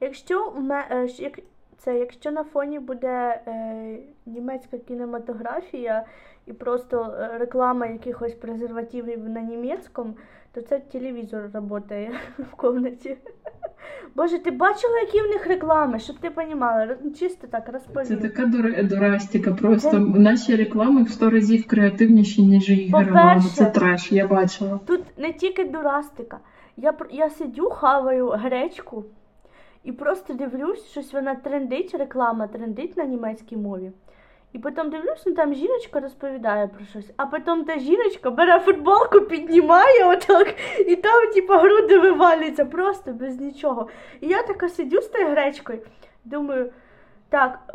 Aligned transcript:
Якщо 0.00 0.52
е, 0.70 1.08
як 1.18 1.38
це, 1.78 1.98
якщо 1.98 2.30
на 2.30 2.44
фоні 2.44 2.78
буде 2.78 3.42
е, 3.46 3.98
німецька 4.26 4.78
кінематографія 4.78 6.04
і 6.46 6.52
просто 6.52 7.16
е, 7.18 7.38
реклама 7.38 7.86
якихось 7.86 8.34
презервативів 8.34 9.28
на 9.28 9.40
німецькому, 9.40 10.14
то 10.52 10.60
це 10.62 10.78
телевізор 10.78 11.50
працює 11.52 12.10
в 12.38 12.60
кімнаті. 12.60 13.16
Боже, 14.14 14.38
ти 14.38 14.50
бачила, 14.50 15.00
які 15.00 15.20
в 15.20 15.26
них 15.26 15.46
реклами, 15.46 15.98
щоб 15.98 16.18
ти 16.18 16.28
розуміла, 16.36 16.96
чисто 17.18 17.46
так 17.46 17.82
Це 18.04 18.16
така 18.16 18.42
дура- 18.42 18.88
дурастика. 18.88 19.52
Просто 19.52 19.90
Це- 19.90 19.98
наші 19.98 20.56
реклами 20.56 21.02
в 21.02 21.10
сто 21.10 21.30
разів 21.30 21.66
креативніші, 21.66 22.42
ніж 22.42 22.70
реклами. 22.70 23.40
Це 23.54 23.66
треш, 23.66 24.12
я 24.12 24.26
бачила. 24.28 24.80
Тут 24.86 25.18
не 25.18 25.32
тільки 25.32 25.64
дурастика. 25.64 26.38
Я, 26.76 26.94
я 27.10 27.30
сидю, 27.30 27.70
хаваю 27.70 28.28
гречку 28.28 29.04
і 29.84 29.92
просто 29.92 30.34
дивлюсь, 30.34 30.86
щось 30.86 31.12
вона 31.12 31.34
трендить, 31.34 31.94
реклама 31.94 32.46
трендить 32.46 32.96
на 32.96 33.04
німецькій 33.04 33.56
мові. 33.56 33.92
І 34.52 34.58
потім 34.58 34.90
дивлюсь, 34.90 35.22
ну 35.26 35.34
там 35.34 35.54
жіночка 35.54 36.00
розповідає 36.00 36.66
про 36.66 36.84
щось, 36.84 37.10
а 37.16 37.26
потім 37.26 37.64
та 37.64 37.78
жіночка 37.78 38.30
бере 38.30 38.60
футболку, 38.60 39.20
піднімає 39.20 40.04
отак, 40.04 40.54
і 40.86 40.96
там, 40.96 41.32
типу, 41.32 41.52
груди 41.52 41.98
вивалюються 41.98 42.64
просто 42.64 43.12
без 43.12 43.40
нічого. 43.40 43.88
І 44.20 44.28
я 44.28 44.42
така 44.42 44.68
сидю 44.68 45.00
з 45.00 45.08
тою 45.08 45.28
гречкою, 45.28 45.78
думаю, 46.24 46.72
так, 47.30 47.74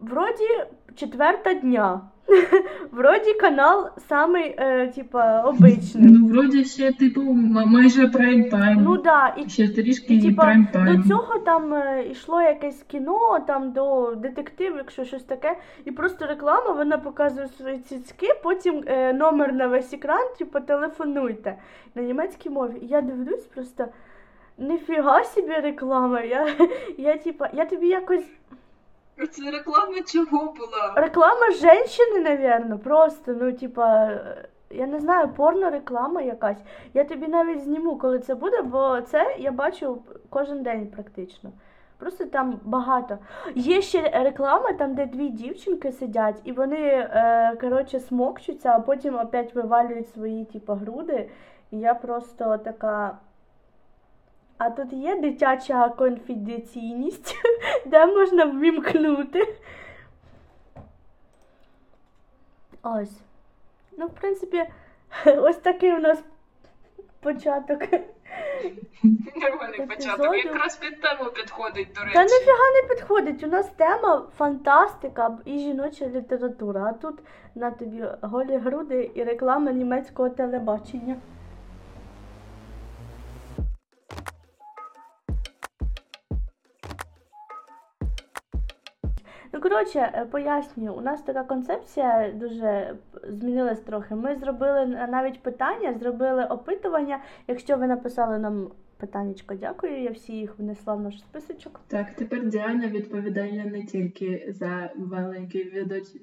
вроді 0.00 0.48
четверта 0.94 1.54
дня. 1.54 2.00
Вроді 2.92 3.34
канал 3.34 3.88
самий, 4.08 4.54
е, 4.58 4.92
типа, 4.94 5.42
обичний. 5.42 6.12
Ну, 6.12 6.26
вроді 6.26 6.64
ще, 6.64 6.92
типу, 6.92 7.20
майже 7.66 8.06
прайм-тайм. 8.06 8.76
Ну 8.80 8.96
да, 8.96 9.34
і, 9.36 9.48
Ще 9.48 9.68
трішки 9.68 10.14
і 10.14 10.22
типа 10.22 10.42
прайм-тайм. 10.42 10.96
до 10.96 11.08
цього 11.08 11.38
там 11.38 11.74
е, 11.74 12.06
йшло 12.10 12.42
якесь 12.42 12.82
кіно, 12.82 13.38
там 13.46 13.72
до 13.72 14.14
детектив, 14.14 14.74
якщо 14.76 15.04
щось 15.04 15.24
таке, 15.24 15.56
і 15.84 15.90
просто 15.90 16.26
реклама, 16.26 16.70
вона 16.72 16.98
показує 16.98 17.48
свої 17.48 17.78
цицьки, 17.78 18.26
потім 18.42 18.84
е, 18.86 19.12
номер 19.12 19.52
на 19.52 19.66
весь 19.66 19.92
екран, 19.92 20.28
типу, 20.38 20.60
телефонуйте 20.60 21.56
на 21.94 22.02
німецькій 22.02 22.50
мові. 22.50 22.78
І 22.82 22.86
я 22.86 23.00
дивлюсь 23.00 23.44
просто. 23.44 23.86
Ніфіга 24.58 25.24
собі 25.24 25.52
реклама. 25.52 26.20
Я, 26.20 26.48
я, 26.98 27.16
типа, 27.16 27.50
я 27.52 27.64
тобі 27.64 27.88
якось. 27.88 28.24
Це 29.30 29.50
реклама 29.50 30.02
чого 30.06 30.44
була? 30.52 30.94
Реклама 30.96 31.50
женщини, 31.50 32.20
напевно, 32.20 32.78
просто, 32.78 33.32
ну, 33.40 33.52
типа, 33.52 34.10
я 34.70 34.86
не 34.86 35.00
знаю, 35.00 35.28
порно 35.28 35.70
реклама 35.70 36.22
якась. 36.22 36.58
Я 36.94 37.04
тобі 37.04 37.28
навіть 37.28 37.64
зніму, 37.64 37.98
коли 37.98 38.18
це 38.18 38.34
буде, 38.34 38.62
бо 38.62 39.00
це 39.00 39.36
я 39.38 39.52
бачу 39.52 40.02
кожен 40.30 40.62
день 40.62 40.86
практично. 40.86 41.50
Просто 41.98 42.24
там 42.24 42.60
багато. 42.64 43.18
Є 43.54 43.82
ще 43.82 44.22
реклама, 44.24 44.72
там, 44.72 44.94
де 44.94 45.06
дві 45.06 45.28
дівчинки 45.28 45.92
сидять, 45.92 46.40
і 46.44 46.52
вони, 46.52 46.80
е, 46.80 47.56
коротше, 47.60 48.00
смокчуться, 48.00 48.72
а 48.76 48.80
потім 48.80 49.18
опять 49.18 49.54
вивалюють 49.54 50.08
свої, 50.08 50.44
типа, 50.44 50.74
груди. 50.74 51.30
І 51.70 51.78
я 51.78 51.94
просто 51.94 52.58
така. 52.58 53.18
А 54.64 54.70
тут 54.70 54.92
є 54.92 55.16
дитяча 55.16 55.88
конфіденційність, 55.88 57.34
де 57.86 58.06
можна 58.06 58.44
ввімкнути. 58.44 59.54
Ось. 62.82 63.20
Ну, 63.98 64.06
в 64.06 64.10
принципі, 64.10 64.64
ось 65.26 65.56
такий 65.56 65.92
у 65.92 65.98
нас 65.98 66.22
початок. 67.20 67.80
Нормальний 69.34 69.80
Епізоду. 69.80 69.86
початок. 69.88 70.34
Якраз 70.34 70.76
під 70.76 71.00
тему 71.00 71.30
підходить, 71.30 71.88
до 71.94 72.00
речі. 72.00 72.14
Та 72.14 72.22
нафіга 72.22 72.82
не 72.82 72.94
підходить. 72.94 73.42
У 73.42 73.46
нас 73.46 73.68
тема 73.76 74.26
фантастика 74.38 75.38
і 75.44 75.58
жіноча 75.58 76.06
література. 76.06 76.84
А 76.84 76.92
тут 76.92 77.18
на 77.54 77.70
тобі 77.70 78.04
голі 78.22 78.56
груди 78.56 79.10
і 79.14 79.24
реклама 79.24 79.72
німецького 79.72 80.28
телебачення. 80.30 81.16
Ну, 89.52 89.60
коротше, 89.60 89.98
е, 90.14 90.24
пояснюю, 90.24 90.94
у 90.94 91.00
нас 91.00 91.22
така 91.22 91.44
концепція 91.44 92.32
дуже 92.34 92.96
змінилась 93.28 93.80
трохи. 93.80 94.14
Ми 94.14 94.36
зробили 94.36 94.86
навіть 94.86 95.42
питання, 95.42 95.94
зробили 95.94 96.44
опитування. 96.44 97.20
Якщо 97.48 97.76
ви 97.76 97.86
написали 97.86 98.38
нам 98.38 98.70
питаннячко, 99.02 99.54
дякую, 99.54 100.02
я 100.02 100.10
всі 100.10 100.32
їх 100.32 100.58
внесла 100.58 100.94
в 100.94 101.00
наш 101.00 101.20
списочок. 101.20 101.80
Так, 101.88 102.14
тепер 102.16 102.48
Діана 102.48 102.88
відповідає 102.88 103.64
не 103.64 103.82
тільки 103.84 104.46
за 104.48 104.90
маленький 104.96 105.64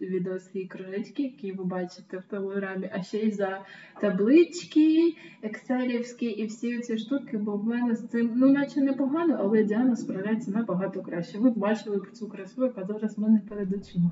відос, 0.01 0.49
і 0.53 0.67
кружечки, 0.67 1.23
які 1.23 1.51
ви 1.51 1.63
бачите 1.63 2.17
в 2.17 2.23
телеграмі, 2.23 2.89
а 2.93 3.01
ще 3.01 3.17
й 3.17 3.31
за 3.31 3.65
таблички, 4.01 5.15
екселівські 5.41 6.25
і 6.25 6.45
всі 6.45 6.79
ці 6.79 6.97
штуки, 6.97 7.37
бо 7.37 7.57
в 7.57 7.63
мене 7.63 7.95
з 7.95 8.07
цим, 8.07 8.31
ну, 8.35 8.51
наче 8.51 8.81
непогано, 8.81 9.37
але 9.39 9.63
Діана 9.63 9.95
справляється 9.95 10.51
набагато 10.51 11.01
краще. 11.01 11.37
Ви 11.37 11.49
бачили 11.49 12.01
цю 12.13 12.29
красу, 12.29 12.63
яка 12.63 12.83
зараз 12.83 13.17
в 13.17 13.21
мене 13.21 13.41
перед 13.49 13.73
очима. 13.73 14.11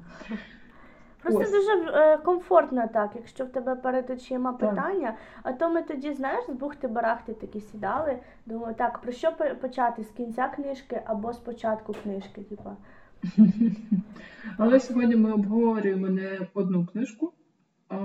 Просто 1.22 1.42
Ось. 1.42 1.52
дуже 1.52 1.72
е, 1.72 2.18
комфортно 2.18 2.90
так, 2.94 3.12
якщо 3.16 3.46
в 3.46 3.50
тебе 3.50 3.76
перед 3.76 4.10
очима 4.10 4.54
Так. 4.54 4.70
питання. 4.70 5.14
А 5.44 5.52
то 5.54 5.70
ми 5.70 5.82
тоді, 5.82 6.14
знаєш, 6.14 6.46
з 6.50 6.54
бухти 6.54 6.88
барахти 6.88 7.34
такі 7.34 7.62
сідали. 7.62 8.18
Думаю, 8.46 8.76
так, 8.76 9.00
про 9.00 9.12
що 9.12 9.32
почати? 9.62 10.04
З 10.04 10.10
кінця 10.10 10.48
книжки 10.48 11.02
або 11.06 11.34
з 11.34 11.38
початку 11.38 11.94
книжки, 12.04 12.42
типа. 12.42 12.76
Але 14.58 14.80
сьогодні 14.80 15.16
ми 15.16 15.34
обговорюємо 15.34 16.08
не 16.08 16.40
одну 16.54 16.86
книжку, 16.86 17.34
а, 17.90 17.96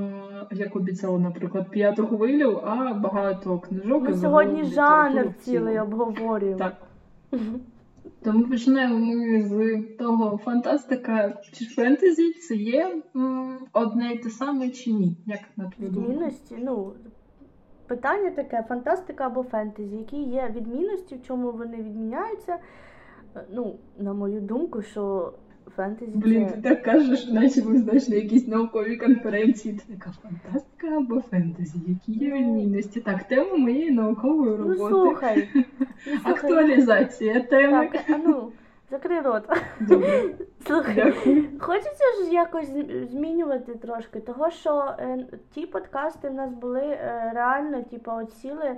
як 0.50 0.76
обіцяла, 0.76 1.18
наприклад, 1.18 1.70
п'яту 1.70 2.06
хвилю, 2.06 2.60
а 2.64 2.94
багато 2.94 3.58
книжок. 3.58 4.02
Ми 4.02 4.14
сьогодні 4.14 4.64
жанр 4.64 5.34
цілий 5.34 5.78
обговорюємо. 5.78 6.58
Так. 6.58 6.74
Тому 8.24 8.44
починаємо 8.48 8.98
ми 8.98 9.42
з 9.42 9.82
того 9.98 10.36
фантастика 10.36 11.40
чи 11.52 11.64
фентезі. 11.64 12.32
Це 12.32 12.54
є 12.54 13.02
одне 13.72 14.12
і 14.12 14.18
те 14.18 14.30
саме 14.30 14.70
чи 14.70 14.92
ні? 14.92 15.16
Як 15.26 15.40
на 15.56 15.70
твою? 15.70 15.90
Відмінності, 15.90 16.56
ну. 16.58 16.92
Питання 17.86 18.30
таке: 18.30 18.64
фантастика 18.68 19.26
або 19.26 19.42
фентезі, 19.42 19.96
які 19.96 20.16
є 20.16 20.52
відмінності, 20.56 21.14
в 21.14 21.22
чому 21.22 21.52
вони 21.52 21.76
відміняються. 21.76 22.58
Е, 23.36 23.44
Ну, 23.50 23.78
на 23.98 24.12
мою 24.12 24.40
думку, 24.40 24.82
що 24.82 25.34
фентезі 25.76 26.12
Блін, 26.18 26.48
це... 26.48 26.54
ти 26.56 26.60
так 26.62 26.82
кажеш, 26.82 27.26
наче 27.28 27.62
ми 27.64 27.78
знаєш 27.78 28.08
на 28.08 28.16
якійсь 28.16 28.48
науковій 28.48 28.96
конференції. 28.96 29.74
Ти 29.74 29.94
така 29.94 30.10
фантастика 30.22 30.86
або 30.96 31.20
фентезі, 31.20 31.78
які 31.88 32.12
є 32.12 32.30
відмінності. 32.32 33.00
Так, 33.00 33.24
тема 33.24 33.56
моєї 33.56 33.90
наукової 33.90 34.50
Ну 34.50 34.56
роботи. 34.56 34.78
ну, 34.80 34.88
слухай, 34.88 35.48
Актуалізація 36.24 37.40
теми. 37.40 37.88
Так, 37.92 38.00
а 38.08 38.16
ну, 38.18 38.52
закрий 38.90 39.20
рот. 39.20 39.42
Добре, 39.80 40.22
Слухай, 40.66 40.94
дякую. 40.94 41.44
хочеться 41.60 42.04
ж 42.24 42.32
якось 42.32 42.68
змінювати 43.10 43.74
трошки, 43.74 44.20
того 44.20 44.50
що 44.50 44.94
е, 44.98 45.26
ті 45.54 45.66
подкасти 45.66 46.28
в 46.28 46.34
нас 46.34 46.52
були 46.54 46.80
е, 46.80 47.32
реально, 47.34 47.82
типу, 47.82 48.10
от 48.10 48.32
сіли 48.32 48.76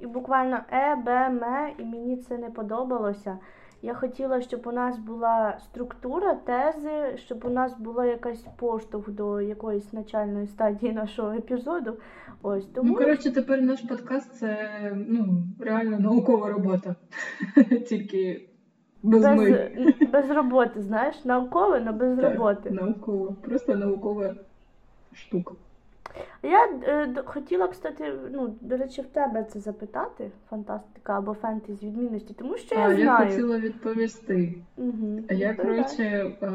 і 0.00 0.06
буквально 0.06 0.58
Е, 0.72 0.96
Б, 0.96 1.08
М, 1.10 1.40
і 1.78 1.84
мені 1.84 2.16
це 2.16 2.38
не 2.38 2.50
подобалося. 2.50 3.38
Я 3.82 3.94
хотіла, 3.94 4.40
щоб 4.40 4.66
у 4.66 4.72
нас 4.72 4.98
була 4.98 5.58
структура, 5.64 6.34
тези, 6.34 7.16
щоб 7.16 7.44
у 7.44 7.50
нас 7.50 7.78
була 7.78 8.06
якась 8.06 8.44
поштовх 8.56 9.10
до 9.10 9.40
якоїсь 9.40 9.92
начальної 9.92 10.46
стадії 10.46 10.92
нашого 10.92 11.32
епізоду. 11.32 11.96
Ось 12.42 12.66
тому 12.66 12.90
Ну, 12.90 12.96
коротше, 12.96 13.32
тепер 13.32 13.62
наш 13.62 13.80
подкаст 13.80 14.34
це 14.34 14.70
ну, 15.08 15.42
реально 15.60 16.00
наукова 16.00 16.48
робота. 16.48 16.96
Тільки 17.88 18.48
без, 19.02 19.22
без, 19.22 19.36
ми. 19.38 19.70
без 20.12 20.30
роботи, 20.30 20.82
знаєш, 20.82 21.24
наукове, 21.24 21.78
але 21.80 21.92
без 21.92 22.18
Так, 22.18 22.32
роботи. 22.32 22.70
Наукова. 22.70 23.36
Просто 23.42 23.76
наукова 23.76 24.34
штука. 25.12 25.54
Я 26.42 26.66
е, 26.66 27.22
хотіла, 27.24 27.68
кстати, 27.68 28.12
ну, 28.32 28.56
до 28.60 28.76
речі, 28.76 29.02
в 29.02 29.06
тебе 29.06 29.44
це 29.44 29.60
запитати, 29.60 30.30
фантастика 30.50 31.18
або 31.18 31.34
фентезі 31.34 31.86
відмінності, 31.86 32.34
тому 32.38 32.56
що 32.56 32.74
я 32.74 32.88
а, 32.88 32.92
я 32.92 33.16
хотіла 33.16 33.58
відповісти. 33.58 34.54
Угу. 34.76 35.20
Я, 35.30 35.54
коротше, 35.54 36.04
е, 36.04 36.50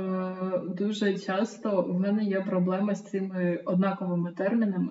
дуже 0.68 1.18
часто 1.18 1.82
в 1.82 2.00
мене 2.00 2.24
є 2.24 2.42
проблема 2.42 2.96
з 2.96 3.04
цими 3.04 3.62
однаковими 3.66 4.32
термінами. 4.32 4.90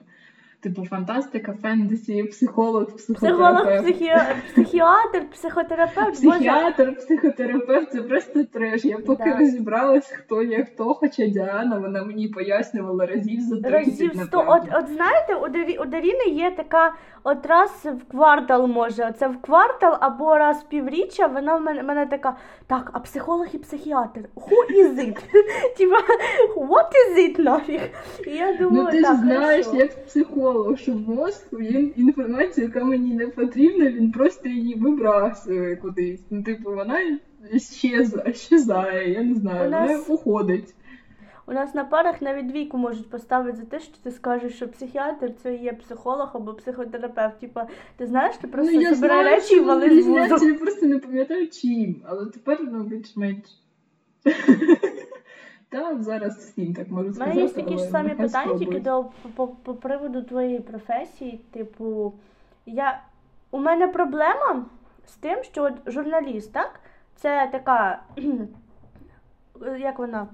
Типу 0.63 0.85
фантастика, 0.87 1.55
фентезі, 1.63 2.23
психолог, 2.23 2.87
Психолог, 2.97 2.97
психотерапевт. 2.97 3.83
психі... 3.85 4.13
психіатр, 4.53 5.23
психотерапевт. 5.33 6.13
Психіатр, 6.13 6.97
психотерапевт 6.97 7.93
це 7.93 8.03
просто 8.03 8.45
треш. 8.45 8.85
Я 8.85 8.99
поки 8.99 9.25
Да. 9.31 9.37
розібралась, 9.39 10.11
хто 10.11 10.43
є 10.43 10.65
хто, 10.65 10.95
хоча 10.95 11.27
Діана 11.27 11.79
вона 11.79 12.03
мені 12.05 12.29
пояснювала 12.29 13.07
разів 13.07 13.41
за 13.41 13.57
30, 13.57 13.73
Разів 13.73 14.13
сто. 14.27 14.45
От, 14.49 14.63
от 14.75 14.89
знаєте, 14.89 15.35
у 15.35 15.49
Дарі, 15.49 15.77
у 15.79 15.85
Даріни 15.85 16.25
є 16.25 16.51
така 16.51 16.93
от 17.25 17.47
раз 17.47 17.71
в 17.85 18.11
квартал 18.11 18.67
може. 18.67 19.13
Це 19.19 19.29
в 19.29 19.41
квартал 19.43 19.97
або 20.01 20.39
раз 20.39 20.57
в 20.63 20.69
півріччя. 20.69 21.27
Вона 21.27 21.57
в 21.57 21.61
мене, 21.63 21.83
мене 21.83 22.07
така, 22.07 22.37
так, 22.67 22.91
а 22.93 22.99
психолог 22.99 23.47
і 23.53 23.59
психіатр. 23.59 24.21
Who 24.37 24.83
is 24.85 24.95
it? 24.99 25.19
Типа, 25.79 25.97
what 26.57 26.91
is 26.93 27.19
it 27.19 27.41
нафіг? 27.41 27.81
І 28.27 28.31
я 28.31 28.53
думаю, 28.57 28.85
Ну 28.85 28.91
ти 28.91 28.97
ж 28.97 29.03
так, 29.03 29.17
знаєш, 29.17 29.67
як 29.75 30.05
психолог, 30.07 30.52
що 30.77 30.93
в 30.93 31.09
мозку 31.09 31.57
він 31.57 31.93
інформацію, 31.97 32.67
яка 32.67 32.85
мені 32.85 33.15
не 33.15 33.27
потрібна, 33.27 33.91
він 33.91 34.13
просто 34.13 34.49
її 34.49 34.75
вибрасує 34.75 35.77
кудись. 35.77 36.25
Ну, 36.31 36.43
типу, 36.43 36.75
вона 36.75 37.19
щезає, 37.57 38.35
щезає, 38.35 39.13
я 39.13 39.23
не 39.23 39.35
знаю, 39.35 39.71
нас- 39.71 39.91
вона 39.91 40.03
уходить. 40.09 40.75
У 41.47 41.53
нас 41.53 41.75
на 41.75 41.85
парах 41.85 42.23
навіть 42.23 42.47
двійку 42.47 42.79
можуть 42.79 43.11
поставити 43.11 43.57
за 43.57 43.65
те, 43.65 43.81
що 43.81 43.93
ти 44.03 44.11
скажеш, 44.11 44.55
що 44.55 44.69
психіатр 44.69 45.33
це 45.43 45.55
є 45.55 45.73
психолог 45.73 46.31
або 46.35 46.55
психотерапевт. 46.55 47.41
Типа, 47.41 47.67
ти 47.97 48.07
знаєш, 48.07 48.37
ти 48.37 48.49
просто 48.49 48.73
ну, 48.75 48.95
знаю, 48.95 49.25
речі 49.25 49.55
і 49.55 49.57
що 49.57 49.65
вали 49.65 49.89
з 49.89 49.93
різняться, 49.93 50.47
я 50.47 50.55
просто 50.55 50.87
не 50.87 50.99
пам'ятаю 50.99 51.49
чим, 51.49 52.03
але 52.05 52.27
тепер 52.27 52.59
ну, 52.73 52.85
більш-менш. 52.85 53.45
Так, 55.73 56.03
зараз 56.03 56.37
всім 56.37 56.75
так 56.75 56.91
можу 56.91 57.11
У 57.11 57.19
мене 57.19 57.35
є 57.35 57.49
такі 57.49 57.79
ж 57.79 57.85
самі 57.85 58.15
питання, 58.15 58.59
тільки 58.59 58.81
до 58.81 59.05
по, 59.37 59.49
по 59.49 59.75
приводу 59.75 60.23
твоєї 60.23 60.61
професії. 60.61 61.41
Типу, 61.51 62.13
я 62.67 63.01
у 63.51 63.59
мене 63.59 63.89
проблема 63.89 64.65
з 65.07 65.15
тим, 65.15 65.43
що 65.43 65.65
от 65.65 65.93
журналіст, 65.93 66.53
так? 66.53 66.81
Це 67.17 67.49
така, 67.53 68.03
як 69.79 69.99
вона, 69.99 70.27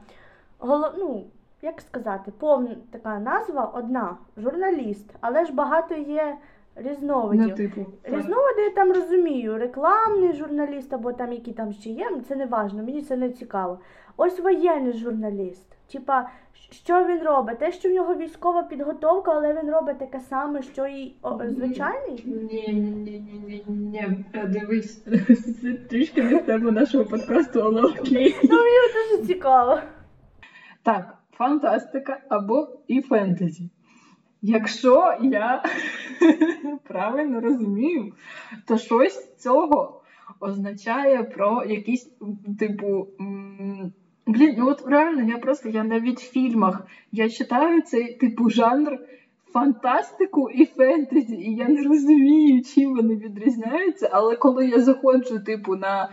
голов, 0.59 0.93
ну, 0.99 1.25
як 1.63 1.81
сказати, 1.81 2.33
повна 2.39 2.77
така 2.91 3.19
назва 3.19 3.65
одна 3.65 4.17
журналіст, 4.37 5.15
але 5.21 5.45
ж 5.45 5.53
багато 5.53 5.95
є 5.95 6.37
різновидів. 6.79 7.49
Ну, 7.49 7.55
типу. 7.55 7.87
Різновиди 8.05 8.63
я 8.63 8.71
там 8.71 8.93
розумію, 8.93 9.59
рекламний 9.59 10.33
журналіст 10.33 10.93
або 10.93 11.13
там 11.13 11.33
які 11.33 11.53
там 11.53 11.73
ще 11.73 11.91
є, 11.91 12.11
це 12.29 12.37
не 12.37 12.47
важливо, 12.47 12.87
мені 12.87 13.03
це 13.03 13.17
не 13.17 13.31
цікаво. 13.31 13.79
Ось 14.17 14.41
воєнний 14.41 14.93
журналіст. 14.93 15.77
Типа, 15.93 16.31
що 16.71 17.05
він 17.05 17.23
робить? 17.23 17.59
Те, 17.59 17.73
що 17.73 17.89
в 17.89 17.93
нього 17.93 18.15
військова 18.15 18.63
підготовка, 18.63 19.33
але 19.33 19.55
він 19.63 19.71
робить 19.71 19.99
таке 19.99 20.21
саме, 20.21 20.63
що 20.63 20.87
і 20.87 21.15
о, 21.23 21.39
звичайний. 21.49 22.25
Ні, 22.27 22.69
ні, 22.69 22.73
ні, 22.73 23.21
ні, 23.47 23.65
ні, 23.69 23.75
ні, 23.75 24.25
Е, 24.33 24.47
дивись, 24.47 25.05
це 25.61 25.73
трішки 25.91 26.23
не 26.23 26.39
тему 26.39 26.71
нашого 26.71 27.05
подкасту, 27.05 27.61
але 27.61 27.83
окей. 27.83 28.37
Ну, 28.45 28.57
мені 28.57 28.77
дуже 28.95 29.27
цікаво. 29.27 29.79
Так, 30.83 31.19
фантастика 31.33 32.21
або 32.29 32.69
і 32.87 33.01
фентезі. 33.01 33.71
Якщо 34.43 35.17
я 35.23 35.63
правильно 36.85 37.41
розумію, 37.41 38.13
то 38.67 38.79
щось 38.79 39.37
цього 39.37 40.03
означає 40.41 41.23
про 41.23 41.65
якісь, 41.65 42.11
типу. 42.59 43.09
Блін, 44.27 44.55
ну 44.59 44.69
от 44.69 44.87
реально, 44.87 45.23
я 45.31 45.39
просто 45.39 45.69
я 45.69 45.85
навіть 45.85 46.21
в 46.21 46.31
фільмах 46.31 46.87
я 47.13 47.29
читаю 47.31 47.83
цей 47.83 48.15
типу 48.15 48.51
жанр 48.51 48.99
фантастику 49.59 50.51
і 50.51 50.67
фентезі, 50.67 51.37
і 51.37 51.55
я 51.55 51.69
не 51.69 51.83
розумію, 51.83 52.63
чим 52.63 52.97
вони 52.97 53.15
відрізняються. 53.15 54.09
Але 54.13 54.37
коли 54.37 54.67
я 54.67 54.81
заходжу, 54.81 55.39
типу, 55.47 55.77
на 55.77 56.09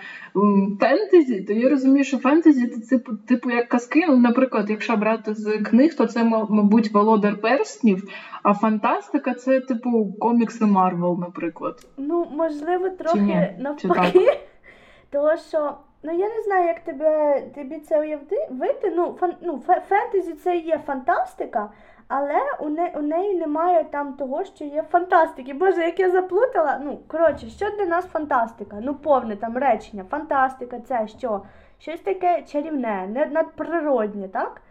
фентезі, 0.80 1.42
то 1.42 1.54
я 1.54 1.70
розумію, 1.70 2.04
що 2.04 2.18
фентезі 2.18 2.68
це 2.68 2.98
типу, 2.98 3.12
типу 3.16 3.50
як 3.52 3.68
казки. 3.68 4.06
Ну, 4.08 4.18
наприклад, 4.18 4.70
якщо 4.70 4.98
брати 4.98 5.34
з 5.34 5.58
книг, 5.58 5.96
то 5.96 6.06
це, 6.06 6.24
ма- 6.24 6.48
мабуть, 6.50 6.92
Володар 6.94 7.42
Перснів, 7.42 8.04
а 8.44 8.54
фантастика 8.54 9.34
це, 9.34 9.60
типу, 9.60 10.14
комікси 10.20 10.66
Марвел, 10.66 11.18
наприклад. 11.20 11.76
Ну, 11.98 12.28
можливо, 12.32 12.90
трохи 12.90 13.56
навпаки. 13.60 14.40
Тому 15.10 15.38
що, 15.50 15.74
ну 16.04 16.12
я 16.12 16.28
не 16.36 16.42
знаю, 16.46 16.68
як 16.68 16.80
тебе 16.80 17.42
тобі 17.56 17.80
це 17.80 18.00
уявити. 18.00 18.94
Ну, 18.96 19.16
фан, 19.20 19.34
ну, 19.42 19.64
фентезі 19.90 20.34
це 20.34 20.58
є 20.58 20.82
фантастика, 20.86 21.70
але 22.08 22.42
у, 22.60 22.70
не, 22.70 22.94
у 22.96 23.02
неї 23.02 23.36
немає 23.36 23.84
там 23.84 24.14
того, 24.14 24.44
що 24.44 24.66
є 24.66 24.84
фантастики. 24.84 25.54
Боже, 25.54 25.82
як 25.82 26.00
я 26.00 26.12
заплутала. 26.12 26.80
Ну, 26.84 27.00
коротше, 27.08 27.50
що 27.50 27.70
для 27.70 27.86
нас 27.86 28.06
фантастика? 28.06 28.78
Ну, 28.82 28.96
повне 28.96 29.36
там 29.36 29.58
речення. 29.58 30.04
Фантастика 30.10 30.80
це 30.80 31.08
що? 31.08 31.42
Щось 31.80 32.00
таке 32.00 32.44
чарівне, 32.44 33.08
не- 33.08 33.26
надприроднє, 33.26 34.28
так? 34.28 34.62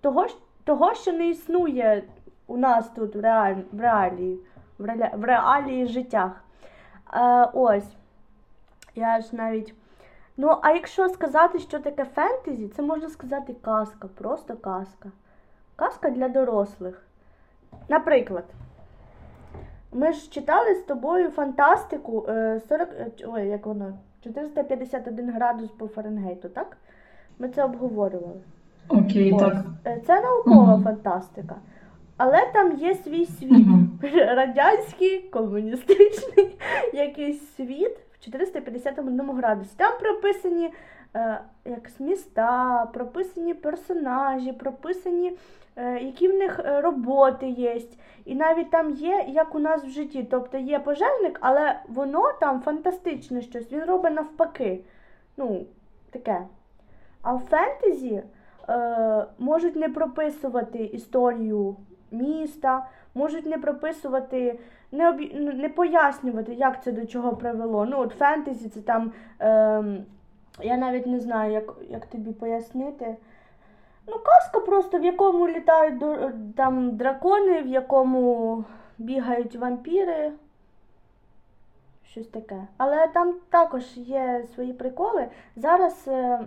Того, 0.00 0.26
того, 0.64 0.94
що 0.94 1.12
не 1.12 1.28
існує 1.28 2.02
у 2.46 2.56
нас 2.56 2.88
тут 2.88 3.16
в, 3.16 3.20
реаль, 3.20 3.56
в 3.72 3.80
реалії, 3.80 4.38
в, 4.78 4.84
реалі, 4.84 5.10
в 5.16 5.24
реалії 5.24 5.86
життях. 5.86 6.44
Е, 7.14 7.48
ось. 7.54 7.96
Я 8.94 9.20
ж 9.20 9.36
навіть. 9.36 9.74
Ну, 10.36 10.58
а 10.62 10.70
якщо 10.70 11.08
сказати, 11.08 11.58
що 11.58 11.78
таке 11.78 12.04
фентезі, 12.04 12.68
це 12.68 12.82
можна 12.82 13.08
сказати 13.08 13.54
казка, 13.62 14.08
просто 14.18 14.56
казка. 14.56 15.10
Казка 15.78 16.10
для 16.10 16.28
дорослих. 16.28 17.02
Наприклад, 17.88 18.44
ми 19.92 20.12
ж 20.12 20.30
читали 20.30 20.74
з 20.74 20.82
тобою 20.82 21.30
фантастику 21.30 22.26
е, 22.28 22.60
40, 22.68 22.88
е, 22.92 23.06
ой, 23.26 23.46
як 23.48 23.66
воно, 23.66 23.92
451 24.24 25.30
градус 25.32 25.70
по 25.70 25.88
Фаренгейту, 25.88 26.48
так? 26.48 26.76
Ми 27.38 27.48
це 27.48 27.64
обговорювали. 27.64 28.40
Окей, 28.88 29.32
Ось. 29.32 29.40
так. 29.42 29.56
Е, 29.86 30.00
Це 30.06 30.20
наукова 30.20 30.74
Мгм. 30.74 30.82
фантастика. 30.84 31.56
Але 32.16 32.46
там 32.52 32.72
є 32.76 32.94
свій 32.94 33.26
світ. 33.26 33.50
Мгм. 33.66 33.98
Радянський, 34.36 35.18
комуністичний 35.18 36.58
якийсь 36.92 37.54
світ 37.56 37.96
в 38.12 38.24
451 38.24 39.30
градусі. 39.36 39.70
Там 39.76 39.92
прописані 40.00 40.72
е, 41.16 41.40
як 41.64 42.00
міста, 42.00 42.86
прописані 42.94 43.54
персонажі, 43.54 44.52
прописані, 44.52 45.28
е, 45.28 45.36
які 45.82 46.28
в 46.28 46.34
них 46.34 46.60
е, 46.64 46.80
роботи 46.80 47.48
є. 47.48 47.80
І 48.24 48.34
навіть 48.34 48.70
там 48.70 48.90
є, 48.90 49.24
як 49.28 49.54
у 49.54 49.58
нас 49.58 49.84
в 49.84 49.88
житті. 49.88 50.26
Тобто 50.30 50.58
є 50.58 50.78
пожежник, 50.78 51.38
але 51.40 51.80
воно 51.88 52.32
там 52.40 52.60
фантастичне 52.60 53.42
щось. 53.42 53.72
Він 53.72 53.84
робить 53.84 54.14
навпаки. 54.14 54.80
Ну, 55.36 55.66
таке. 56.10 56.42
А 57.22 57.34
в 57.34 57.40
фентезі 57.40 58.22
е, 58.68 59.26
можуть 59.38 59.76
не 59.76 59.88
прописувати 59.88 60.78
історію 60.78 61.76
міста, 62.10 62.86
можуть 63.14 63.46
не 63.46 63.58
прописувати, 63.58 64.58
не, 64.92 65.08
обі... 65.08 65.36
ну, 65.38 65.52
не 65.52 65.68
пояснювати, 65.68 66.54
як 66.54 66.84
це 66.84 66.92
до 66.92 67.06
чого 67.06 67.36
привело. 67.36 67.84
Ну, 67.84 67.98
от 67.98 68.12
фентезі 68.12 68.68
це 68.68 68.80
там. 68.80 69.12
Е, 69.40 69.84
я 70.60 70.76
навіть 70.76 71.06
не 71.06 71.20
знаю, 71.20 71.52
як, 71.52 71.74
як 71.90 72.06
тобі 72.06 72.32
пояснити. 72.32 73.16
Ну, 74.10 74.18
казка 74.18 74.60
просто, 74.60 74.98
в 74.98 75.04
якому 75.04 75.48
літають 75.48 76.02
там 76.56 76.96
дракони, 76.96 77.62
в 77.62 77.66
якому 77.66 78.64
бігають 78.98 79.56
вампіри. 79.56 80.32
Щось 82.04 82.26
таке. 82.26 82.66
Але 82.76 83.08
там 83.08 83.34
також 83.50 83.96
є 83.96 84.44
свої 84.54 84.72
приколи. 84.72 85.28
Зараз 85.56 86.04
е, 86.08 86.40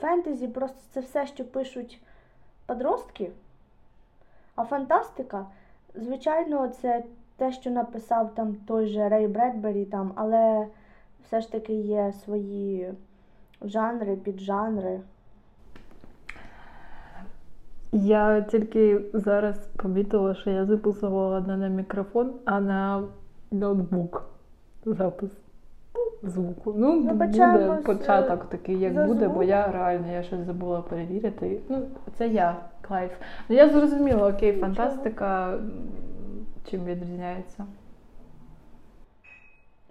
фентезі 0.00 0.48
просто 0.48 0.78
це 0.90 1.00
все, 1.00 1.26
що 1.26 1.44
пишуть 1.44 2.00
подростки. 2.66 3.30
А 4.54 4.64
фантастика, 4.64 5.46
звичайно, 5.94 6.68
це 6.68 7.04
те, 7.36 7.52
що 7.52 7.70
написав 7.70 8.34
там 8.34 8.54
той 8.54 8.86
же 8.86 9.08
Рей 9.08 9.28
Бредбері, 9.28 9.84
там, 9.84 10.12
але 10.14 10.66
все 11.26 11.40
ж 11.40 11.52
таки 11.52 11.74
є 11.74 12.12
свої 12.12 12.94
жанри, 13.62 14.16
піджанри. 14.16 15.00
Я 17.96 18.40
тільки 18.40 19.00
зараз 19.12 19.58
помітила, 19.76 20.34
що 20.34 20.50
я 20.50 20.66
записувала 20.66 21.40
не 21.40 21.56
на 21.56 21.68
мікрофон, 21.68 22.32
а 22.44 22.60
на 22.60 23.02
ноутбук 23.50 24.24
запис 24.84 25.30
звуку. 26.22 26.74
Ну, 26.76 27.00
буде 27.00 27.82
початок 27.84 28.44
такий, 28.44 28.78
як 28.78 29.06
буде, 29.06 29.28
бо 29.28 29.42
я 29.42 29.72
реально 29.72 30.12
я 30.12 30.22
щось 30.22 30.40
забула 30.40 30.80
перевірити. 30.80 31.60
Ну, 31.68 31.82
це 32.14 32.28
я, 32.28 32.56
кайф. 32.80 33.12
Ну 33.48 33.56
я 33.56 33.68
зрозуміла, 33.68 34.28
окей, 34.28 34.52
Нічого. 34.52 34.74
фантастика 34.74 35.58
чим 36.70 36.84
відрізняється. 36.84 37.66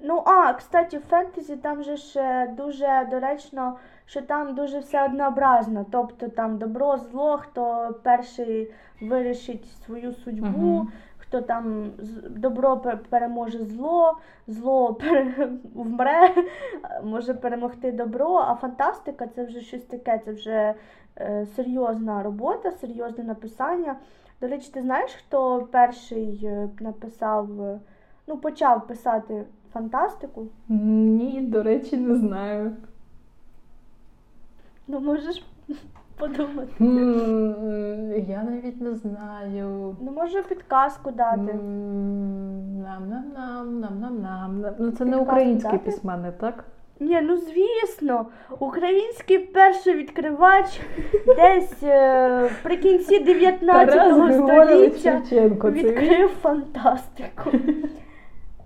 Ну, 0.03 0.23
а, 0.25 0.53
кстати, 0.53 0.97
в 0.97 1.01
фентезі 1.01 1.55
там 1.55 1.83
же 1.83 1.97
ж 1.97 2.19
е, 2.19 2.53
дуже 2.57 3.07
доречно, 3.11 3.75
що 4.05 4.21
там 4.21 4.55
дуже 4.55 4.79
все 4.79 5.05
однообразно. 5.05 5.85
Тобто 5.91 6.27
там 6.27 6.57
добро, 6.57 6.97
зло, 6.97 7.37
хто 7.37 7.95
перший 8.03 8.71
вирішить 9.01 9.65
свою 9.85 10.11
судьбу, 10.13 10.47
Мгм. 10.67 10.91
хто 11.17 11.41
там 11.41 11.91
добро 12.29 12.81
переможе 13.09 13.65
зло, 13.65 14.17
зло 14.47 14.93
пере- 15.01 15.49
вмре, 15.75 16.29
може 17.03 17.33
перемогти 17.33 17.91
добро, 17.91 18.35
а 18.47 18.55
фантастика 18.55 19.27
це 19.27 19.43
вже 19.45 19.61
щось 19.61 19.83
таке, 19.83 20.21
це 20.25 20.31
вже 20.31 20.73
е, 21.17 21.45
серйозна 21.55 22.23
робота, 22.23 22.71
серйозне 22.71 23.23
написання. 23.23 23.95
До 24.41 24.47
речі, 24.47 24.71
ти 24.73 24.81
знаєш, 24.81 25.11
хто 25.13 25.67
перший 25.71 26.39
е, 26.43 26.69
написав, 26.79 27.61
е, 27.61 27.79
ну, 28.27 28.37
почав 28.37 28.87
писати 28.87 29.43
фантастику? 29.73 30.47
Ні, 30.69 31.41
до 31.41 31.63
речі, 31.63 31.97
не 31.97 32.15
знаю. 32.15 32.71
Ну, 34.87 34.99
можеш 34.99 35.45
подумати. 36.17 36.73
М, 36.81 38.13
Я 38.27 38.43
навіть 38.43 38.81
не 38.81 38.95
знаю. 38.95 39.95
Ну, 40.01 40.11
можу 40.11 40.43
підказку 40.43 41.11
дати. 41.11 41.53
Нам-нам-нам, 42.83 43.79
нам-нам-нам. 43.79 44.65
Ну, 44.79 44.91
це 44.91 45.05
не 45.05 45.17
український 45.17 45.71
дати? 45.71 45.85
письменник, 45.85 46.33
так? 46.37 46.63
Ні, 46.99 47.21
ну 47.21 47.37
звісно, 47.37 48.25
український 48.59 49.37
перший 49.39 49.93
відкривач 49.93 50.81
десь 51.37 51.83
е, 51.83 52.49
при 52.63 52.77
кінці 52.77 53.19
19 53.19 53.89
Тарас 53.95 54.17
Григорович 54.17 54.93
століття 54.99 55.21
відкрив 55.69 56.29
фантастику. 56.29 57.51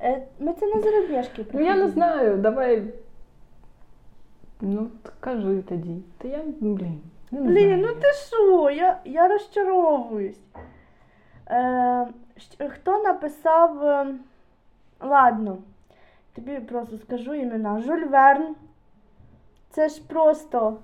Е, 0.01 0.21
Ми 0.39 0.53
це 0.53 0.65
на 0.65 0.81
заробляшки 0.81 1.45
Ну 1.53 1.61
я 1.61 1.75
не 1.75 1.87
знаю, 1.87 2.37
давай. 2.37 2.83
Ну, 4.61 4.87
кажи 5.19 5.61
тоді. 5.61 6.01
Та 6.17 6.27
я, 6.27 6.39
блін. 6.59 7.01
не 7.31 7.41
Блін, 7.41 7.67
знаю. 7.67 7.77
ну 7.87 8.01
ти 8.01 8.07
що? 8.27 8.69
Я, 8.69 8.99
я 9.05 9.27
розчаровуюсь. 9.27 10.39
Е, 11.49 12.07
щ- 12.37 12.69
хто 12.69 13.03
написав. 13.03 13.83
е, 13.83 14.07
Ладно, 15.01 15.57
тобі 16.35 16.59
просто 16.59 16.97
скажу 16.97 17.33
імена. 17.33 17.79
Жюль 17.81 18.05
Верн. 18.05 18.55
Це 19.69 19.89
ж 19.89 20.01
просто 20.07 20.77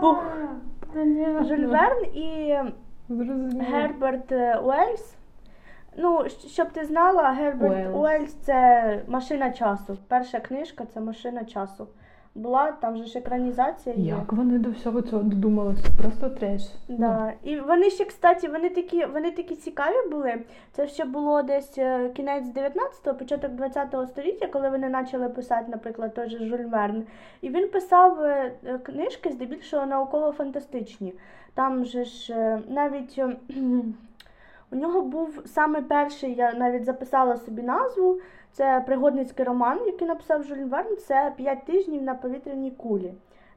бух. 0.00 0.24
Жюль 1.40 1.66
Верн 1.66 2.04
і 2.14 2.56
Зрозуміло. 3.08 3.64
Герберт 3.70 4.32
е, 4.32 4.58
Уельс. 4.58 5.14
Ну, 5.96 6.18
щ- 6.18 6.46
щоб 6.48 6.68
ти 6.70 6.84
знала, 6.84 7.22
Герберт 7.30 7.72
Уельс. 7.72 7.96
Уельс 7.96 8.34
це 8.34 9.02
машина 9.08 9.50
часу. 9.50 9.96
Перша 10.08 10.40
книжка 10.40 10.84
це 10.94 11.00
машина 11.00 11.44
часу. 11.44 11.86
Була, 12.36 12.72
там 12.72 12.96
же 12.96 13.04
ж 13.04 13.18
екранізація 13.18 13.94
є. 13.94 14.04
Як 14.04 14.32
вони 14.32 14.58
до 14.58 14.70
всього 14.70 15.02
цього 15.02 15.22
додумалися? 15.22 15.84
Просто 16.02 16.28
треш. 16.28 16.62
Да. 16.88 17.32
І 17.42 17.60
вони 17.60 17.90
ще, 17.90 18.04
кстати, 18.04 18.48
вони 18.48 18.70
такі, 18.70 19.04
вони 19.04 19.30
такі 19.30 19.56
цікаві 19.56 20.10
були. 20.10 20.34
Це 20.72 20.88
ще 20.88 21.04
було 21.04 21.42
десь 21.42 21.78
е, 21.78 22.08
кінець 22.08 22.44
19-го, 22.44 23.14
початок 23.14 23.50
20-го 23.50 24.06
століття, 24.06 24.46
коли 24.46 24.70
вони 24.70 24.90
почали 24.90 25.28
писати, 25.28 25.64
наприклад, 25.68 26.14
той 26.14 26.30
же 26.30 26.38
Жюль 26.46 26.64
Верн. 26.64 27.04
І 27.40 27.48
він 27.48 27.68
писав 27.68 28.20
е, 28.20 28.52
книжки 28.82 29.30
здебільшого 29.30 29.86
науково-фантастичні. 29.86 31.14
Там 31.54 31.84
же 31.84 32.04
ж 32.04 32.34
е, 32.34 32.60
навіть 32.68 33.20
у 34.72 34.76
нього 34.76 35.02
був 35.02 35.42
саме 35.46 35.82
перший, 35.82 36.34
я 36.34 36.52
навіть 36.52 36.84
записала 36.84 37.36
собі 37.36 37.62
назву. 37.62 38.20
Це 38.52 38.82
пригодницький 38.86 39.44
роман, 39.44 39.78
який 39.86 40.08
написав 40.08 40.42
Жюль 40.42 40.64
Верн. 40.64 40.96
Це 40.96 41.32
п'ять 41.36 41.64
тижнів 41.64 42.02
на 42.02 42.14
повітряній 42.14 42.70
кулі. 42.70 43.12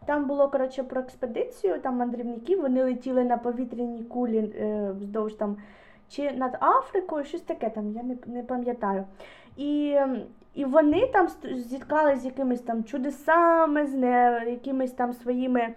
Там 0.05 0.25
було 0.25 0.49
коротше 0.49 0.83
про 0.83 1.01
експедицію, 1.01 1.79
там 1.79 1.97
мандрівники, 1.97 2.55
вони 2.55 2.83
летіли 2.83 3.23
на 3.23 3.37
повітряній 3.37 4.03
кулі 4.03 4.37
е, 4.37 4.91
вздовж 4.99 5.33
там 5.33 5.57
чи 6.09 6.31
над 6.31 6.57
Африкою, 6.61 7.25
щось 7.25 7.41
таке 7.41 7.69
там, 7.69 7.91
я 7.91 8.03
не, 8.03 8.17
не 8.25 8.43
пам'ятаю. 8.43 9.05
І, 9.57 9.99
і 10.53 10.65
вони 10.65 11.07
там 11.07 11.27
зіткалися 11.43 12.21
з 12.21 12.25
якимись 12.25 12.61
там 12.61 12.83
чудесами, 12.83 13.85
з 13.85 13.93
не, 13.93 14.43
якимись 14.47 14.91
там 14.91 15.13
своїми 15.13 15.75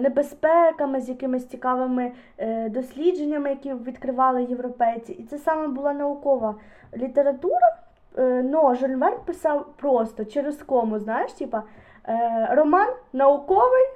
небезпеками, 0.00 1.00
з 1.00 1.08
якимись 1.08 1.46
цікавими 1.46 2.12
е, 2.38 2.68
дослідженнями, 2.68 3.50
які 3.50 3.74
відкривали 3.74 4.44
європейці. 4.44 5.12
І 5.12 5.22
це 5.24 5.38
саме 5.38 5.68
була 5.68 5.92
наукова 5.92 6.54
література. 6.96 7.76
Е, 8.18 8.42
но 8.42 8.74
Жюль 8.74 8.96
Верн 8.96 9.16
писав 9.24 9.66
просто 9.76 10.24
через 10.24 10.62
кому, 10.62 10.98
знаєш, 10.98 11.32
типа 11.32 11.62
е, 12.08 12.48
роман 12.50 12.88
науковий, 13.12 13.88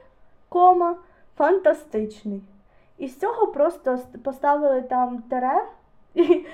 кома, 0.49 0.97
фантастичний. 1.37 2.43
І 2.99 3.09
з 3.09 3.19
цього 3.19 3.47
просто 3.47 3.99
поставили 4.25 4.83
там 4.83 5.19
тере 5.19 5.65
і 6.15 6.45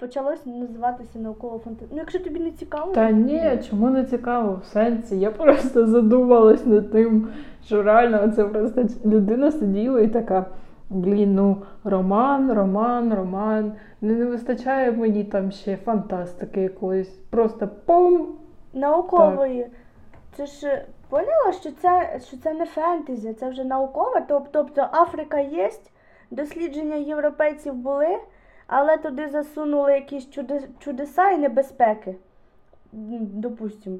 почалось 0.00 0.46
називатися 0.46 1.18
науково 1.18 1.58
фантастичний. 1.58 1.88
Ну, 1.92 1.98
якщо 1.98 2.18
тобі 2.18 2.40
не 2.40 2.50
цікаво, 2.50 2.92
Та 2.92 3.10
ні, 3.10 3.58
чому 3.70 3.90
не 3.90 4.04
цікаво 4.04 4.60
в 4.62 4.64
сенсі? 4.64 5.20
Я 5.20 5.30
просто 5.30 5.86
задумалась 5.86 6.66
над 6.66 6.90
тим, 6.92 7.28
що 7.64 7.82
реально 7.82 8.32
це 8.32 8.44
просто 8.44 8.84
людина 9.04 9.52
сиділа 9.52 10.00
і 10.00 10.08
така. 10.08 10.46
Блін, 10.90 11.34
ну 11.34 11.56
роман, 11.84 12.52
роман, 12.52 13.14
роман. 13.14 13.72
Не, 14.00 14.12
не 14.14 14.24
вистачає 14.24 14.92
мені 14.92 15.24
там 15.24 15.50
ще 15.50 15.76
фантастики 15.76 16.60
якоїсь. 16.60 17.08
Просто 17.08 17.68
пом. 17.84 18.26
наукової. 18.72 19.66
Це 20.36 20.46
ж 20.46 20.66
е, 20.66 20.84
поняла, 21.08 21.52
що 21.60 21.70
це, 21.70 22.20
що 22.28 22.36
це 22.36 22.54
не 22.54 22.66
фентезі, 22.66 23.32
це 23.32 23.50
вже 23.50 23.64
наукова. 23.64 24.22
Тоб- 24.28 24.46
Тобто 24.50 24.86
Африка 24.92 25.40
є, 25.40 25.70
дослідження 26.30 26.96
європейців 26.96 27.74
були, 27.74 28.16
але 28.72 28.96
туди 28.98 29.28
засунули 29.28 29.92
якісь 29.92 30.30
чуди- 30.30 30.68
чудеса 30.78 31.30
і 31.30 31.38
небезпеки. 31.38 32.10
М, 32.94 33.26
Допустим. 33.32 33.98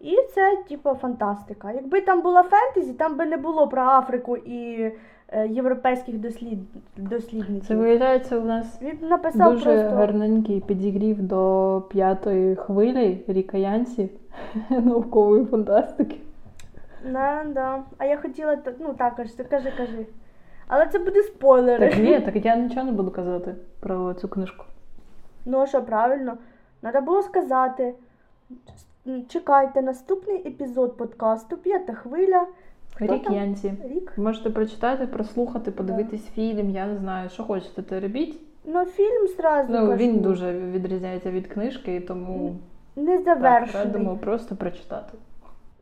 І 0.00 0.16
це, 0.34 0.56
типу, 0.68 0.94
фантастика. 0.94 1.72
Якби 1.72 2.00
там 2.00 2.22
була 2.22 2.42
фентезі, 2.42 2.92
там 2.92 3.16
би 3.16 3.26
не 3.26 3.36
було 3.36 3.68
про 3.68 3.82
Африку 3.82 4.36
і 4.36 4.92
е, 5.28 5.48
європейських 5.48 6.18
дослід... 6.18 6.58
дослідників. 6.96 7.66
Це 7.68 7.74
виявляється, 7.74 8.38
у 8.38 8.44
нас 8.44 8.78
Він 8.82 8.98
написав 9.08 9.52
дуже 9.52 9.64
просто. 9.64 9.96
гарненький 9.96 10.60
підігрів 10.60 11.22
до 11.22 11.82
п'ятої 11.90 12.56
хвилі 12.56 13.24
Ріка 13.28 13.58
Янсі 13.58 14.10
наукової 14.70 15.44
фантастики. 15.44 16.16
Да, 17.12 17.44
да. 17.54 17.82
А 17.98 18.04
я 18.04 18.16
хотіла, 18.16 18.58
ну 18.80 18.94
також, 18.94 19.26
кажи, 19.50 19.72
кажи. 19.76 20.06
Але 20.68 20.86
це 20.86 20.98
буде 20.98 21.22
спойлери. 21.22 21.90
Так 21.90 21.98
ні, 21.98 22.20
так 22.24 22.44
я 22.44 22.56
нічого 22.56 22.86
не 22.86 22.92
буду 22.92 23.10
казати 23.10 23.54
про 23.80 24.14
цю 24.14 24.28
книжку. 24.28 24.64
Ну, 25.44 25.58
а 25.58 25.66
що 25.66 25.82
правильно? 25.82 26.38
Треба 26.80 27.00
було 27.00 27.22
сказати. 27.22 27.94
Чекайте 29.28 29.82
наступний 29.82 30.48
епізод 30.48 30.96
подкасту 30.96 31.56
П'ята 31.56 31.94
хвиля. 31.94 32.46
Хто 32.94 33.14
Рік 33.14 33.24
там? 33.24 33.34
Янсі. 33.34 33.72
Рік. 33.84 34.12
Можете 34.16 34.50
прочитати, 34.50 35.06
прослухати, 35.06 35.70
подивитись 35.70 36.26
фільм, 36.34 36.70
я 36.70 36.86
не 36.86 36.96
знаю, 36.96 37.28
що 37.28 37.42
хочете, 37.42 37.82
то 37.82 38.00
робіть. 38.00 38.40
Ну, 38.64 38.84
фільм 38.84 39.26
зразу. 39.36 39.72
Ну, 39.72 39.78
кажу, 39.78 39.96
він 39.96 40.20
дуже 40.20 40.52
відрізняється 40.52 41.30
від 41.30 41.46
книжки, 41.46 41.96
і 41.96 42.00
тому 42.00 42.56
не 42.96 43.18
так, 43.18 43.24
завершений. 43.24 43.86
радимо 43.86 44.16
просто 44.16 44.56
прочитати. 44.56 45.18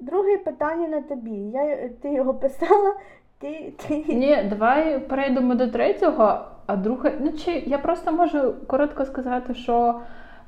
Друге 0.00 0.37
питання 0.38 0.88
на 0.88 1.03
тобі. 1.03 1.31
Я, 1.31 1.88
ти 1.88 2.12
його 2.12 2.35
писала, 2.35 2.95
ти. 3.38 3.73
ти... 3.76 4.05
Ні, 4.09 4.47
давай 4.50 4.99
перейдемо 4.99 5.55
до 5.55 5.69
третього, 5.69 6.38
а 6.67 6.76
друге. 6.76 7.12
Ну 7.21 7.33
чи 7.33 7.50
я 7.50 7.79
просто 7.79 8.12
можу 8.12 8.55
коротко 8.67 9.05
сказати, 9.05 9.55
що 9.55 10.00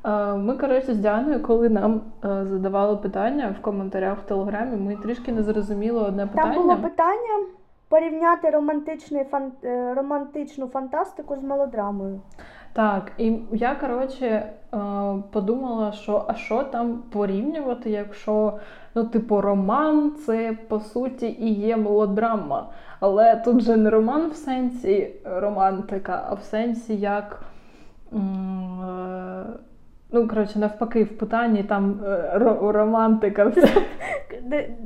е, 0.05 0.35
ми, 0.35 0.57
коротше, 0.57 0.95
з 0.95 0.99
Діаною, 0.99 1.43
коли 1.43 1.69
нам 1.69 2.01
е, 2.25 2.45
задавали 2.45 2.97
питання 2.97 3.55
в 3.59 3.63
коментарях 3.63 4.19
в 4.19 4.23
телеграмі, 4.23 4.77
ми 4.77 4.97
трішки 4.97 5.33
не 5.33 5.43
зрозуміли 5.43 6.01
одне 6.01 6.27
питання. 6.27 6.55
Там 6.55 6.63
було 6.63 6.77
питання 6.77 7.47
порівняти 7.89 8.51
романтичний 8.51 9.25
фан... 9.25 9.53
е, 9.65 9.95
романтичну 9.95 10.67
фантастику 10.67 11.37
з 11.37 11.43
мелодрамою. 11.43 12.21
Так, 12.73 13.13
і 13.19 13.39
я 13.53 13.75
коротше 13.75 14.27
е, 14.27 14.49
подумала, 15.33 15.93
що 15.93 16.25
а 16.29 16.35
що 16.35 16.63
там 16.63 17.03
порівнювати, 17.13 17.91
якщо 17.91 18.53
ну, 18.97 19.05
типу, 19.05 19.41
роман 19.41 20.13
це 20.27 20.59
по 20.69 20.81
суті 20.81 21.27
і 21.41 21.55
є 21.55 21.77
мелодрама. 21.77 22.69
Але 23.01 23.37
тут 23.45 23.61
же 23.61 23.77
не 23.77 23.91
роман 23.91 24.29
в 24.31 24.35
сенсі 24.37 25.15
романтика, 25.25 26.27
а 26.31 26.35
в 26.35 26.43
сенсі 26.43 26.97
як. 26.97 27.43
е, 28.13 28.17
Ну, 30.13 30.29
коротше, 30.29 30.59
навпаки, 30.59 31.05
в 31.05 31.19
питанні 31.19 31.63
там 31.63 32.01
е, 32.05 32.39
романтика. 32.63 33.45
все. 33.49 33.69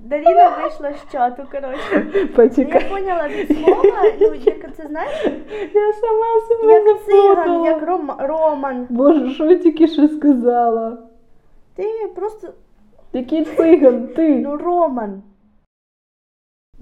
Даріна 0.05 0.49
вийшла 0.63 0.93
з 0.93 1.13
чату, 1.13 1.43
коротше. 1.53 2.07
Я 2.63 2.81
поняла 2.81 3.29
від 3.29 3.59
слова, 3.59 4.03
ну 4.21 4.35
як 4.35 4.77
це 4.77 4.87
знаєш, 4.87 5.27
я 5.75 5.93
сама 5.93 6.41
себе 6.49 6.73
як 6.73 7.05
циган, 7.05 7.65
як 7.65 7.83
Роман. 8.19 8.87
Боже, 8.91 9.31
що 9.31 9.51
я 9.51 9.59
тільки 9.59 9.89
що 9.89 10.09
сказала? 10.09 10.99
Ти 11.75 11.85
просто 12.17 12.49
Який 13.13 13.45
циган, 13.45 14.09
ти? 14.09 14.37
ну 14.37 14.57
Роман. 14.57 15.23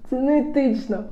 Це 0.09 0.19
не 0.19 0.39
етично. 0.39 1.03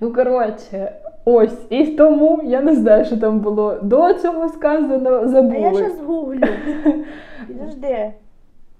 Ну, 0.00 0.12
коротше, 0.12 0.92
Ось, 1.24 1.66
і 1.70 1.86
тому 1.86 2.40
я 2.44 2.60
не 2.60 2.74
знаю, 2.74 3.04
що 3.04 3.16
там 3.16 3.40
було 3.40 3.78
до 3.82 4.14
цього 4.14 4.48
сказано, 4.48 5.10
А 5.54 5.56
я 5.58 5.74
зараз 5.74 6.00
гуглю. 6.00 6.40
Підожди. 7.46 8.12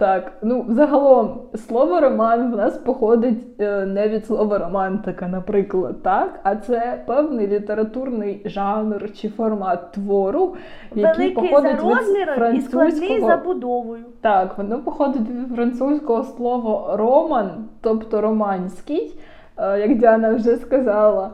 Так, 0.00 0.33
ну 0.42 0.64
загалом 0.69 1.40
слово 1.54 2.00
роман 2.00 2.52
в 2.52 2.57
нас 2.57 2.78
походить 2.78 3.61
е, 3.61 3.87
не 3.87 4.09
від 4.09 4.26
слова 4.26 4.59
романтика, 4.59 5.28
наприклад, 5.28 6.02
так, 6.02 6.40
а 6.42 6.57
це 6.57 7.02
певний 7.07 7.47
літературний 7.47 8.42
жанр 8.45 9.12
чи 9.12 9.28
формат 9.28 9.92
твору, 9.92 10.57
який 10.95 11.35
Великий 11.35 11.35
за 11.35 11.40
походить 11.40 11.73
від 11.73 11.80
розміром 11.80 12.57
і 12.57 12.61
складний 12.61 12.90
за 12.92 13.07
французького. 13.07 13.45
будовою. 13.45 14.04
Так, 14.21 14.59
воно 14.59 14.78
походить 14.78 15.30
від 15.30 15.54
французького 15.54 16.25
слова 16.25 16.97
роман, 16.97 17.50
тобто 17.80 18.21
романський, 18.21 19.21
е, 19.57 19.80
як 19.80 19.99
Діана 19.99 20.35
вже 20.35 20.57
сказала. 20.57 21.30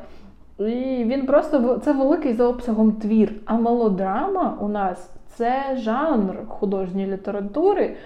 І 0.59 1.05
він 1.05 1.27
просто 1.27 1.81
це 1.85 1.93
великий 1.93 2.33
за 2.33 2.47
обсягом 2.47 2.93
твір. 2.93 3.33
А 3.45 3.55
мелодрама 3.55 4.59
у 4.61 4.69
нас 4.69 5.11
це 5.27 5.77
жанр 5.77 6.37
художньої 6.49 7.07
літератури, 7.07 7.97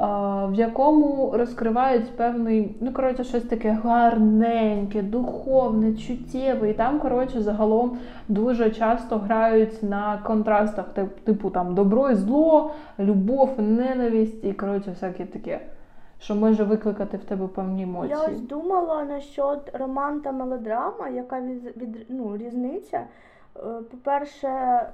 в 0.00 0.54
якому 0.54 1.30
розкривають 1.34 2.16
певний, 2.16 2.76
ну 2.80 2.92
коротше, 2.92 3.24
щось 3.24 3.42
таке 3.42 3.70
гарненьке, 3.70 5.02
духовне, 5.02 5.94
чуттєве. 5.94 6.70
І 6.70 6.74
там, 6.74 7.00
коротше, 7.00 7.42
загалом 7.42 7.98
дуже 8.28 8.70
часто 8.70 9.18
грають 9.18 9.82
на 9.82 10.18
контрастах, 10.26 10.84
тип- 10.94 11.20
типу 11.24 11.50
там 11.50 11.74
добро 11.74 12.10
і 12.10 12.14
зло, 12.14 12.70
любов, 12.98 13.50
ненависть 13.58 14.44
і 14.44 14.52
коротше, 14.52 14.90
всяке 14.90 15.24
таке, 15.24 15.60
що 16.20 16.34
може 16.34 16.64
викликати 16.64 17.16
в 17.16 17.24
тебе 17.24 17.46
певні 17.46 17.88
Я 18.08 18.22
ось 18.22 18.40
думала 18.40 19.04
насчет 19.04 19.76
роман 19.78 20.20
та 20.20 20.32
мелодрама, 20.32 21.08
яка 21.08 21.40
від, 21.40 21.76
від 21.76 22.06
ну, 22.08 22.36
різниця. 22.36 23.00
Е, 23.58 23.82
По-перше, 23.90 24.48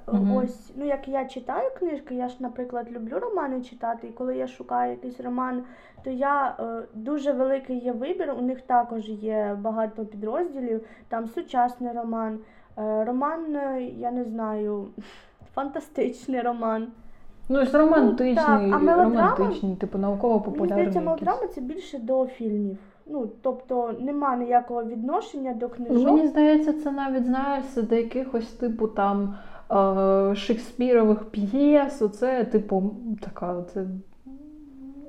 Мгм. 0.07 0.35
ось, 0.35 0.71
ну 0.75 0.85
як 0.85 1.07
я 1.07 1.25
читаю 1.25 1.69
книжки, 1.79 2.15
я 2.15 2.27
ж, 2.29 2.35
наприклад, 2.39 2.87
люблю 2.91 3.19
романи 3.19 3.61
читати, 3.61 4.07
і 4.07 4.11
коли 4.11 4.37
я 4.37 4.47
шукаю 4.47 4.91
якийсь 4.91 5.19
роман, 5.19 5.63
то 6.03 6.09
я 6.09 6.55
е, 6.59 6.83
дуже 6.93 7.31
великий 7.31 7.79
є 7.79 7.91
вибір. 7.91 8.33
У 8.37 8.41
них 8.41 8.61
також 8.61 9.09
є 9.09 9.57
багато 9.61 10.05
підрозділів. 10.05 10.85
Там 11.09 11.27
сучасний 11.27 11.91
роман, 11.91 12.39
роман, 12.77 13.57
я 13.97 14.11
не 14.11 14.23
знаю, 14.23 14.87
фантастичний 15.55 16.41
роман. 16.41 16.87
Ну, 17.49 17.65
ж 17.65 17.77
романтичний, 17.77 18.35
так, 18.45 18.61
а 18.61 18.77
мелодрама- 18.77 19.03
романтичний, 19.37 19.75
типу 19.75 19.97
науково-популярний. 19.97 20.85
здається, 20.85 21.01
мелодрама 21.01 21.47
це 21.47 21.61
більше 21.61 21.97
до 21.99 22.25
фільмів. 22.25 22.77
Ну, 23.07 23.29
тобто 23.41 23.95
нема 23.99 24.35
ніякого 24.35 24.83
відношення 24.83 25.53
до 25.53 25.69
книжок. 25.69 26.05
Мені 26.05 26.27
здається, 26.27 26.73
це 26.73 26.91
навіть 26.91 27.25
знаєш, 27.25 27.65
до 27.75 27.95
якихось 27.95 28.51
типу 28.51 28.87
там 28.87 29.35
е, 29.71 30.35
шекспірових 30.35 31.23
п'єс. 31.31 32.01
Оце, 32.01 32.43
типу, 32.43 32.95
така 33.21 33.63
це. 33.73 33.85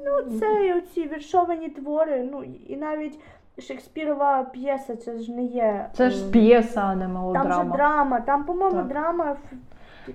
Ну, 0.04 0.38
це 0.38 0.66
і 0.66 0.72
оці 0.72 1.08
віршовані 1.08 1.68
твори, 1.68 2.28
ну 2.32 2.44
і 2.68 2.76
навіть 2.76 3.18
Шекспірова 3.58 4.42
п'єса, 4.42 4.96
це 4.96 5.18
ж 5.18 5.32
не 5.32 5.44
є. 5.44 5.88
Це 5.92 6.06
е, 6.06 6.10
ж 6.10 6.30
п'єса, 6.30 6.80
а 6.80 6.94
не 6.94 7.04
Там 7.32 7.52
же 7.52 7.64
драма, 7.64 8.20
там, 8.20 8.44
по-моєму, 8.44 8.82
драма. 8.82 9.36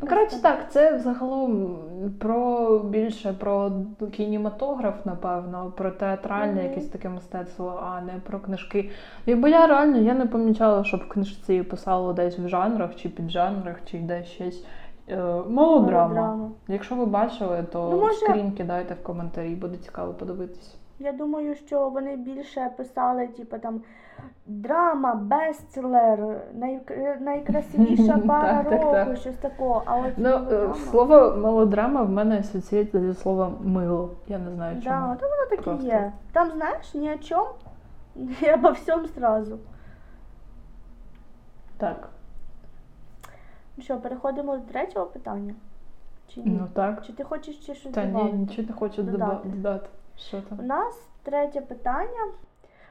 Ну, 0.01 0.07
коротше, 0.07 0.41
так, 0.41 0.71
це 0.71 0.95
взагалом 0.95 1.77
про 2.19 2.79
більше 2.79 3.33
про 3.33 3.71
кінематограф, 4.12 5.05
напевно, 5.05 5.74
про 5.77 5.91
театральне 5.91 6.53
Мгм. 6.62 6.63
якесь 6.69 6.88
таке 6.89 7.10
мистецтво, 7.10 7.83
а 7.86 8.01
не 8.01 8.13
про 8.27 8.39
книжки. 8.39 8.89
Якби 9.25 9.50
я 9.51 9.67
реально 9.67 9.98
я 9.98 10.13
не 10.13 10.25
помічала, 10.25 10.83
щоб 10.83 11.00
в 11.00 11.07
книжці 11.07 11.63
писало 11.63 12.13
десь 12.13 12.39
в 12.39 12.48
жанрах 12.48 12.95
чи 12.95 13.10
піджанрах, 13.10 13.75
чи 13.86 13.98
десь 14.00 14.27
щось. 14.27 14.65
Е. 15.10 15.17
Мелодрама. 15.50 16.50
Якщо 16.67 16.95
ви 16.95 17.05
бачили, 17.05 17.63
то 17.71 17.89
Ну, 17.91 18.00
може- 18.01 18.13
скрін 18.15 18.51
кидайте 18.51 18.93
в 18.93 19.03
коментарі, 19.03 19.55
буде 19.55 19.77
цікаво 19.77 20.13
подивитись. 20.13 20.75
Я 21.00 21.12
думаю, 21.12 21.55
що 21.55 21.89
вони 21.89 22.15
більше 22.15 22.69
писали, 22.77 23.27
типу 23.27 23.57
там 23.57 23.81
драма, 24.46 25.16
бестселер, 25.16 26.20
найк- 26.58 27.22
найкрасивіша 27.22 28.18
пара 28.28 28.63
Так, 28.63 28.72
року, 28.72 28.92
так. 28.92 29.18
щось 29.18 29.36
такого. 29.36 29.84
А 29.86 29.98
от 29.98 30.13
Ну, 30.18 30.30
е, 30.30 30.38
мелодрама- 30.40 30.75
слово 30.75 31.36
мелодрама 31.38 32.04
в 32.04 32.10
мене 32.10 32.40
асоціюється 32.40 33.00
зі 33.00 33.13
словом 33.13 33.58
мило. 33.63 34.10
Я 34.28 34.38
не 34.38 34.51
знаю 34.51 34.82
чому. 34.82 34.96
Да, 35.08 35.16
то 35.16 35.25
воно 35.30 35.50
так 35.50 35.60
і 35.60 35.63
Просто. 35.63 35.88
є. 35.88 36.12
Там, 36.32 36.51
знаєш, 36.51 36.94
ні 36.94 37.13
о 37.13 37.18
чому, 37.18 37.50
і 38.42 38.51
обо 38.54 38.72
всьому 38.72 39.08
сразу. 39.08 39.58
Так. 41.78 42.10
Ну 43.78 43.84
що, 43.84 43.98
переходимо 43.98 44.58
до 44.58 44.63
третього 44.63 45.06
питання? 45.06 45.54
Чи 46.28 46.39
ні? 46.39 46.58
Ну 46.62 46.67
так. 46.74 47.06
Чи 47.06 47.13
ти 47.13 47.24
хочеш 47.24 47.56
ще 47.56 47.76
щось 47.76 47.93
Та 47.93 48.06
ні, 48.06 48.24
нічого 48.34 48.67
не 48.67 48.74
хочу 48.74 49.04
Додати. 49.04 49.50
додати. 49.50 49.89
Що 50.17 50.41
У 50.60 50.63
нас 50.63 51.08
третє 51.24 51.62
питання. 51.62 52.28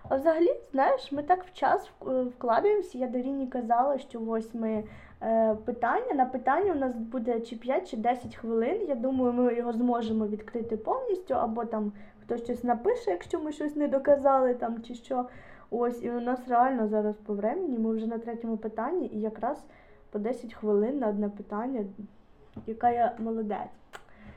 А 0.09 0.17
взагалі, 0.17 0.61
знаєш, 0.73 1.13
ми 1.13 1.23
так 1.23 1.45
в 1.45 1.53
час 1.53 1.91
вкладаємося. 2.37 2.99
Я 2.99 3.07
Даріні 3.07 3.47
казала, 3.47 3.99
що 3.99 4.21
ось 4.27 4.55
ми 4.55 4.85
е, 5.23 5.55
питання. 5.65 6.15
На 6.15 6.27
питання 6.27 6.73
у 6.73 6.79
нас 6.79 6.97
буде 6.97 7.41
чи 7.41 7.57
5, 7.57 7.91
чи 7.91 7.97
10 7.97 8.37
хвилин. 8.37 8.87
Я 8.89 8.95
думаю, 8.95 9.33
ми 9.33 9.55
його 9.55 9.73
зможемо 9.73 10.27
відкрити 10.27 10.77
повністю, 10.77 11.35
або 11.35 11.65
там 11.65 11.93
хтось 12.23 12.45
щось 12.45 12.65
напише, 12.65 13.11
якщо 13.11 13.41
ми 13.41 13.53
щось 13.53 13.77
не 13.77 13.89
доказали 13.89 14.55
там 14.55 14.83
чи 14.83 14.95
що. 14.95 15.27
Ось, 15.71 16.03
і 16.03 16.11
у 16.11 16.21
нас 16.21 16.49
реально 16.49 16.89
зараз 16.89 17.17
по 17.17 17.35
времені, 17.35 17.79
ми 17.79 17.95
вже 17.95 18.07
на 18.07 18.19
третьому 18.19 18.57
питанні, 18.57 19.07
і 19.07 19.21
якраз 19.21 19.65
по 20.11 20.19
10 20.19 20.55
хвилин 20.55 20.99
на 20.99 21.09
одне 21.09 21.29
питання, 21.29 21.85
яка 22.67 22.91
я 22.91 23.13
молодець. 23.19 23.81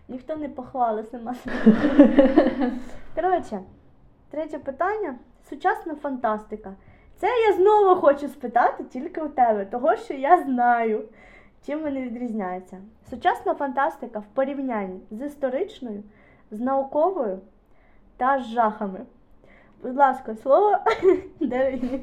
Ніхто 0.08 0.36
не 0.36 0.50
похвалив 0.50 1.08
сама 1.08 1.34
себе. 1.34 1.56
Коротше, 3.16 3.60
третє 4.30 4.60
питання. 4.60 5.16
Сучасна 5.50 5.96
фантастика. 5.96 6.74
Це 7.16 7.28
я 7.28 7.54
знову 7.54 7.96
хочу 8.02 8.28
спитати 8.28 8.84
тільки 8.84 9.22
у 9.22 9.28
тебе, 9.28 9.66
того 9.66 9.96
що 9.96 10.14
я 10.14 10.44
знаю, 10.44 11.02
чим 11.66 11.80
вони 11.80 12.02
відрізняються. 12.02 12.78
Сучасна 13.10 13.54
фантастика 13.54 14.20
в 14.20 14.26
порівнянні 14.34 15.00
з 15.12 15.22
історичною, 15.26 16.04
з 16.52 16.60
науковою 16.60 17.40
та 18.18 18.40
з 18.40 18.46
жахами. 18.46 19.00
Будь 19.84 19.98
ласка, 19.98 20.36
слово 20.36 20.78
Дарині. 21.40 22.00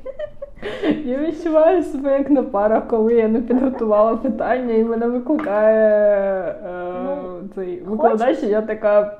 Я 1.05 1.19
відчуваю 1.19 1.83
себе 1.83 2.19
як 2.19 2.31
на 2.31 2.43
парах, 2.43 2.89
коли 2.89 3.15
я 3.15 3.29
не 3.29 3.41
підготувала 3.41 4.17
питання, 4.17 4.75
і 4.75 4.85
мене 4.85 5.07
викликає 5.07 6.43
е, 6.65 6.93
Ну, 7.05 7.49
цей 7.55 7.81
викладач, 7.81 8.43
і 8.43 8.47
я 8.47 8.63
така. 8.63 9.19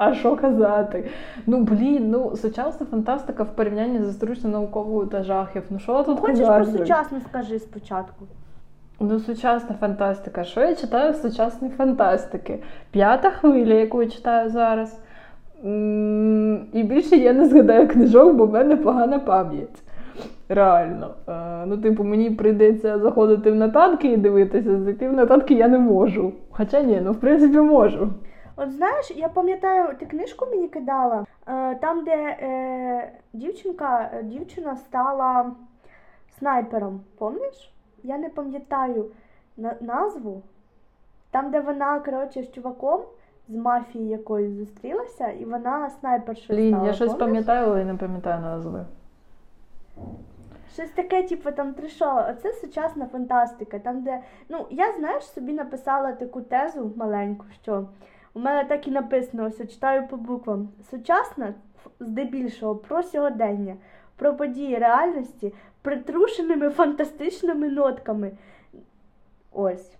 А 0.00 0.14
що 0.14 0.36
казати? 0.36 1.04
Ну 1.46 1.60
блін, 1.60 2.10
ну 2.10 2.36
сучасна 2.36 2.86
фантастика 2.86 3.42
в 3.42 3.56
порівнянні 3.56 4.02
з 4.02 4.08
історичною 4.08 4.54
науковою 4.54 5.06
та 5.06 5.22
жахів. 5.22 5.62
Ну 5.70 5.78
що 5.78 6.02
тут 6.02 6.20
Хочеш 6.20 6.38
про 6.38 6.46
казати? 6.48 6.78
сучасну 6.78 7.18
скажи 7.28 7.58
спочатку. 7.58 8.24
Ну, 9.00 9.18
сучасна 9.20 9.76
фантастика. 9.80 10.44
Що 10.44 10.60
я 10.60 10.74
читаю 10.74 11.12
з 11.12 11.22
сучасної 11.22 11.72
фантастики? 11.74 12.58
П'ята 12.90 13.30
хвиля, 13.30 13.74
яку 13.74 14.02
я 14.02 14.08
читаю 14.08 14.50
зараз. 14.50 15.00
І 16.72 16.82
більше 16.82 17.16
я 17.16 17.32
не 17.32 17.46
згадаю 17.46 17.88
книжок, 17.88 18.34
бо 18.34 18.46
в 18.46 18.52
мене 18.52 18.76
погана 18.76 19.18
пам'ять. 19.18 19.82
Реально. 20.48 21.10
Е, 21.28 21.32
Ну, 21.66 21.76
типу, 21.76 22.04
мені 22.04 22.30
прийдеться 22.30 22.98
заходити 22.98 23.50
в 23.50 23.54
нотатки 23.54 24.08
і 24.12 24.16
дивитися, 24.16 24.78
зайти 24.80 25.08
в 25.08 25.12
нотатки 25.12 25.54
я 25.54 25.68
не 25.68 25.78
можу. 25.78 26.32
Хоча 26.50 26.82
ні, 26.82 27.00
ну 27.04 27.12
в 27.12 27.16
принципі 27.16 27.58
можу. 27.58 28.08
От 28.60 28.72
знаєш, 28.72 29.10
я 29.10 29.28
пам'ятаю, 29.28 29.96
ти 29.98 30.06
книжку 30.06 30.46
мені 30.46 30.68
кидала, 30.68 31.26
е, 31.46 31.74
там, 31.74 32.04
де 32.04 32.16
е, 32.16 33.12
дівчинка, 33.32 34.10
е, 34.14 34.22
дівчина 34.22 34.76
стала 34.76 35.52
снайпером. 36.38 37.00
Пам'ятаєш? 37.18 37.72
Я 38.02 38.18
не 38.18 38.28
пам'ятаю 38.28 39.06
назву. 39.80 40.42
Там, 41.30 41.50
де 41.50 41.60
вона, 41.60 42.00
коротше, 42.00 42.42
з 42.42 42.52
чуваком 42.52 43.00
з 43.48 43.54
мафії 43.54 44.08
якоюсь 44.08 44.52
зустрілася, 44.52 45.28
і 45.28 45.44
вона 45.44 45.90
снайпершою 45.90 46.58
Блін, 46.58 46.74
стала. 46.74 46.86
я 46.86 46.92
щось 46.92 47.14
пам'ятаю, 47.14 47.66
але 47.66 47.84
не 47.84 47.94
пам'ятаю 47.94 48.40
назви. 48.40 48.86
Щось 50.72 50.90
таке, 50.90 51.22
типу, 51.22 51.52
там 51.52 51.74
трешове. 51.74 52.34
Оце 52.36 52.52
сучасна 52.52 53.06
фантастика. 53.06 53.78
Там, 53.78 54.02
де, 54.02 54.20
ну, 54.48 54.66
я, 54.70 54.92
знаєш, 54.98 55.24
собі 55.24 55.52
написала 55.52 56.12
таку 56.12 56.40
тезу 56.40 56.92
маленьку, 56.96 57.44
що 57.62 57.84
у 58.34 58.40
мене 58.40 58.64
так 58.64 58.88
і 58.88 58.90
написано, 58.90 59.44
ось 59.44 59.58
читаю 59.58 60.08
по 60.08 60.16
буквам. 60.16 60.68
Сучасна, 60.90 61.54
здебільшого, 62.00 62.76
про 62.76 63.02
сьогодення, 63.02 63.76
про 64.16 64.36
події 64.36 64.78
реальності, 64.78 65.54
притрушеними 65.82 66.70
фантастичними 66.70 67.68
нотками. 67.68 68.32
Ось. 69.52 69.96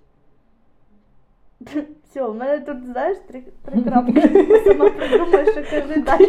Все, 2.10 2.22
в 2.22 2.34
мене 2.34 2.58
тут, 2.60 2.86
знаєш, 2.86 3.18
три, 3.28 3.42
три 3.64 3.82
крапки. 3.82 4.20
Сама 4.64 4.90
придумаєш, 4.90 5.48
що 5.48 5.62
кажи 5.70 6.00
далі. 6.00 6.28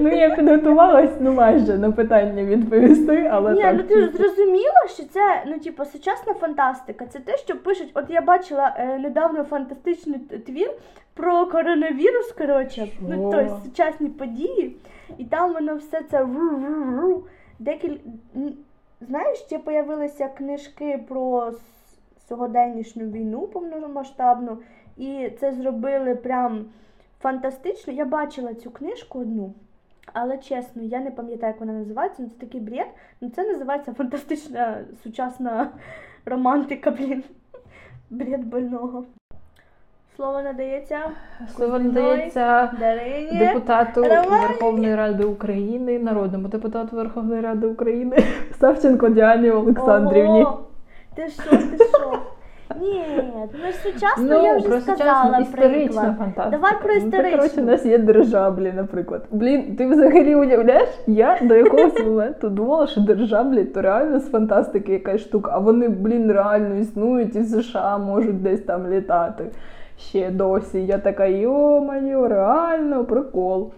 Ну 0.00 0.08
я 0.08 0.36
підготувалась, 0.36 1.10
ну 1.20 1.32
майже 1.32 1.78
на 1.78 1.92
питання 1.92 2.44
відповісти, 2.44 3.28
але 3.32 3.52
Ні, 3.52 3.62
так. 3.62 3.74
ну 3.76 3.82
ти 3.82 3.94
чисто. 3.94 4.18
зрозуміла, 4.18 4.86
що 4.88 5.02
це 5.02 5.44
ну, 5.46 5.58
типу, 5.58 5.84
сучасна 5.84 6.34
фантастика. 6.34 7.06
Це 7.06 7.18
те, 7.18 7.36
що 7.36 7.56
пишуть. 7.56 7.90
От 7.94 8.04
я 8.08 8.20
бачила 8.20 8.76
е, 8.78 8.98
недавно 8.98 9.44
фантастичний 9.44 10.18
твір 10.18 10.70
про 11.14 11.46
коронавірус, 11.46 12.32
коротше, 12.32 12.88
ну 13.08 13.30
тобто 13.32 13.60
сучасні 13.64 14.08
події, 14.08 14.76
і 15.18 15.24
там 15.24 15.52
воно 15.52 15.76
все 15.76 16.02
це 16.10 16.24
ру-ру-ру. 16.24 17.20
Декіль... 17.58 17.96
Знаєш, 19.08 19.38
ще 19.38 19.58
появилися 19.58 20.28
книжки 20.28 21.00
про 21.08 21.52
сьогоденнішню 22.30 23.04
війну 23.04 23.40
повномасштабну, 23.40 24.58
і 25.00 25.30
це 25.40 25.52
зробили 25.52 26.14
прям 26.14 26.64
фантастично. 27.20 27.92
Я 27.92 28.04
бачила 28.04 28.54
цю 28.54 28.70
книжку 28.70 29.20
одну. 29.20 29.54
Але 30.12 30.38
чесно, 30.38 30.82
я 30.82 31.00
не 31.00 31.10
пам'ятаю, 31.10 31.52
як 31.52 31.60
вона 31.60 31.72
називається, 31.72 32.22
ну 32.22 32.28
це 32.28 32.46
такий 32.46 32.60
бред. 32.60 32.86
Ну 33.20 33.30
це 33.30 33.44
називається 33.52 33.92
фантастична 33.92 34.78
сучасна 35.02 35.68
романтика, 36.24 36.90
блін. 36.90 37.24
Бред 38.10 38.44
больного. 38.44 39.04
Слово 40.16 40.42
надається 40.42 40.98
Слово 41.56 41.78
надається 41.78 42.72
Дарині. 42.80 43.38
депутату 43.38 44.02
Романі. 44.02 44.46
Верховної 44.46 44.94
Ради 44.94 45.24
України, 45.24 45.98
народному 45.98 46.48
депутату 46.48 46.96
Верховної 46.96 47.40
Ради 47.40 47.66
України 47.66 48.16
Савченко 48.60 49.08
Діані 49.08 49.50
Олександрівні. 49.50 50.42
Ого. 50.42 50.60
Ти 51.14 51.28
що, 51.28 51.50
ти 51.50 51.84
що? 51.84 52.18
Ні, 52.80 53.04
ну 53.52 53.72
сучасно 53.82 54.24
Ну, 54.24 54.44
я 54.44 54.56
вже 54.56 54.68
про 54.68 54.80
сказала 54.80 55.38
історична 55.38 56.16
фантастика. 56.18 56.50
Давай 56.50 56.72
про 56.82 56.94
Ну, 56.94 57.10
так, 57.10 57.30
коротше, 57.30 57.60
у 57.60 57.64
нас 57.64 57.86
є 57.86 57.98
держаблі, 57.98 58.72
наприклад. 58.76 59.24
Блін, 59.30 59.76
ти 59.76 59.86
взагалі 59.86 60.34
уявляєш? 60.34 60.88
Я 61.06 61.38
до 61.42 61.54
якогось 61.54 61.98
моменту 62.04 62.48
думала, 62.48 62.86
що 62.86 63.00
держаблі 63.00 63.64
то 63.64 63.82
реально 63.82 64.20
з 64.20 64.30
фантастики 64.30 64.92
якась 64.92 65.20
штука, 65.20 65.50
а 65.54 65.58
вони, 65.58 65.88
блін, 65.88 66.32
реально 66.32 66.74
існують 66.74 67.36
і 67.36 67.40
в 67.40 67.46
США 67.46 67.98
можуть 67.98 68.42
десь 68.42 68.62
там 68.62 68.90
літати. 68.90 69.44
Ще 69.98 70.30
досі. 70.30 70.86
Я 70.86 70.98
така, 70.98 71.26
йо-моє, 71.26 72.28
реально 72.28 73.04
прикол. 73.04 73.72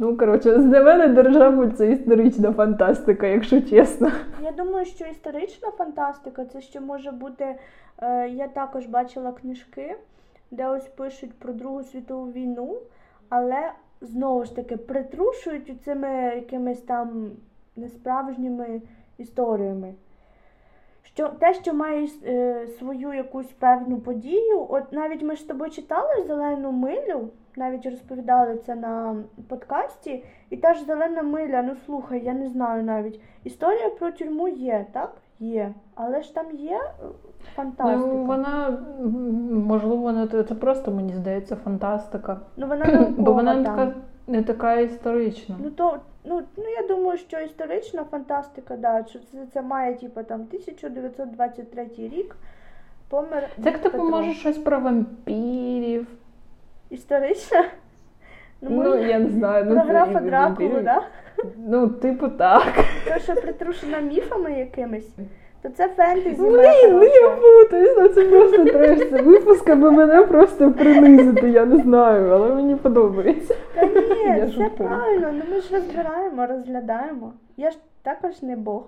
Ну, 0.00 0.16
коротше, 0.16 0.58
для 0.58 0.82
мене 0.82 1.08
державль 1.08 1.68
це 1.70 1.92
історична 1.92 2.52
фантастика, 2.52 3.26
якщо 3.26 3.60
чесно. 3.60 4.10
Я 4.42 4.52
думаю, 4.52 4.86
що 4.86 5.04
історична 5.04 5.70
фантастика 5.70 6.44
це 6.44 6.60
ще 6.60 6.80
може 6.80 7.10
бути. 7.10 7.54
Е, 8.02 8.28
я 8.28 8.48
також 8.48 8.86
бачила 8.86 9.32
книжки, 9.32 9.96
де 10.50 10.68
ось 10.68 10.88
пишуть 10.88 11.38
про 11.38 11.52
Другу 11.52 11.82
світову 11.82 12.32
війну, 12.32 12.78
але 13.28 13.72
знову 14.00 14.44
ж 14.44 14.56
таки 14.56 14.76
притрушують 14.76 15.82
цими 15.84 16.08
якимись 16.34 16.80
там 16.80 17.30
несправжніми 17.76 18.82
історіями. 19.18 19.94
Що 21.02 21.28
те, 21.28 21.54
що 21.54 21.74
має 21.74 22.08
е, 22.24 22.66
свою 22.78 23.12
якусь 23.12 23.52
певну 23.52 23.98
подію, 23.98 24.66
от 24.68 24.92
навіть 24.92 25.22
ми 25.22 25.36
ж 25.36 25.42
з 25.42 25.44
тобою 25.44 25.70
читали 25.70 26.24
зелену 26.26 26.72
милю, 26.72 27.28
навіть 27.58 27.86
розповідали 27.86 28.56
це 28.66 28.74
на 28.74 29.16
подкасті, 29.48 30.24
і 30.50 30.56
та 30.56 30.74
ж 30.74 30.84
зелена 30.84 31.22
миля, 31.22 31.62
ну 31.62 31.76
слухай, 31.86 32.24
я 32.24 32.34
не 32.34 32.48
знаю 32.48 32.82
навіть. 32.82 33.20
Історія 33.44 33.90
про 33.90 34.12
тюрму 34.12 34.48
є, 34.48 34.86
так? 34.92 35.12
Є. 35.40 35.74
Але 35.94 36.22
ж 36.22 36.34
там 36.34 36.46
є 36.52 36.76
е, 36.76 37.06
фантастика. 37.54 37.96
Ну, 37.96 38.24
вона, 38.24 38.78
можливо, 39.66 39.96
вона 39.96 40.26
це 40.26 40.44
це 40.44 40.54
просто, 40.54 40.90
мені 40.90 41.14
здається, 41.14 41.56
фантастика. 41.56 42.40
Ну, 42.56 42.66
вона 42.66 42.84
наукова 42.92 43.14
Бо 43.16 43.32
вона 43.32 43.54
не 43.54 43.64
така, 43.64 43.92
не 44.26 44.42
така 44.42 44.74
історична. 44.74 45.56
Ну 45.62 45.70
то 45.70 45.98
ну, 46.24 46.42
ну 46.56 46.64
я 46.80 46.88
думаю, 46.88 47.18
що 47.18 47.40
історична 47.40 48.04
фантастика, 48.04 48.76
да, 48.76 49.04
що 49.08 49.18
це, 49.18 49.46
це 49.52 49.62
має 49.62 49.94
типу 49.94 50.22
там 50.22 50.40
1923 50.40 51.88
рік. 51.98 52.36
Помер. 53.08 53.48
Це 53.62 53.70
як 53.70 53.78
типу 53.78 54.04
може 54.04 54.34
щось 54.34 54.58
про 54.58 54.80
вампірів. 54.80 56.06
Історична? 56.90 57.64
Ну, 58.60 58.70
може, 58.70 59.02
я 59.08 59.18
не 59.18 59.30
знаю. 59.30 59.64
Ну, 59.68 59.74
про 59.74 59.82
графа 59.84 60.20
Дракулу, 60.20 60.80
да? 60.84 61.02
Ну, 61.68 61.88
типу, 61.88 62.28
так. 62.28 62.84
То, 63.14 63.18
що 63.20 63.34
притрушена 63.34 63.98
міфами 64.00 64.52
якимись, 64.52 65.08
то 65.62 65.68
це 65.68 65.88
фентезі. 65.88 66.36
Блін, 66.42 66.50
ну 66.52 66.98
хороша. 66.98 67.36
путаюсь, 67.62 67.96
ну 68.00 68.08
це 68.08 68.24
просто 68.24 68.64
треш. 68.64 68.98
Це 69.10 69.22
випуск, 69.22 69.68
аби 69.68 69.90
мене 69.90 70.22
просто 70.22 70.72
принизити, 70.72 71.50
я 71.50 71.64
не 71.64 71.76
знаю, 71.82 72.30
але 72.32 72.54
мені 72.54 72.76
подобається. 72.76 73.54
Та 73.74 73.86
ні, 73.86 74.38
Я 74.38 74.44
все 74.44 74.54
жартую. 74.56 74.88
правильно, 74.88 75.32
ну 75.32 75.42
ми 75.54 75.60
ж 75.60 75.74
розбираємо, 75.74 76.46
розглядаємо. 76.46 77.32
Я 77.56 77.70
ж 77.70 77.76
також 78.08 78.42
не 78.42 78.56
Бог. 78.56 78.82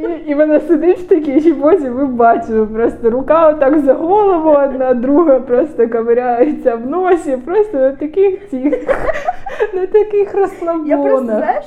І, 0.00 0.30
і 0.30 0.34
вона 0.34 0.60
сидить 0.60 0.98
в 0.98 1.08
такій 1.08 1.40
жібозі, 1.40 1.88
ви 1.88 2.06
бачили, 2.06 2.66
просто 2.66 3.10
рука 3.10 3.48
отак 3.48 3.78
за 3.78 3.94
голову, 3.94 4.50
одна 4.50 4.94
друга 4.94 5.40
просто 5.40 5.88
ковиряється 5.88 6.76
в 6.76 6.86
носі, 6.86 7.36
просто 7.36 7.78
на 7.78 7.92
таких 7.92 8.50
цих, 8.50 8.88
на 9.74 9.86
таких 9.86 10.34
Я 10.86 10.98
просто, 10.98 11.24
знаєш, 11.24 11.64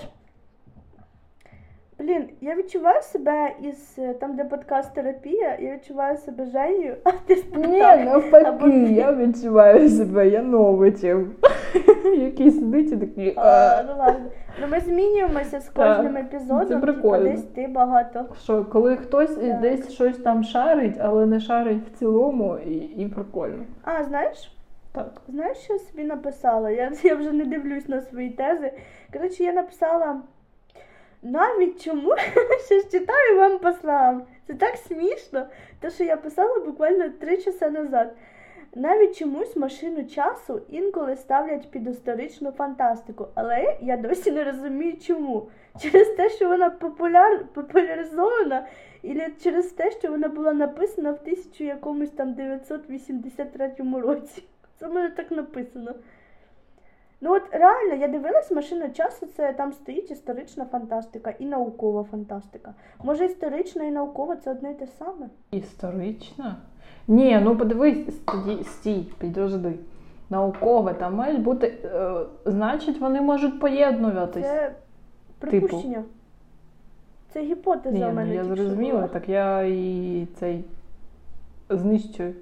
блін, 1.99 2.29
я 2.41 2.55
відчуваю 2.55 3.01
себе 3.01 3.51
із 3.63 3.95
е, 3.99 4.13
там, 4.13 4.35
де 4.35 4.43
подкаст 4.43 4.93
терапія, 4.93 5.57
я 5.59 5.73
відчуваю 5.75 6.17
себе 6.17 6.45
Женю, 6.45 6.95
а 7.03 7.11
ти 7.11 7.35
Ні, 7.35 7.41
спитав. 7.41 7.99
Або 7.99 8.09
навпаки, 8.11 8.69
я 8.91 9.13
відчуваю 9.13 9.89
себе 9.89 10.29
Яновичем, 10.29 11.31
який 12.17 12.51
сидить 12.51 12.91
і 12.91 12.97
такий. 12.97 13.33
А, 13.37 13.83
ну 13.87 13.95
ладно. 13.97 14.25
Ну 14.61 14.67
ми 14.71 14.79
змінюємося 14.79 15.59
з 15.59 15.65
Так, 15.65 15.97
кожним 15.97 16.17
епізодом. 16.17 16.67
це 16.67 16.73
типу, 16.73 16.81
прикольно. 16.81 17.29
десь 17.29 17.43
ти 17.43 17.67
багато. 17.67 18.25
Що, 18.43 18.65
коли 18.65 18.97
хтось 18.97 19.35
Так. 19.35 19.59
десь 19.61 19.91
щось 19.91 20.17
там 20.17 20.43
шарить, 20.43 20.95
але 20.99 21.25
не 21.25 21.39
шарить 21.39 21.87
в 21.87 21.99
цілому, 21.99 22.57
і, 22.57 22.75
і 22.75 23.07
прикольно. 23.07 23.63
А, 23.83 24.03
знаєш? 24.03 24.51
Так. 24.91 25.21
Знаєш, 25.27 25.57
що 25.57 25.73
я 25.73 25.79
собі 25.79 26.03
написала? 26.03 26.69
Я, 26.69 26.91
я 27.03 27.15
вже 27.15 27.31
не 27.31 27.45
дивлюсь 27.45 27.87
на 27.87 28.01
свої 28.01 28.29
тези. 28.29 28.71
Коротше, 29.13 29.43
я 29.43 29.53
написала 29.53 30.21
навіть 31.21 31.83
чому 31.83 32.15
що 32.65 32.79
ж 32.79 32.91
читаю 32.91 33.37
вам 33.37 33.59
по 33.59 33.71
словам. 33.71 34.23
Це 34.47 34.53
так 34.53 34.75
смішно. 34.75 35.47
Те, 35.79 35.89
що 35.89 36.03
я 36.03 36.17
писала 36.17 36.59
буквально 36.59 37.09
три 37.09 37.37
часи 37.37 37.69
назад. 37.69 38.15
Навіть 38.75 39.17
чомусь 39.17 39.55
машину 39.55 40.03
часу 40.03 40.61
інколи 40.69 41.15
ставлять 41.15 41.71
під 41.71 41.87
історичну 41.87 42.51
фантастику, 42.51 43.27
але 43.35 43.77
я 43.81 43.97
досі 43.97 44.31
не 44.31 44.43
розумію 44.43 44.97
чому. 44.97 45.49
Через 45.81 46.07
те, 46.07 46.29
що 46.29 46.47
вона 46.47 46.69
популяр... 46.69 47.45
популяризована, 47.53 48.67
і 49.03 49.21
через 49.43 49.65
те, 49.65 49.91
що 49.91 50.07
вона 50.07 50.27
була 50.27 50.53
написана 50.53 51.11
в 51.11 51.23
тисячу 51.23 51.63
якомусь 51.63 52.09
там 52.09 52.33
983 52.33 53.71
році. 53.93 54.43
Це 54.79 54.87
мене 54.87 55.09
так 55.09 55.31
написано. 55.31 55.95
Ну 57.21 57.33
от 57.35 57.43
реально, 57.51 57.93
я 57.95 58.07
дивилась 58.07 58.51
машина 58.51 58.89
часу, 58.89 59.27
це 59.37 59.53
там 59.53 59.73
стоїть 59.73 60.11
історична 60.11 60.65
фантастика 60.65 61.33
і 61.39 61.45
наукова 61.45 62.03
фантастика. 62.03 62.73
Може, 63.03 63.25
історична 63.25 63.83
і 63.83 63.91
наукова 63.91 64.35
це 64.35 64.51
одне 64.51 64.71
й 64.71 64.73
те 64.73 64.87
саме? 64.87 65.29
Історична? 65.51 66.55
Ні, 67.07 67.39
ну 67.43 67.57
подивись, 67.57 67.97
стій, 68.17 68.63
стій, 68.63 69.05
підожди. 69.19 69.73
Наукове, 70.29 70.93
там 70.93 71.15
мають 71.15 71.41
бути. 71.41 71.77
Е, 71.85 72.13
значить, 72.45 72.99
вони 72.99 73.21
можуть 73.21 73.59
поєднуватись. 73.59 74.45
Це 74.45 74.71
припущення. 75.39 76.03
Це 77.29 77.41
гіпотеза 77.41 77.97
Ні, 77.97 78.03
в 78.03 78.07
ну 78.07 78.13
мене. 78.13 78.35
я 78.35 78.43
зрозуміла, 78.43 79.07
так 79.07 79.29
я 79.29 79.61
і 79.61 80.27
цей 80.35 80.65
знищую. 81.69 82.33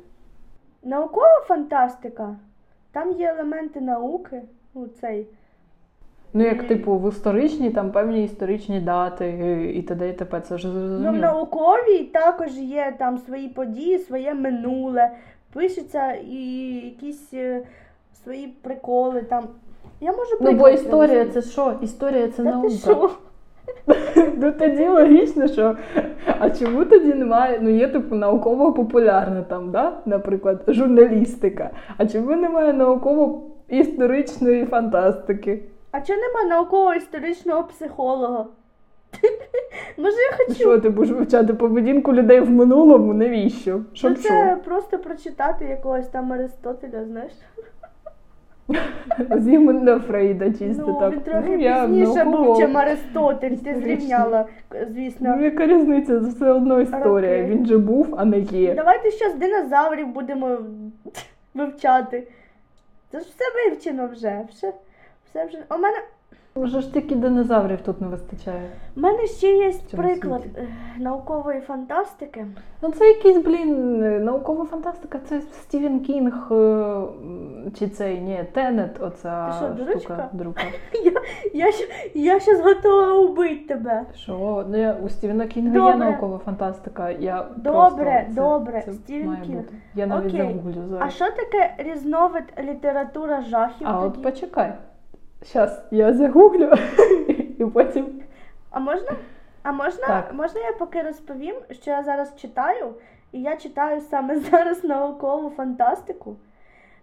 Наукова 0.84 1.42
фантастика. 1.48 2.36
Там 2.92 3.12
є 3.12 3.30
елементи 3.30 3.82
науки. 3.82 4.42
Ну, 4.78 4.88
цей. 5.02 5.28
Ну, 6.34 6.44
як, 6.44 6.62
Ні. 6.62 6.68
типу, 6.68 6.98
в 6.98 7.10
історичній, 7.10 7.70
там 7.70 7.92
певні 7.92 8.24
історичні 8.24 8.80
дати 8.80 9.26
е, 9.26 9.72
і 9.72 9.82
т.д. 9.82 10.10
і 10.10 10.14
т.п. 10.14 10.42
Це 10.42 10.56
вже 10.56 10.68
Ну, 10.68 10.74
в 10.74 10.78
зрозуміло. 10.88 11.18
науковій 11.18 12.04
також 12.14 12.58
є 12.58 12.94
там 13.00 13.18
свої 13.18 13.48
події, 13.50 13.98
своє 13.98 14.34
минуле. 14.34 15.10
Пишеться 15.54 16.12
і 16.14 16.36
якісь 16.86 17.34
е, 17.34 17.62
свої 18.24 18.48
приколи 18.62 19.22
там. 19.22 19.44
Я 20.02 20.12
можу 20.12 20.38
Ну, 20.42 20.52
бо 20.52 20.70
історія 20.70 21.26
це 21.26 21.42
що? 21.42 21.74
Історія 21.82 22.28
це 22.28 22.44
Та 22.44 22.50
наука. 22.50 22.68
ти 22.70 22.76
що? 22.76 23.12
Ну 24.42 24.52
тоді 24.52 24.88
логічно, 24.88 25.48
що. 25.48 25.76
А 26.40 26.50
чому 26.50 26.86
тоді 26.86 27.14
немає? 27.14 27.60
Ну 27.62 27.70
є 27.70 27.88
типу 27.88 28.16
науково-популярна 28.16 29.42
там, 29.42 29.72
да? 29.72 29.94
наприклад, 30.06 30.64
журналістика. 30.68 31.70
А 31.98 32.06
чому 32.06 32.36
немає 32.36 32.74
науково-історичної 33.70 34.66
фантастики? 34.66 35.60
А 35.92 36.02
чого 36.02 36.20
нема 36.20 36.56
науково-історичного 36.56 37.64
психолога? 37.64 38.46
Може, 39.98 40.18
я 40.32 40.38
хочу. 40.38 40.54
Що 40.54 40.80
ти 40.80 40.90
будеш 40.90 41.12
вивчати 41.12 41.54
поведінку 41.54 42.14
людей 42.14 42.40
в 42.40 42.50
минулому? 42.50 43.14
Навіщо? 43.14 43.82
Щоб 43.94 44.12
ну, 44.12 44.18
що? 44.18 44.58
просто 44.66 45.00
прочитати 45.00 45.66
якогось 45.66 46.08
там 46.08 46.34
Аристотеля, 46.34 47.06
знаєш. 47.06 47.32
Зігмунда 49.38 50.00
Фрейда 50.00 50.52
чисто 50.52 50.84
ну, 50.88 51.00
так. 51.00 51.14
він 51.14 51.20
трохи 51.20 51.50
ну, 51.50 51.64
я 51.64 51.88
пізніше 51.88 52.24
був, 52.24 52.58
чим 52.58 52.78
Аристотель. 52.78 53.56
Ти 53.56 53.76
зрівняла, 53.76 54.46
звісно. 54.92 55.36
Ну, 55.38 55.44
яка 55.44 55.66
різниця? 55.66 56.20
Це 56.20 56.28
все 56.28 56.52
одно 56.52 56.82
історія. 56.82 57.42
Роки. 57.42 57.52
Він 57.56 57.66
же 57.66 57.78
був, 57.78 58.16
а 58.18 58.26
не 58.26 58.40
є. 58.40 58.74
Давайте 58.76 59.12
щось 59.12 59.36
динозаврів 59.36 60.08
будемо 60.08 60.58
вивчати. 61.54 62.28
Це 63.12 63.20
ж 63.20 63.26
все 63.26 63.46
вивчено 63.54 64.08
вже. 64.08 64.48
Все, 64.52 64.74
все 65.30 65.46
вже. 65.46 65.66
Вже 66.58 66.82
ж 66.82 66.94
тільки 66.94 67.16
динозаврів 67.16 67.82
тут 67.82 68.02
не 68.02 68.08
вистачає. 68.08 68.62
у 68.96 69.00
мене 69.00 69.28
ще 69.28 69.48
є 69.48 69.74
приклад 69.96 70.42
світі. 70.42 70.56
е, 70.58 70.68
наукової 71.02 71.60
фантастики. 71.62 72.46
Ну 72.82 72.92
це 72.92 73.08
якийсь, 73.08 73.38
блін, 73.46 74.24
наукова 74.26 74.66
фантастика, 74.66 75.20
це 75.20 75.42
Стівен 75.42 76.00
Кінг 76.00 76.48
е, 76.52 77.02
чи 77.80 77.88
цей, 77.88 78.22
ні, 78.22 78.44
Тенет, 78.54 79.02
оця 79.04 79.48
Ти 79.78 79.84
що, 79.92 80.00
штука, 80.00 80.30
друга. 80.34 80.62
Я, 81.54 81.66
щ- 81.68 81.90
я 82.14 82.40
щас 82.40 82.60
готова 82.62 83.14
убити 83.14 83.66
тебе. 83.68 84.02
Що? 84.16 84.66
Ну, 84.70 84.78
я, 84.78 84.98
у 85.06 85.10
Стівена 85.10 85.48
Кінга 85.48 85.74
Добре. 85.74 85.92
є 85.94 85.98
наукова 85.98 86.38
фантастика. 86.38 87.10
Я 87.10 87.46
Добре, 87.58 88.26
просто, 88.26 88.42
добре, 88.42 88.82
це 88.86 88.94
Стівен 88.94 89.28
має 89.28 89.42
Кінг. 89.42 89.58
бути. 89.58 89.74
Я 89.96 90.08
навіть 90.08 90.34
Окей. 90.34 90.42
загуглю 90.54 90.98
А 91.00 91.10
що 91.10 91.26
таке 91.26 91.74
різновид 91.78 92.44
література 92.64 93.42
жахів? 93.42 93.88
А 93.90 94.00
от 94.00 94.24
почекай. 94.24 94.74
Щас 95.50 95.82
я 95.92 96.14
загуглю 96.14 96.72
і 97.60 97.66
потім. 97.66 98.06
А 98.72 98.80
можна? 98.80 99.12
А 99.64 99.72
можна, 99.72 100.08
Так. 100.08 100.34
можна 100.34 100.62
я 100.62 100.72
поки 100.72 101.02
розповім, 101.02 101.56
що 101.70 101.92
я 101.92 102.04
зараз 102.04 102.36
читаю? 102.36 102.94
І 103.32 103.42
я 103.42 103.58
читаю 103.58 104.02
саме 104.02 104.40
зараз 104.52 104.84
наукову 104.84 105.50
фантастику. 105.50 106.36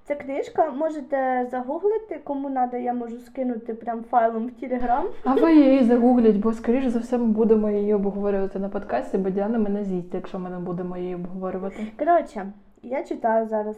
Ця 0.04 0.14
книжка 0.14 0.70
можете 0.70 1.46
загуглити, 1.50 2.20
кому 2.24 2.50
треба, 2.50 2.78
я 2.78 2.94
можу 2.94 3.18
скинути 3.18 3.74
прям 3.74 4.04
файлом 4.10 4.46
в 4.46 4.60
Телеграм. 4.60 5.06
А 5.24 5.34
ви 5.34 5.54
її 5.54 5.84
загугліть, 5.84 6.36
бо 6.36 6.52
скоріш 6.52 6.86
за 6.86 6.98
все 6.98 7.18
ми 7.18 7.24
будемо 7.26 7.70
її 7.70 7.94
обговорювати 7.94 8.58
на 8.58 8.68
подкасті, 8.68 9.18
бо 9.18 9.30
Діана 9.30 9.58
мене 9.58 9.84
з'їсть, 9.84 10.14
якщо 10.14 10.38
ми 10.38 10.50
не 10.50 10.58
будемо 10.58 10.96
її 10.96 11.14
обговорювати. 11.14 11.86
Коротше, 11.98 12.52
я 12.82 13.04
читаю 13.04 13.46
зараз 13.46 13.76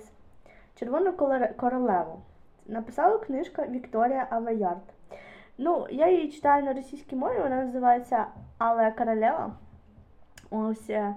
Червону 0.79 1.13
королеву. 1.57 2.21
Написала 2.69 3.19
книжка 3.19 3.67
Вікторія 3.71 4.27
Авеярд. 4.31 4.83
Ну, 5.59 5.87
я 5.91 6.11
її 6.11 6.29
читаю 6.29 6.65
на 6.65 6.73
російській 6.73 7.17
мові, 7.17 7.39
вона 7.43 7.65
називається 7.65 8.27
Але 8.59 8.91
королева. 8.91 9.51
Ось 10.51 10.91
е, 10.91 11.15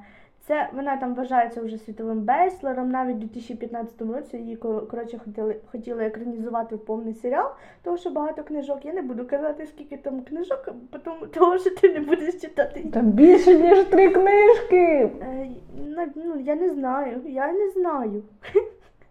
це 0.47 0.69
вона 0.73 0.97
там 0.97 1.15
вважається 1.15 1.61
вже 1.61 1.77
світовим 1.77 2.19
бестселером. 2.21 2.89
Навіть 2.89 3.15
у 3.15 3.19
2015 3.19 4.01
році 4.01 4.37
її 4.37 4.55
коротше 4.55 5.17
хотіли, 5.25 5.55
хотіли 5.71 6.05
екранізувати 6.05 6.75
в 6.75 6.85
повний 6.85 7.13
серіал, 7.13 7.49
тому 7.83 7.97
що 7.97 8.09
багато 8.09 8.43
книжок. 8.43 8.85
Я 8.85 8.93
не 8.93 9.01
буду 9.01 9.27
казати, 9.27 9.65
скільки 9.65 9.97
там 9.97 10.21
книжок, 10.21 10.69
тому, 11.03 11.27
тому 11.27 11.59
що 11.59 11.75
ти 11.75 11.93
не 11.93 11.99
будеш 11.99 12.41
читати. 12.41 12.85
Там 12.93 13.05
більше, 13.05 13.59
ніж 13.59 13.83
три 13.83 14.09
книжки. 14.09 15.11
Е, 15.21 15.49
Ну, 16.15 16.39
я 16.39 16.55
не 16.55 16.69
знаю, 16.69 17.21
я 17.25 17.51
не 17.51 17.69
знаю. 17.69 18.23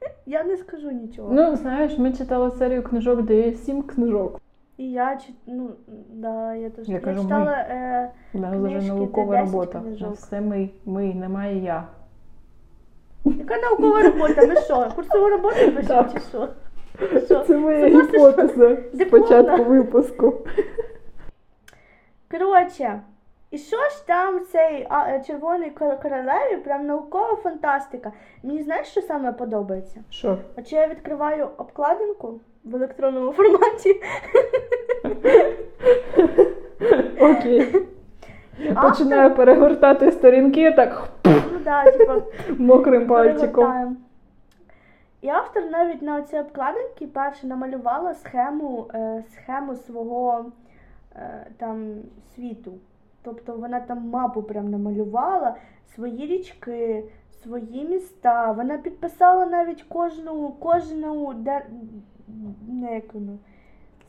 Я 0.27 0.45
не 0.45 0.57
скажу 0.57 0.91
нічого. 0.91 1.33
Ну, 1.33 1.57
знаєш, 1.57 1.99
ми 1.99 2.13
читали 2.13 2.51
серію 2.51 2.83
книжок, 2.83 3.23
де 3.23 3.47
є 3.47 3.53
сім 3.53 3.83
книжок. 3.83 4.41
І 4.77 4.91
я 4.91 5.17
чит... 5.17 5.35
ну, 5.47 5.71
да, 6.13 6.55
я 6.55 6.71
теж 6.71 6.89
Я 6.89 6.95
я 6.95 7.01
кажу, 7.01 7.23
читала. 7.23 7.53
Е... 7.53 8.11
У 8.35 8.39
нас 8.39 8.55
вже 8.57 8.89
наукова 8.89 9.41
робота. 9.41 9.81
книжок. 9.81 10.15
Все 10.15 10.41
ми, 10.41 10.71
ми, 10.87 11.15
немає 11.15 11.65
я. 11.65 11.85
Яка 13.25 13.57
наукова 13.57 14.03
робота? 14.03 14.47
Ви 14.47 14.57
що? 14.57 14.93
Курсову 14.97 15.29
роботу 15.29 15.55
пишете 15.55 15.87
Так. 15.87 16.13
чи 16.13 16.21
що? 16.21 16.49
Що? 17.27 17.45
Це 17.45 17.59
моя 17.59 17.87
гіпотеза 17.89 18.77
з 18.93 19.05
початку 19.05 19.65
випуску. 19.65 20.35
Коротше, 22.31 23.01
і 23.51 23.59
що 23.59 23.77
ж 23.77 24.07
там 24.07 24.41
цей 24.53 24.87
а, 24.91 25.11
е, 25.11 25.23
червоний 25.27 25.71
королеві? 25.71 26.57
Прям 26.65 26.87
наукова 26.87 27.37
фантастика. 27.37 28.13
Мені 28.43 28.63
знаєш, 28.63 28.87
що 28.87 29.03
саме 29.03 29.33
подобається? 29.33 30.01
Що? 30.11 30.39
От 30.57 30.73
я 30.73 30.89
відкриваю 30.89 31.49
обкладинку 31.57 32.41
в 32.65 32.77
електронному 32.77 33.33
форматі. 33.33 34.03
Окей. 37.21 37.87
Починаю 38.83 39.35
перегортати 39.35 40.13
сторінки 40.13 40.73
так 40.73 41.09
Ну 41.25 41.59
да, 41.65 41.91
типа, 41.91 42.23
мокрим 42.59 43.07
пальчиком. 43.07 43.97
І 45.21 45.29
автор 45.29 45.63
навіть 45.71 46.03
на 46.03 46.23
цій 46.23 46.39
обкладинці 46.39 47.07
перше 47.07 47.47
намалювала 47.47 48.15
схему, 48.15 48.91
е, 48.95 49.25
схему 49.33 49.75
свого 49.75 50.47
е, 51.17 51.47
там 51.59 51.95
світу. 52.35 52.73
Тобто 53.29 53.53
вона 53.53 53.81
там 53.81 54.09
мапу 54.09 54.43
прям 54.43 54.71
намалювала, 54.71 55.55
свої 55.95 56.27
річки, 56.27 57.05
свої 57.43 57.85
міста. 57.85 58.53
Вона 58.53 58.79
підписала 58.79 59.47
навіть 59.47 59.83
кожну, 59.83 60.49
кожну 60.59 61.35
де, 61.35 61.67
не, 62.69 62.95
як 62.95 63.15
воно, 63.15 63.33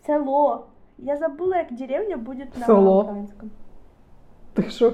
село. 0.05 0.65
Я 0.97 1.17
забула, 1.17 1.57
як 1.57 1.73
деревня 1.73 2.17
буде 2.17 2.47
на 2.59 2.65
Село. 2.65 3.01
українському. 3.03 3.51
Ти 4.53 4.63
що? 4.63 4.93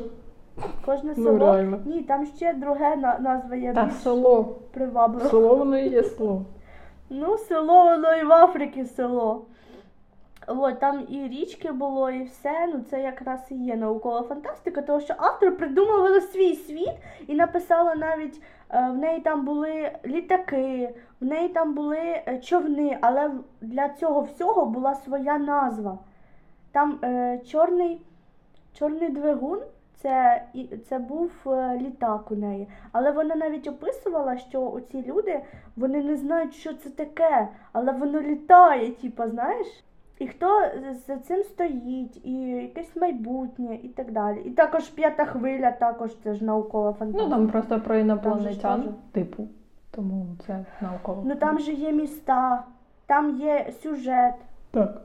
Кожне 0.85 1.13
Ну, 1.17 1.23
село. 1.23 1.37
реально. 1.39 1.79
Ні, 1.85 2.01
там 2.01 2.25
ще 2.25 2.53
друге 2.53 2.95
назва 3.19 3.55
є 3.55 3.73
Та 3.73 3.85
більш 3.85 3.95
село. 3.95 4.55
привабливо. 4.71 5.29
Село 5.29 5.55
воно 5.55 5.77
і 5.77 5.89
є 5.89 6.03
село. 6.03 6.41
Ну, 7.09 7.37
село, 7.37 7.83
воно 7.83 8.15
і 8.15 8.23
в 8.25 8.31
Африці 8.31 8.85
село. 8.85 9.45
От, 10.47 10.79
там 10.79 11.05
і 11.09 11.27
річки 11.27 11.71
було, 11.71 12.11
і 12.11 12.23
все. 12.23 12.67
Ну, 12.73 12.83
це 12.89 13.01
якраз 13.01 13.39
і 13.49 13.55
є 13.55 13.75
наукова 13.75 14.21
фантастика, 14.21 14.81
тому 14.81 15.01
що 15.01 15.13
автор 15.17 15.57
придумувала 15.57 16.21
свій 16.21 16.55
світ 16.55 16.93
і 17.27 17.35
написала 17.35 17.95
навіть, 17.95 18.41
е, 18.69 18.89
в 18.89 18.97
неї 18.97 19.21
там 19.21 19.45
були 19.45 19.91
літаки, 20.05 20.95
в 21.21 21.25
неї 21.25 21.49
там 21.49 21.73
були 21.73 21.97
е, 21.97 22.39
човни, 22.43 22.97
але 23.01 23.31
для 23.61 23.89
цього 23.89 24.21
всього 24.21 24.65
була 24.65 24.95
своя 24.95 25.37
назва. 25.37 25.97
Там 26.71 26.99
е, 27.03 27.39
чорний, 27.45 28.01
чорний 28.73 29.09
двигун. 29.09 29.59
Це, 30.01 30.45
це 30.89 30.99
був 30.99 31.31
е, 31.47 31.77
літак 31.77 32.31
у 32.31 32.35
неї. 32.35 32.67
Але 32.91 33.11
вона 33.11 33.35
навіть 33.35 33.67
описувала, 33.67 34.37
що 34.37 34.71
оці 34.71 35.03
люди 35.07 35.41
вони 35.75 36.03
не 36.03 36.15
знають, 36.15 36.53
що 36.53 36.73
це 36.73 36.89
таке, 36.89 37.47
але 37.71 37.91
воно 37.91 38.21
літає, 38.21 38.91
типа, 38.91 39.27
знаєш? 39.27 39.67
І 40.19 40.27
хто 40.27 40.65
за 41.07 41.17
цим 41.17 41.43
стоїть, 41.43 42.25
і 42.25 42.33
якесь 42.41 42.95
майбутнє, 42.95 43.79
і 43.83 43.87
так 43.87 44.11
далі. 44.11 44.41
І 44.45 44.49
також 44.49 44.89
п'ята 44.89 45.25
хвиля, 45.25 45.71
також 45.71 46.15
це 46.23 46.33
ж 46.33 46.43
наукова 46.43 46.95
Ну 46.99 47.29
там 47.29 47.47
просто 47.47 47.79
про 47.79 47.95
Там 47.95 48.01
інопланетян, 48.01 48.83
ж 48.83 48.89
типу. 49.11 49.47
Тому 49.91 50.25
це 50.45 50.65
науково. 50.81 51.23
Ну 51.25 51.35
там 51.35 51.59
же 51.59 51.71
є 51.71 51.91
міста, 51.91 52.63
там 53.05 53.39
є 53.39 53.71
сюжет. 53.83 54.35
Так. 54.71 55.01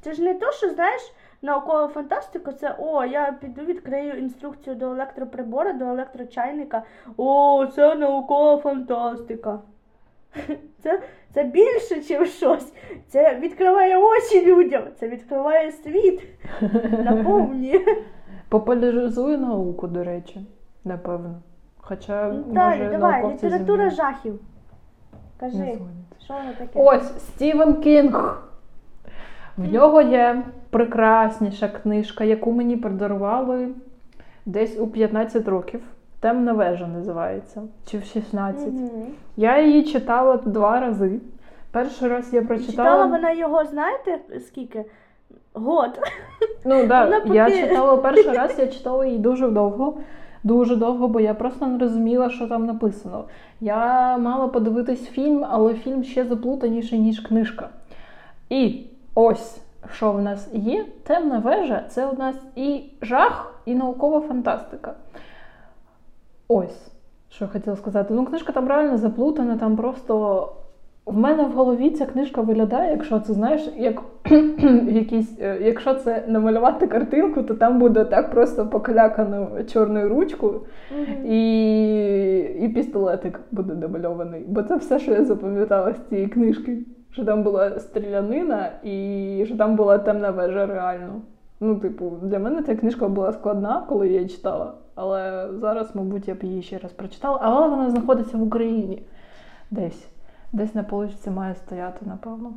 Це 0.00 0.12
ж 0.12 0.22
не 0.22 0.34
то, 0.34 0.52
що 0.52 0.70
знаєш, 0.70 1.12
наукова 1.42 1.88
фантастика, 1.88 2.52
це 2.52 2.76
о, 2.78 3.04
я 3.04 3.32
піду 3.40 3.64
відкрию 3.64 4.18
інструкцію 4.18 4.76
до 4.76 4.86
електроприбора, 4.92 5.72
до 5.72 5.84
електрочайника. 5.84 6.82
О, 7.16 7.66
це 7.66 7.94
наукова 7.94 8.56
фантастика. 8.58 9.58
Це, 10.82 11.02
це 11.34 11.44
більше, 11.44 11.96
ніж 12.20 12.30
щось. 12.30 12.72
Це 13.08 13.38
відкриває 13.38 13.96
очі 13.98 14.46
людям, 14.46 14.82
це 15.00 15.08
відкриває 15.08 15.72
світ. 15.72 16.20
Наповнює. 17.04 17.80
Популяризує 18.48 19.38
науку, 19.38 19.86
до 19.86 20.04
речі, 20.04 20.40
напевно. 20.84 21.34
Хоча 21.76 22.28
Ну, 22.28 22.42
Далі, 22.54 22.78
може 22.78 22.90
давай, 22.90 23.32
література 23.32 23.90
жахів. 23.90 24.40
Кажи, 25.40 25.78
що 26.24 26.34
воно 26.34 26.52
таке? 26.58 26.70
Ось 26.74 27.18
Стівен 27.18 27.80
Кінг. 27.80 28.42
В 29.56 29.72
нього 29.72 30.02
є 30.02 30.42
прекрасніша 30.70 31.68
книжка, 31.68 32.24
яку 32.24 32.52
мені 32.52 32.76
подарували 32.76 33.68
десь 34.46 34.78
у 34.78 34.86
15 34.86 35.48
років. 35.48 35.80
Темна 36.20 36.52
вежа 36.52 36.86
називається. 36.86 37.62
Чи 37.86 37.98
в 37.98 38.04
16. 38.04 38.66
Мгм. 38.72 38.90
Я 39.36 39.62
її 39.62 39.84
читала 39.84 40.36
два 40.36 40.80
рази. 40.80 41.20
Перший 41.70 42.08
раз 42.08 42.34
я 42.34 42.42
прочитала. 42.42 42.88
Читала 42.88 43.06
вона 43.06 43.32
його, 43.32 43.64
знаєте, 43.64 44.18
скільки? 44.40 44.84
Год. 45.52 46.00
Ну 46.64 46.86
да, 46.86 47.04
Вона 47.04 47.34
я 47.34 47.50
читала 47.50 47.96
перший 47.96 48.32
раз, 48.32 48.58
я 48.58 48.66
читала 48.66 49.06
її 49.06 49.18
дуже 49.18 49.48
довго. 49.48 49.98
Дуже 50.42 50.76
довго, 50.76 51.08
бо 51.08 51.20
я 51.20 51.34
просто 51.34 51.66
не 51.66 51.78
розуміла, 51.78 52.30
що 52.30 52.46
там 52.46 52.66
написано. 52.66 53.24
Я 53.60 54.16
мала 54.18 54.48
подивитись 54.48 55.08
фільм, 55.08 55.46
але 55.50 55.74
фільм 55.74 56.04
ще 56.04 56.24
заплутаніший, 56.24 56.98
ніж 56.98 57.20
книжка. 57.20 57.68
І 58.48 58.86
ось 59.14 59.60
що 59.92 60.12
в 60.12 60.22
нас 60.22 60.48
є? 60.52 60.84
Темна 61.02 61.38
вежа 61.38 61.84
це 61.88 62.06
у 62.06 62.16
нас 62.16 62.36
і 62.56 62.82
жах, 63.02 63.54
і 63.64 63.74
наукова 63.74 64.20
фантастика. 64.20 64.94
Ось, 66.48 66.92
що 67.28 67.44
я 67.44 67.50
хотіла 67.50 67.76
сказати. 67.76 68.14
Ну, 68.14 68.24
книжка 68.24 68.52
там 68.52 68.68
реально 68.68 68.96
заплутана, 68.96 69.56
там 69.56 69.76
просто. 69.76 70.52
В 71.06 71.18
мене 71.18 71.44
в 71.44 71.52
голові 71.52 71.90
ця 71.90 72.06
книжка 72.06 72.40
виглядає, 72.40 72.90
якщо 72.90 73.20
це 73.20 73.32
знаєш, 73.32 73.70
як 73.76 74.02
якісь, 74.88 75.36
е, 75.40 75.58
якщо 75.62 75.94
це 75.94 76.24
намалювати 76.28 76.86
картинку, 76.86 77.42
то 77.42 77.54
там 77.54 77.78
буде 77.78 78.04
так 78.04 78.30
просто 78.30 78.66
покалякано 78.66 79.48
чорною 79.72 80.08
ручкою, 80.08 80.60
і, 81.24 82.38
і 82.38 82.68
пістолетик 82.68 83.40
буде 83.50 83.74
намальований. 83.74 84.44
Бо 84.48 84.62
це 84.62 84.76
все, 84.76 84.98
що 84.98 85.12
я 85.12 85.24
запам'ятала 85.24 85.92
з 85.92 86.08
цієї 86.08 86.28
книжки. 86.28 86.78
Що 87.10 87.24
там 87.24 87.42
була 87.42 87.78
стрілянина 87.78 88.70
і 88.82 89.42
що 89.46 89.56
там 89.56 89.76
була 89.76 89.98
темна 89.98 90.30
вежа 90.30 90.66
реально. 90.66 91.20
Ну, 91.60 91.76
типу, 91.76 92.12
для 92.22 92.38
мене 92.38 92.62
ця 92.62 92.76
книжка 92.76 93.08
була 93.08 93.32
складна, 93.32 93.84
коли 93.88 94.08
я 94.08 94.14
її 94.14 94.28
читала. 94.28 94.74
Але 95.00 95.48
зараз, 95.52 95.96
мабуть, 95.96 96.28
я 96.28 96.34
б 96.34 96.44
її 96.44 96.62
ще 96.62 96.78
раз 96.78 96.92
прочитала. 96.92 97.38
Але 97.42 97.68
вона 97.68 97.90
знаходиться 97.90 98.36
в 98.36 98.42
Україні. 98.42 99.02
Десь. 99.70 100.08
Десь 100.52 100.74
на 100.74 100.82
поличці 100.82 101.30
має 101.30 101.54
стояти, 101.54 102.06
напевно. 102.06 102.54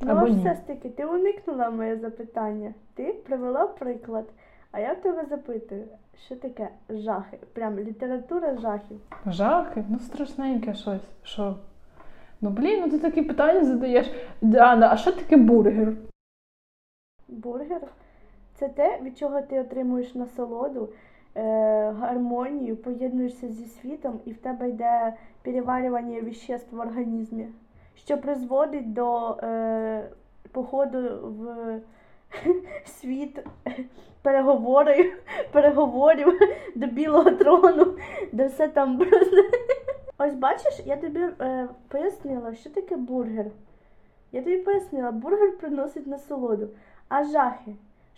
Ну, 0.00 0.12
Або 0.12 0.28
ні. 0.28 0.38
все 0.38 0.54
ж 0.54 0.66
таки, 0.66 0.88
ти 0.88 1.04
уникнула 1.04 1.70
моє 1.70 1.96
запитання. 1.96 2.74
Ти 2.94 3.14
привела 3.26 3.66
приклад. 3.66 4.24
А 4.72 4.80
я 4.80 4.92
в 4.92 5.00
тебе 5.00 5.24
запитую, 5.30 5.84
що 6.26 6.36
таке 6.36 6.68
жахи? 6.88 7.38
Прям 7.52 7.78
література 7.78 8.58
жахів. 8.58 9.00
Жахи? 9.26 9.84
Ну, 9.88 9.98
страшненьке 9.98 10.74
щось. 10.74 11.08
Що? 11.22 11.56
Ну, 12.40 12.50
блін, 12.50 12.80
ну 12.80 12.90
ти 12.90 12.98
такі 12.98 13.22
питання 13.22 13.64
задаєш. 13.64 14.10
Діана, 14.42 14.88
а 14.92 14.96
що 14.96 15.12
таке 15.12 15.36
бургер? 15.36 15.92
Бургер 17.28 17.80
це 18.54 18.68
те, 18.68 19.00
від 19.02 19.18
чого 19.18 19.42
ти 19.42 19.60
отримуєш 19.60 20.14
насолоду, 20.14 20.88
гармонію, 21.34 22.76
поєднуєшся 22.76 23.48
зі 23.48 23.64
світом, 23.66 24.20
і 24.24 24.32
в 24.32 24.38
тебе 24.38 24.68
йде 24.68 25.14
переварювання 25.42 26.20
віществ 26.20 26.76
в 26.76 26.80
організмі, 26.80 27.48
що 27.94 28.18
призводить 28.18 28.92
до 28.92 29.30
е, 29.30 30.10
походу 30.52 30.98
в 31.22 31.80
світ 32.84 33.44
переговорів, 34.22 35.22
переговорів 35.52 36.38
до 36.74 36.86
білого 36.86 37.30
трону, 37.30 37.96
де 38.32 38.46
все 38.46 38.68
там 38.68 38.98
просто. 38.98 39.36
Ось 40.18 40.34
бачиш, 40.34 40.80
я 40.86 40.96
тобі 40.96 41.20
е, 41.20 41.68
пояснила, 41.88 42.54
що 42.54 42.70
таке 42.70 42.96
бургер. 42.96 43.46
Я 44.32 44.42
тобі 44.42 44.58
пояснила, 44.58 45.10
бургер 45.10 45.58
приносить 45.58 46.06
насолоду. 46.06 46.68
А 47.08 47.24
жахи? 47.24 47.74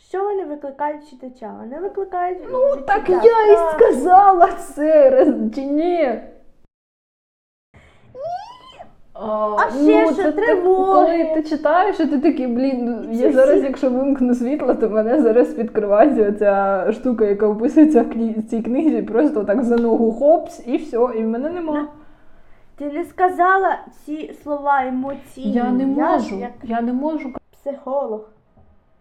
Що 0.09 0.25
вони 0.25 0.45
викликають 0.45 1.11
читача? 1.11 1.55
Вони 1.61 1.81
викликають. 1.81 2.39
Ну, 2.51 2.77
так 2.87 3.09
я 3.09 3.17
і 3.53 3.57
сказала 3.77 4.49
це, 4.53 5.27
чи 5.55 5.63
ні? 5.65 6.21
А, 9.15 9.57
А 9.59 9.71
ще 9.71 10.07
що, 10.07 10.15
це 10.15 10.33
тривоги? 10.33 10.93
коли 10.93 11.35
ти 11.35 11.43
читаєш, 11.43 12.01
і 12.01 12.07
ти 12.07 12.19
такий, 12.21 12.47
блін, 12.47 12.85
ну, 12.85 13.13
я 13.13 13.33
зараз, 13.33 13.63
якщо 13.65 13.91
вимкну 13.91 14.35
світло, 14.35 14.75
то 14.75 14.89
мене 14.91 15.23
зараз 15.23 15.59
відкривається 15.59 16.33
ця 16.33 16.87
штука, 16.93 17.25
яка 17.25 17.47
описується 17.47 18.03
в 18.03 18.11
кні- 18.11 18.43
цій 18.43 18.63
книзі, 18.63 19.03
просто 19.03 19.45
так 19.45 19.65
за 19.65 19.77
ногу 19.77 20.13
хопс, 20.13 20.63
і 20.67 20.77
все, 20.77 20.97
і 20.97 21.23
в 21.25 21.29
мене 21.29 21.51
нема. 21.51 21.89
Ти 22.77 22.85
не 22.91 23.05
сказала 23.05 23.79
ці 24.05 24.35
слова 24.43 24.83
емоційні. 24.87 25.53
Я 25.53 25.71
не 25.73 25.87
можу, 25.87 26.39
як 26.39 26.53
я 26.63 26.81
не 26.81 26.93
можу. 26.93 27.33
психолог. 27.53 28.21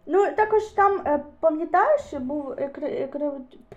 Ну, 0.05 0.25
також 0.35 0.63
там, 0.63 1.01
е, 1.05 1.19
пам'ятаєш, 1.39 2.13
був. 2.13 2.55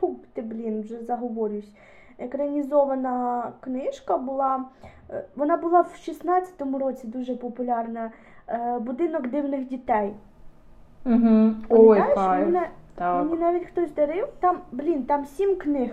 Фу, 0.00 0.16
ти, 0.32 0.42
блін, 0.42 0.80
вже 0.82 0.98
заговорююсь. 1.04 1.72
Екранізована 2.18 3.52
книжка 3.60 4.16
була. 4.16 4.64
е, 5.10 5.24
Вона 5.36 5.56
була 5.56 5.80
в 5.80 5.94
16-му 6.08 6.78
році 6.78 7.06
дуже 7.06 7.36
популярна. 7.36 8.10
е, 8.48 8.78
Будинок 8.78 9.26
дивних 9.28 9.68
дітей. 9.68 10.14
Угу. 11.06 11.50
Ой? 11.68 12.02
Мене, 12.16 12.68
Так. 12.94 13.24
мені 13.24 13.36
навіть 13.40 13.66
хтось 13.66 13.94
дарив. 13.94 14.28
Там, 14.40 14.58
блін, 14.72 15.02
там 15.02 15.24
сім 15.26 15.56
книг. 15.56 15.90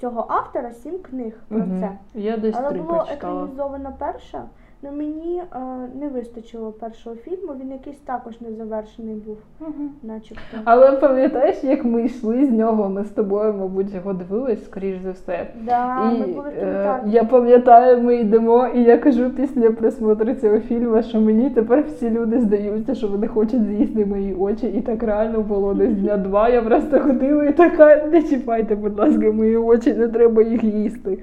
Цього 0.00 0.26
автора 0.28 0.72
сім 0.72 0.98
книг 0.98 1.32
про 1.48 1.58
Мгм. 1.58 1.80
це. 1.80 1.90
Я 2.20 2.36
десь 2.36 2.54
Але 2.58 2.68
три 2.68 2.78
було 2.80 2.94
прочитала. 2.98 3.14
екранізована 3.42 3.92
перша, 3.98 4.44
але 4.82 4.92
мені 4.92 5.42
е, 5.52 5.58
не 6.00 6.08
вистачило 6.08 6.72
першого 6.72 7.16
фільму, 7.16 7.52
він 7.60 7.70
якийсь 7.72 7.98
також 7.98 8.40
незавершений 8.40 9.14
був, 9.14 9.36
Мгм. 9.60 9.90
начебто. 10.02 10.42
Але 10.64 10.92
пам'ятаєш, 10.92 11.64
як 11.64 11.84
ми 11.84 12.02
йшли 12.04 12.44
з 12.46 12.50
нього, 12.50 12.88
ми 12.88 13.04
з 13.04 13.08
тобою, 13.10 13.54
мабуть, 13.54 13.94
його 13.94 14.12
дивились, 14.12 14.64
скоріш 14.64 14.96
за 15.04 15.10
все. 15.10 15.46
Да, 15.66 16.10
і 16.12 16.18
ми 16.20 16.26
були 16.26 16.48
е, 16.58 17.00
я 17.06 17.24
пам'ятаю, 17.24 18.02
ми 18.02 18.16
йдемо, 18.16 18.66
і 18.74 18.82
я 18.82 18.98
кажу 18.98 19.30
після 19.30 19.70
просмотру 19.70 20.34
цього 20.34 20.60
фільму, 20.60 21.02
що 21.02 21.20
мені 21.20 21.50
тепер 21.50 21.84
всі 21.86 22.10
люди 22.10 22.40
здаються, 22.40 22.94
що 22.94 23.08
вони 23.08 23.26
хочуть 23.26 23.64
з'їсти 23.66 24.06
мої 24.06 24.34
очі. 24.34 24.66
І 24.66 24.80
так 24.80 25.02
реально 25.02 25.40
було 25.40 25.74
десь 25.74 25.94
дня 25.96 26.16
два. 26.16 26.48
Я 26.48 26.62
просто 26.62 27.00
ходила 27.00 27.44
і 27.44 27.52
така, 27.52 28.06
не 28.06 28.22
чіпайте, 28.22 28.74
будь 28.74 28.98
ласка, 28.98 29.32
мої 29.32 29.56
очі, 29.56 29.94
не 29.94 30.08
треба 30.08 30.42
їх 30.42 30.64
їсти. 30.64 31.18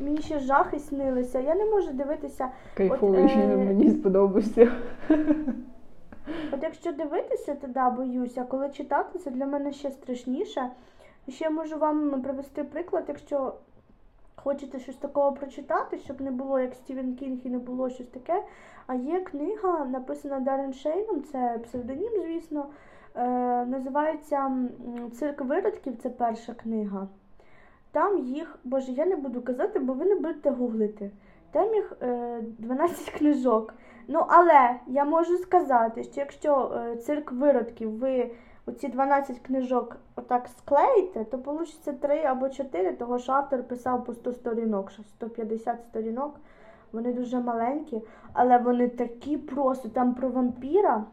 Мені 0.00 0.18
ще 0.18 0.38
жахи 0.38 0.78
снилися. 0.78 1.40
Я 1.40 1.54
не 1.54 1.64
можу 1.64 1.92
дивитися. 1.92 2.48
Кайфовий 2.74 3.22
е, 3.22 3.56
мені 3.56 3.90
сподобався. 3.90 4.72
От 6.52 6.62
якщо 6.62 6.92
дивитися, 6.92 7.54
то 7.54 7.66
да, 7.66 7.90
боюся. 7.90 8.44
Коли 8.44 8.68
читати, 8.68 9.18
це 9.18 9.30
для 9.30 9.46
мене 9.46 9.72
ще 9.72 9.90
страшніше. 9.90 10.70
Ще 11.28 11.44
я 11.44 11.50
можу 11.50 11.78
вам 11.78 12.22
привести 12.22 12.64
приклад, 12.64 13.04
якщо 13.08 13.54
хочете 14.36 14.78
щось 14.78 14.96
такого 14.96 15.32
прочитати, 15.32 15.98
щоб 15.98 16.20
не 16.20 16.30
було 16.30 16.60
як 16.60 16.74
Стівен 16.74 17.16
Кінг 17.16 17.38
і 17.44 17.48
не 17.48 17.58
було 17.58 17.90
щось 17.90 18.06
таке. 18.06 18.42
А 18.86 18.94
є 18.94 19.20
книга, 19.20 19.84
написана 19.84 20.40
Дарен 20.40 20.72
Шейном, 20.72 21.22
це 21.22 21.60
псевдонім, 21.64 22.12
звісно. 22.22 22.66
Е, 23.14 23.28
називається 23.66 24.50
Цирк 25.12 25.40
виродків, 25.40 25.96
це 26.02 26.10
перша 26.10 26.54
книга. 26.54 27.08
Там 27.92 28.18
їх, 28.18 28.58
боже, 28.64 28.92
я 28.92 29.06
не 29.06 29.16
буду 29.16 29.42
казати, 29.42 29.78
бо 29.78 29.92
ви 29.92 30.04
не 30.04 30.14
будете 30.14 30.50
гуглити. 30.50 31.10
Там 31.50 31.74
їх 31.74 31.92
е, 32.02 32.40
12 32.58 33.10
книжок. 33.18 33.74
Ну, 34.08 34.24
але 34.28 34.76
я 34.86 35.04
можу 35.04 35.38
сказати, 35.38 36.04
що 36.04 36.20
якщо 36.20 36.72
е, 36.76 36.96
цирк 36.96 37.32
виродків 37.32 37.90
ви 37.90 38.30
оці 38.66 38.88
12 38.88 39.38
книжок 39.38 39.96
отак 40.16 40.48
склеїте, 40.58 41.24
то 41.24 41.36
вийде 41.36 41.92
3 42.00 42.24
або 42.24 42.48
4, 42.48 42.92
того 42.92 43.18
що 43.18 43.32
автор 43.32 43.62
писав 43.62 44.04
по 44.04 44.14
100 44.14 44.32
сторінок, 44.32 44.90
що 44.90 45.02
150 45.02 45.82
сторінок. 45.82 46.40
Вони 46.92 47.12
дуже 47.12 47.40
маленькі, 47.40 48.02
але 48.32 48.58
вони 48.58 48.88
такі 48.88 49.36
просто 49.36 49.88
там 49.88 50.14
про 50.14 50.28
вампіра. 50.28 51.04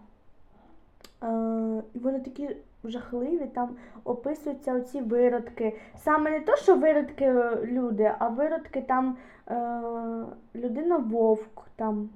Е, 1.23 1.83
і 1.93 1.99
вони 1.99 2.19
такі 2.19 2.57
жахливі, 2.89 3.45
там 3.53 3.69
описуються 4.03 4.73
оці 4.73 5.01
виродки. 5.01 5.77
Саме 5.95 6.31
не 6.31 6.39
то, 6.39 6.55
що 6.55 6.75
виродки 6.75 7.25
е, 7.25 7.59
люди, 7.65 8.11
а 8.19 8.27
виродки 8.27 8.81
там 8.81 9.17
е, 9.49 9.81
людина 10.55 10.97
вовк, 10.97 11.67
там 11.75 12.09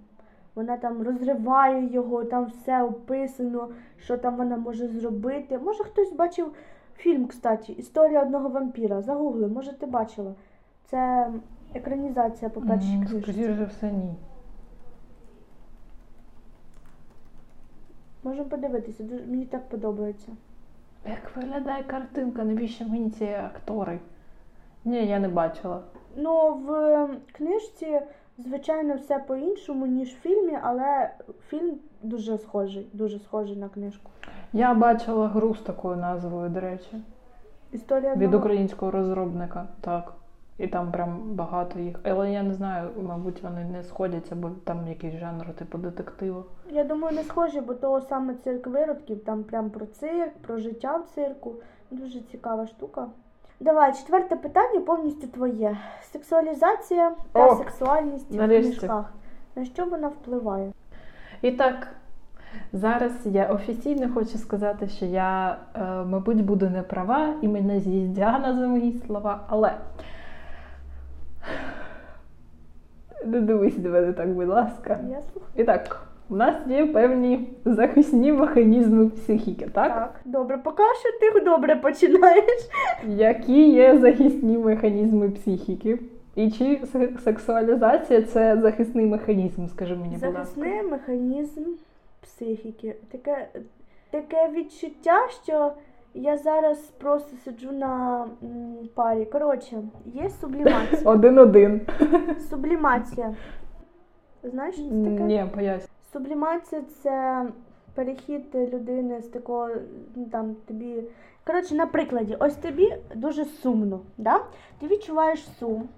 вона 0.55 0.77
там 0.77 1.01
розриває 1.01 1.93
його, 1.93 2.23
там 2.23 2.45
все 2.45 2.83
описано, 2.83 3.69
що 3.97 4.17
там 4.17 4.35
вона 4.37 4.57
може 4.57 4.87
зробити. 4.87 5.57
Може 5.57 5.83
хтось 5.83 6.13
бачив 6.13 6.53
фільм, 6.95 7.27
кстати, 7.27 7.73
Історія 7.73 8.21
одного 8.23 8.49
вампіра. 8.49 9.01
Загугли, 9.01 9.47
може 9.47 9.73
ти 9.79 9.85
бачила. 9.85 10.33
Це 10.85 11.31
екранізація 11.73 12.49
по 12.49 12.61
першій 12.61 12.93
М, 12.93 13.05
книжці. 13.07 13.21
Скоріше 13.31 13.65
все, 13.69 13.91
ні. 13.91 14.13
Можемо 18.23 18.49
подивитися, 18.49 19.03
мені 19.27 19.45
так 19.45 19.69
подобається. 19.69 20.31
Як 21.05 21.35
виглядає 21.35 21.83
картинка, 21.83 22.43
навіщо 22.43 22.85
мені 22.85 23.09
ці 23.09 23.25
актори? 23.25 23.99
Ні, 24.85 25.05
я 25.07 25.19
не 25.19 25.27
бачила. 25.27 25.81
Ну, 26.15 26.53
в 26.53 27.07
книжці, 27.31 28.01
звичайно, 28.37 28.95
все 28.95 29.19
по-іншому, 29.19 29.85
ніж 29.85 30.09
в 30.09 30.19
фільмі, 30.21 30.57
але 30.61 31.11
фільм 31.47 31.75
дуже 32.03 32.37
схожий, 32.37 32.87
дуже 32.93 33.19
схожий 33.19 33.55
на 33.57 33.69
книжку. 33.69 34.11
Я 34.53 34.73
бачила 34.73 35.27
гру 35.27 35.55
з 35.55 35.59
такою 35.61 35.97
назвою, 35.97 36.49
до 36.49 36.59
речі, 36.59 37.01
Історія 37.71 38.11
від 38.11 38.23
одного... 38.23 38.37
українського 38.37 38.91
розробника. 38.91 39.67
Так. 39.81 40.13
І 40.61 40.67
там 40.67 40.91
прям 40.91 41.19
багато 41.33 41.79
їх. 41.79 41.95
Але 42.03 42.31
я 42.31 42.43
не 42.43 42.53
знаю, 42.53 42.89
мабуть, 43.01 43.43
вони 43.43 43.65
не 43.65 43.83
сходяться, 43.83 44.35
бо 44.35 44.49
там 44.49 44.87
якийсь 44.87 45.15
жанр, 45.15 45.53
типу 45.53 45.77
детективу. 45.77 46.43
Я 46.69 46.83
думаю, 46.83 47.15
не 47.15 47.23
схожі, 47.23 47.61
бо 47.61 47.73
то 47.73 48.01
саме 48.01 48.35
цирк 48.35 48.67
виродків, 48.67 49.23
там 49.23 49.43
прям 49.43 49.69
про 49.69 49.85
цирк, 49.85 50.33
про 50.41 50.57
життя 50.57 50.97
в 50.97 51.15
цирку. 51.15 51.55
Дуже 51.91 52.19
цікава 52.19 52.67
штука. 52.67 53.07
Давай, 53.59 53.93
четверте 53.93 54.35
питання 54.35 54.79
повністю 54.79 55.27
твоє. 55.27 55.77
Сексуалізація 56.11 57.11
та 57.31 57.47
О, 57.47 57.55
сексуальність 57.55 58.31
в 58.31 58.37
книжках. 58.37 59.13
На 59.55 59.65
що 59.65 59.85
вона 59.85 60.07
впливає? 60.07 60.71
І 61.41 61.51
так, 61.51 61.87
Зараз 62.73 63.11
я 63.25 63.45
офіційно 63.45 64.13
хочу 64.13 64.37
сказати, 64.37 64.87
що 64.87 65.05
я, 65.05 65.57
е, 65.75 65.81
мабуть, 66.05 66.45
буду 66.45 66.69
не 66.69 66.81
права 66.81 67.33
і 67.41 67.47
мене 67.47 67.79
Діана 67.79 68.59
за 68.59 68.67
мої 68.67 69.01
слова, 69.07 69.39
але 69.47 69.73
не 73.25 73.41
дивись 73.41 73.77
на 73.77 73.89
мене 73.89 74.13
так, 74.13 74.29
будь 74.29 74.47
ласка. 74.47 74.99
Я 75.09 75.21
слухаю. 75.21 75.51
І 75.55 75.63
так, 75.63 76.07
у 76.29 76.35
нас 76.35 76.55
є 76.67 76.85
певні 76.85 77.49
захисні 77.65 78.31
механізми 78.31 79.09
психіки, 79.09 79.67
так? 79.73 79.93
Так, 79.93 80.19
добре, 80.25 80.57
поки 80.57 80.83
що 80.83 81.31
ти 81.31 81.45
добре 81.45 81.75
починаєш. 81.75 82.69
Які 83.07 83.71
є 83.71 83.97
захисні 83.97 84.57
механізми 84.57 85.29
психіки? 85.29 85.99
І 86.35 86.51
чи 86.51 86.81
сексуалізація 87.23 88.21
це 88.21 88.57
захисний 88.61 89.05
механізм, 89.05 89.67
скажи 89.67 89.95
мені, 89.95 90.13
будь 90.13 90.23
ласка. 90.23 90.43
Захисний 90.43 90.83
механізм 90.83 91.61
психіки. 92.21 92.95
Таке, 93.11 93.47
таке 94.11 94.49
відчуття, 94.55 95.19
що 95.43 95.71
я 96.13 96.37
зараз 96.37 96.77
просто 96.79 97.37
сиджу 97.37 97.71
на 97.71 98.23
м, 98.43 98.75
парі. 98.95 99.25
Коротше, 99.25 99.83
є 100.05 100.29
сублімація. 100.29 101.01
Один-один. 101.11 101.81
Сублімація. 102.49 103.35
Знаєш, 104.43 104.75
що 104.75 104.83
це 104.83 104.89
таке? 104.89 105.23
Ні, 105.23 105.45
поясню. 105.55 105.87
Сублімація 106.13 106.81
це 107.03 107.45
перехід 107.95 108.43
людини 108.55 109.21
з 109.21 109.27
такого, 109.27 109.69
ну 110.15 110.25
там 110.25 110.55
тобі. 110.67 111.03
Коротше, 111.47 111.75
на 111.75 111.85
прикладі, 111.85 112.37
ось 112.39 112.55
тобі 112.55 112.93
дуже 113.15 113.45
сумно, 113.45 113.99
да? 114.17 114.39
ти 114.79 114.87
відчуваєш 114.87 115.47
сум, 115.59 115.89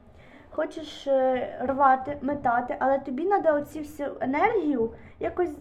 хочеш 0.50 1.08
е, 1.08 1.48
рвати, 1.62 2.18
метати, 2.22 2.76
але 2.80 3.00
тобі 3.00 3.26
треба 3.26 3.54
оці 3.54 3.80
всю 3.80 4.10
енергію 4.20 4.90
якось 5.20 5.52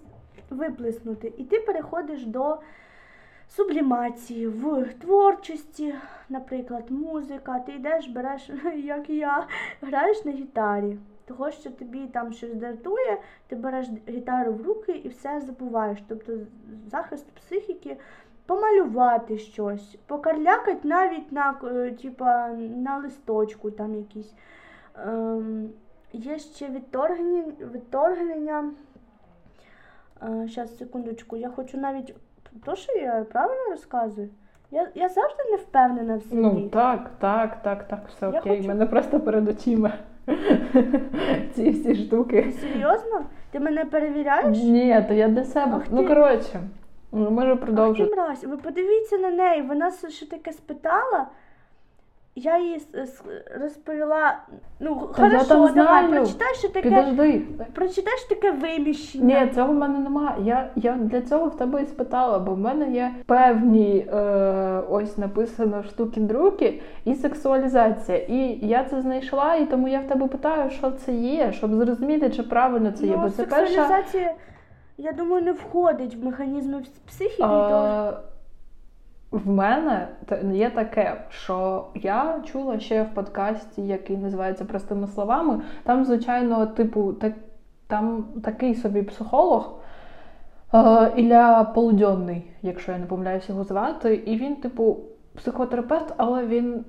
виплеснути. 0.50 1.32
І 1.38 1.44
ти 1.44 1.58
переходиш 1.60 2.26
до 2.26 2.56
сублімації 3.48 4.46
в 4.46 4.84
творчості, 5.00 5.94
наприклад, 6.28 6.90
музика, 6.90 7.58
ти 7.58 7.72
йдеш, 7.72 8.08
береш, 8.08 8.50
як 8.76 9.10
я, 9.10 9.46
граєш 9.80 10.24
на 10.24 10.32
гітарі. 10.32 10.98
Того, 11.24 11.50
що 11.50 11.70
тобі 11.70 12.06
там 12.06 12.32
щось 12.32 12.54
дратує, 12.54 13.18
ти 13.46 13.56
береш 13.56 13.86
гітару 14.08 14.52
в 14.52 14.62
руки 14.62 14.92
і 14.92 15.08
все 15.08 15.40
забуваєш. 15.40 15.98
Тобто 16.08 16.32
захист 16.90 17.26
психіки 17.34 17.96
помалювати 18.46 19.38
щось, 19.38 19.96
покарлякати 20.06 20.88
навіть 20.88 21.32
на, 21.32 21.60
е, 21.64 21.90
типа, 21.90 22.48
на 22.76 22.98
листочку 22.98 23.70
там 23.70 23.94
якісь. 23.94 24.34
Ем, 25.06 25.70
є 26.12 26.38
ще 26.38 26.68
відторгнення. 27.72 28.72
Зараз, 30.20 30.78
секундочку, 30.78 31.36
я 31.36 31.48
хочу 31.48 31.78
навіть. 31.78 32.14
То, 32.64 32.76
що 32.76 32.92
я 32.92 33.26
правильно 33.32 33.70
розказую? 33.70 34.28
Я, 34.70 34.88
я 34.94 35.08
завжди 35.08 35.44
не 35.50 35.56
впевнена 35.56 36.16
в 36.16 36.22
собі. 36.22 36.42
Ну 36.42 36.68
так, 36.68 37.10
так, 37.18 37.62
так, 37.62 37.88
так, 37.88 38.00
все 38.08 38.26
Я 38.32 38.40
окей. 38.40 38.56
Хочу- 38.56 38.68
мене 38.68 38.86
просто 38.86 39.20
перед 39.20 39.48
очима 39.48 39.92
ці 41.54 41.70
всі 41.70 41.94
штуки. 41.94 42.52
Серйозно? 42.60 43.24
Ти 43.50 43.60
мене 43.60 43.84
перевіряєш? 43.84 44.58
Ні, 44.58 45.04
то 45.08 45.14
я 45.14 45.28
для 45.28 45.44
себе. 45.44 45.72
Ах 45.76 45.82
Ну 45.90 46.02
ти. 46.02 46.08
коротше, 46.08 46.60
можу 47.12 47.48
Ах 47.52 47.58
ти 47.58 47.64
продовжити. 47.66 48.14
мразь, 48.14 48.44
ви 48.44 48.56
подивіться 48.56 49.18
на 49.18 49.30
неї, 49.30 49.62
вона 49.62 49.90
що 50.08 50.26
таке 50.26 50.52
спитала. 50.52 51.26
Я 52.34 52.58
їй 52.58 52.80
розповіла. 53.60 54.38
Ну, 54.80 55.08
Та 55.16 55.22
я 55.22 55.30
хорошо, 55.30 55.48
там 55.48 55.74
давай, 55.74 56.06
знаю. 56.06 56.08
прочитай, 56.10 56.54
що 56.54 56.68
таке. 56.68 56.88
Підожди. 56.88 57.42
Прочитай, 57.74 58.14
що 58.18 58.28
таке 58.28 58.50
виміщення. 58.50 59.44
Ні, 59.44 59.50
цього 59.52 59.72
в 59.72 59.74
мене 59.74 59.98
немає. 59.98 60.36
Я, 60.42 60.70
я 60.76 60.92
для 60.92 61.20
цього 61.20 61.46
в 61.46 61.56
тебе 61.56 61.82
і 61.82 61.86
спитала, 61.86 62.38
бо 62.38 62.52
в 62.54 62.58
мене 62.58 62.90
є 62.92 63.10
певні 63.26 64.06
е, 64.12 64.82
ось 64.90 65.18
написано 65.18 65.82
штуки-друки 65.82 66.80
і 67.04 67.14
сексуалізація. 67.14 68.18
І 68.18 68.58
я 68.66 68.84
це 68.84 69.00
знайшла, 69.00 69.54
і 69.54 69.66
тому 69.66 69.88
я 69.88 70.00
в 70.00 70.06
тебе 70.06 70.28
питаю, 70.28 70.70
що 70.70 70.90
це 70.90 71.12
є, 71.14 71.52
щоб 71.52 71.74
зрозуміти, 71.74 72.30
чи 72.30 72.42
правильно 72.42 72.92
це 72.92 73.06
є. 73.06 73.16
ну, 73.16 73.22
Бо 73.22 73.30
це 73.30 73.44
перша. 73.44 73.66
сексуалізація, 73.66 74.34
я 74.98 75.12
думаю, 75.12 75.42
не 75.44 75.52
входить 75.52 76.14
в 76.14 76.24
механізми 76.24 76.82
психіки. 77.06 77.42
Е, 77.42 78.12
в 79.32 79.48
мене 79.48 80.08
є 80.52 80.70
таке, 80.70 81.24
що 81.30 81.86
я 81.94 82.40
чула 82.44 82.80
ще 82.80 83.02
в 83.02 83.14
подкасті, 83.14 83.82
який 83.82 84.16
називається 84.16 84.64
простими 84.64 85.06
словами. 85.06 85.62
Там, 85.82 86.04
звичайно, 86.04 86.66
типу, 86.66 87.12
так, 87.12 87.32
там 87.86 88.24
такий 88.44 88.74
собі 88.74 89.02
психолог. 89.02 89.78
е, 90.74 91.12
Ілля 91.16 91.64
Полудьонний, 91.64 92.50
якщо 92.62 92.92
я 92.92 92.98
не 92.98 93.06
помиляюсь 93.06 93.48
його 93.48 93.64
звати, 93.64 94.14
і 94.14 94.36
він, 94.36 94.56
типу, 94.56 94.98
психотерапевт, 95.34 96.14
але 96.16 96.46
він 96.46 96.84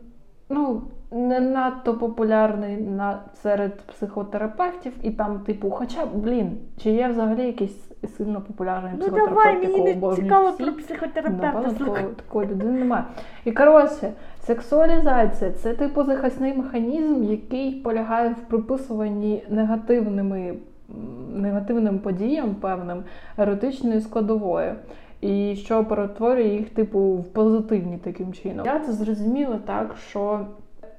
ну, 0.50 0.82
не 1.14 1.40
надто 1.40 1.94
популярний 1.94 2.78
на, 2.78 3.20
серед 3.44 3.82
психотерапевтів, 3.82 4.94
і 5.02 5.12
там, 5.12 5.40
типу, 5.40 5.70
хоча, 5.70 6.06
блін, 6.06 6.58
чи 6.84 6.90
є 6.90 7.08
взагалі 7.08 7.46
якийсь 7.46 7.90
сильно 8.18 8.42
популярний 8.42 8.92
Ну 8.94 9.00
психотерапевт, 9.00 9.36
давай, 9.36 9.68
мені 9.68 9.96
не 9.96 10.16
цікаво 10.16 10.50
всі? 10.50 10.64
про 10.64 10.74
психотерапевта. 10.74 11.54
Напевно, 11.54 11.74
такої, 11.74 12.14
такої 12.16 12.48
людини 12.48 12.80
немає. 12.80 13.04
І 13.46 13.52
коротше, 13.52 14.12
сексуалізація 14.42 15.52
це 15.52 15.74
типу 15.74 16.04
захисний 16.04 16.54
механізм, 16.54 17.24
який 17.24 17.72
полягає 17.72 18.30
в 18.30 18.50
приписуванні 18.50 19.44
негативними, 19.50 20.56
негативним 21.34 22.00
подіям 22.00 22.56
певним 22.56 23.04
еротичної 23.38 24.02
складової. 24.02 24.74
І 25.22 25.56
що 25.56 25.86
перетворює 25.86 26.48
їх, 26.48 26.70
типу, 26.70 27.00
в 27.00 27.24
позитивні 27.24 27.98
таким 27.98 28.34
чином. 28.34 28.66
Я 28.66 28.80
це 28.80 28.92
зрозуміла 28.92 29.60
так, 29.66 29.96
що 30.10 30.46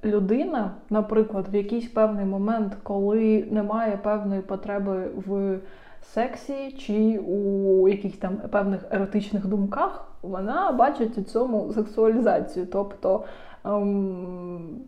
людина, 0.05 0.71
наприклад, 0.91 1.47
в 1.53 1.55
якийсь 1.55 1.89
певний 1.89 2.25
момент, 2.25 2.77
коли 2.83 3.47
немає 3.51 3.97
певної 3.97 4.41
потреби 4.41 5.09
в 5.27 5.59
сексі 6.03 6.73
чи 6.73 7.19
у 7.19 7.89
якихось 7.89 8.19
там 8.19 8.37
певних 8.37 8.81
еротичних 8.91 9.47
думках, 9.47 10.13
вона 10.23 10.73
бачить 10.73 11.19
у 11.19 11.23
цьому 11.23 11.73
сексуалізацію. 11.73 12.67
Тобто, 12.67 13.25
ем, 13.65 14.79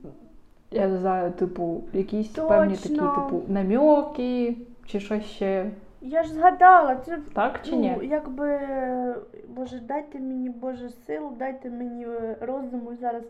я 0.71 0.89
не 0.89 0.99
знаю, 0.99 1.33
типу, 1.33 1.85
якісь 1.93 2.29
певні 2.29 2.77
такі, 2.77 2.95
типу, 2.95 3.43
намьоки 3.49 4.57
чи 4.87 5.01
щось 5.01 5.25
ще. 5.25 5.71
Я 6.01 6.23
ж 6.23 6.35
згадала, 6.35 6.97
це 6.97 7.19
Так 7.35 7.61
чи 7.63 7.73
ну, 7.73 7.81
ні? 7.81 7.99
якби 8.03 8.59
Боже, 9.49 9.81
дайте 9.89 10.19
мені 10.19 10.51
Боже 10.51 10.91
сил, 10.91 11.23
дайте 11.39 11.71
мені 11.71 12.07
е, 12.07 12.37
розуму 12.41 12.97
зараз. 13.01 13.23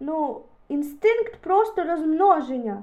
Ну, 0.00 0.40
інстинкт 0.68 1.36
просто 1.40 1.84
розмноження. 1.84 2.82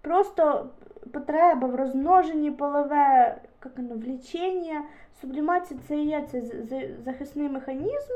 Просто 0.00 0.66
потреба 1.12 1.68
в 1.68 1.74
розмноженні 1.74 2.50
полове, 2.50 3.36
як 3.64 3.78
воно, 3.78 3.94
влічення, 3.94 4.82
сублімація 5.20 5.80
це 5.88 5.96
є 5.96 6.24
це 6.30 6.42
захисний 7.04 7.48
механізм, 7.48 8.12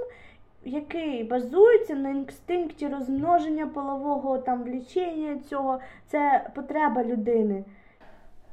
який 0.64 1.24
базується 1.24 1.94
на 1.94 2.10
інстинкті 2.10 2.88
розмноження 2.88 3.66
полового 3.66 4.38
там 4.38 4.62
влічення 4.62 5.38
цього. 5.38 5.80
Це 6.06 6.50
потреба 6.54 7.04
людини. 7.04 7.64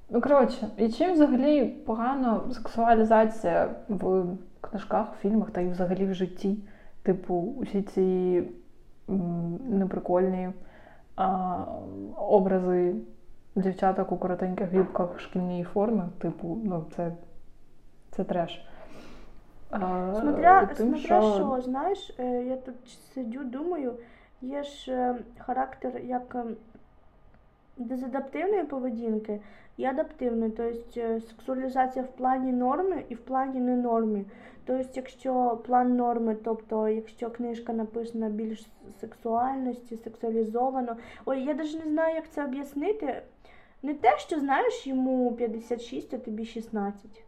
Ну, 0.09 0.21
коротше, 0.21 0.67
і 0.77 0.89
чим 0.89 1.13
взагалі 1.13 1.65
погано 1.65 2.43
сексуалізація 2.53 3.75
в 3.89 4.25
книжках, 4.61 5.07
фільмах 5.21 5.51
та 5.51 5.61
й 5.61 5.69
взагалі 5.69 6.05
в 6.05 6.13
житті? 6.13 6.57
Типу, 7.03 7.53
усі 7.57 7.81
ці 7.81 8.43
неприкольні 9.07 10.49
а, 11.15 11.57
образи 12.17 12.95
дівчаток 13.55 14.11
у 14.11 14.17
коротеньких 14.17 14.73
юбках 14.73 15.19
шкільної 15.19 15.19
шкільній 15.19 15.63
формі, 15.63 16.01
типу, 16.19 16.61
ну, 16.63 16.85
це, 16.95 17.11
це 18.11 18.23
треш. 18.23 18.65
А, 19.69 20.13
Смотря, 20.21 20.65
тим, 20.65 20.75
смотря 20.75 21.21
що... 21.21 21.61
знаєш, 21.61 22.15
е, 22.19 22.43
я 22.43 22.57
тут 22.57 22.75
сидю, 23.13 23.43
думаю, 23.43 23.93
є 24.41 24.63
ж 24.63 24.91
е, 24.91 25.15
характер 25.37 26.01
як 26.03 26.35
е, 26.35 26.43
дезадаптивної 27.77 28.63
поведінки 28.63 29.39
і 29.77 29.85
адаптивної, 29.85 30.51
тобто 30.51 30.99
е, 30.99 31.21
сексуалізація 31.21 32.05
в 32.05 32.07
плані 32.07 32.51
норми 32.51 33.03
і 33.09 33.15
в 33.15 33.19
плані 33.19 33.59
ненорми. 33.59 34.25
Тобто, 34.65 34.89
якщо 34.93 35.61
план 35.65 35.95
норми, 35.95 36.35
тобто 36.43 36.89
якщо 36.89 37.29
книжка 37.29 37.73
написана 37.73 38.29
більш 38.29 38.67
сексуальності, 39.01 39.97
сексуалізовано. 39.97 40.97
Ой, 41.25 41.43
я 41.43 41.53
навіть 41.53 41.85
не 41.85 41.91
знаю, 41.91 42.15
як 42.15 42.29
це 42.29 42.45
об'яснити. 42.45 43.21
Не 43.83 43.93
те, 43.93 44.17
що 44.17 44.39
знаєш, 44.39 44.87
йому 44.87 45.31
56, 45.31 46.13
а 46.13 46.17
тобі 46.17 46.45
16. 46.45 47.23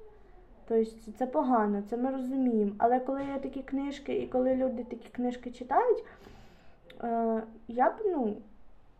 Тобто 0.67 0.91
це 1.17 1.25
погано, 1.25 1.83
це 1.89 1.97
ми 1.97 2.11
розуміємо. 2.11 2.71
Але 2.77 2.99
коли 2.99 3.23
є 3.23 3.39
такі 3.43 3.61
книжки, 3.61 4.17
і 4.17 4.27
коли 4.27 4.55
люди 4.55 4.83
такі 4.83 5.09
книжки 5.11 5.51
читають, 5.51 6.03
е, 7.03 7.43
я 7.67 7.89
б, 7.89 7.93
ну, 8.05 8.35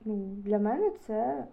ну, 0.05 0.15
для 0.15 0.59
мене 0.59 0.91
це 1.07 1.45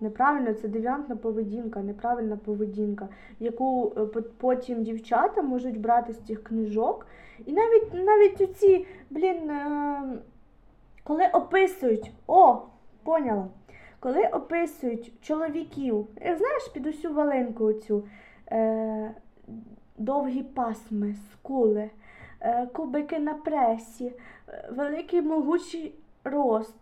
Неправильно, 0.00 0.54
це 0.54 0.68
девіантна 0.68 1.16
поведінка, 1.16 1.80
неправильна 1.80 2.36
поведінка, 2.36 3.08
яку 3.40 3.92
е, 3.96 4.20
потім 4.38 4.82
дівчата 4.82 5.42
можуть 5.42 5.80
брати 5.80 6.12
з 6.12 6.18
цих 6.18 6.44
книжок. 6.44 7.06
І 7.46 7.52
навіть 7.52 7.94
навіть 7.94 8.40
оці, 8.40 8.86
блін, 9.10 9.50
е, 9.50 10.02
коли 11.04 11.26
описують, 11.32 12.12
о, 12.26 12.58
поняла. 13.02 13.48
Коли 14.00 14.26
описують 14.26 15.12
чоловіків, 15.20 16.06
е, 16.20 16.36
знаєш, 16.36 16.68
під 16.74 16.86
усю 16.86 17.14
валинку 17.14 17.64
оцю, 17.64 18.04
е, 18.52 19.14
довгі 19.96 20.42
пасми, 20.42 21.14
скули, 21.32 21.90
е, 22.40 22.66
кубики 22.66 23.18
на 23.18 23.34
пресі, 23.34 24.12
великий 24.70 25.22
могучий 25.22 25.94
рост, 26.24 26.77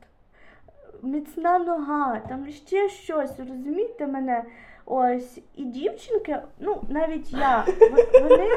міцна 1.02 1.58
нога, 1.58 2.20
там 2.28 2.46
ще 2.48 2.88
щось, 2.88 3.38
розумієте 3.38 4.06
мене? 4.06 4.42
Ось, 4.86 5.38
і 5.56 5.64
дівчинки, 5.64 6.36
ну 6.60 6.80
навіть 6.88 7.32
я, 7.32 7.64
вони, 8.22 8.48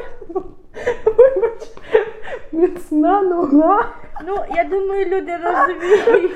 Вибач, 1.04 1.68
міцна 2.52 3.22
нога. 3.22 3.86
ну 4.26 4.36
я 4.56 4.64
думаю, 4.64 5.06
люди 5.06 5.36
розуміють. 5.44 6.32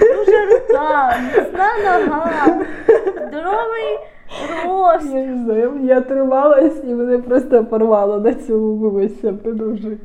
Дуже 0.00 0.46
рука, 0.46 1.16
міцна 1.36 1.68
нога, 2.06 2.64
здоровий 3.28 3.98
рост. 4.66 5.14
Я 5.14 5.26
не 5.26 5.44
знаю, 5.44 5.80
я 5.82 6.00
трималась 6.00 6.84
і 6.84 6.94
мене 6.94 7.18
просто 7.18 7.64
порвало 7.64 8.20
на 8.20 8.34
цьому 8.34 8.76
вибачся, 8.76 9.32
продовжуй. 9.32 9.98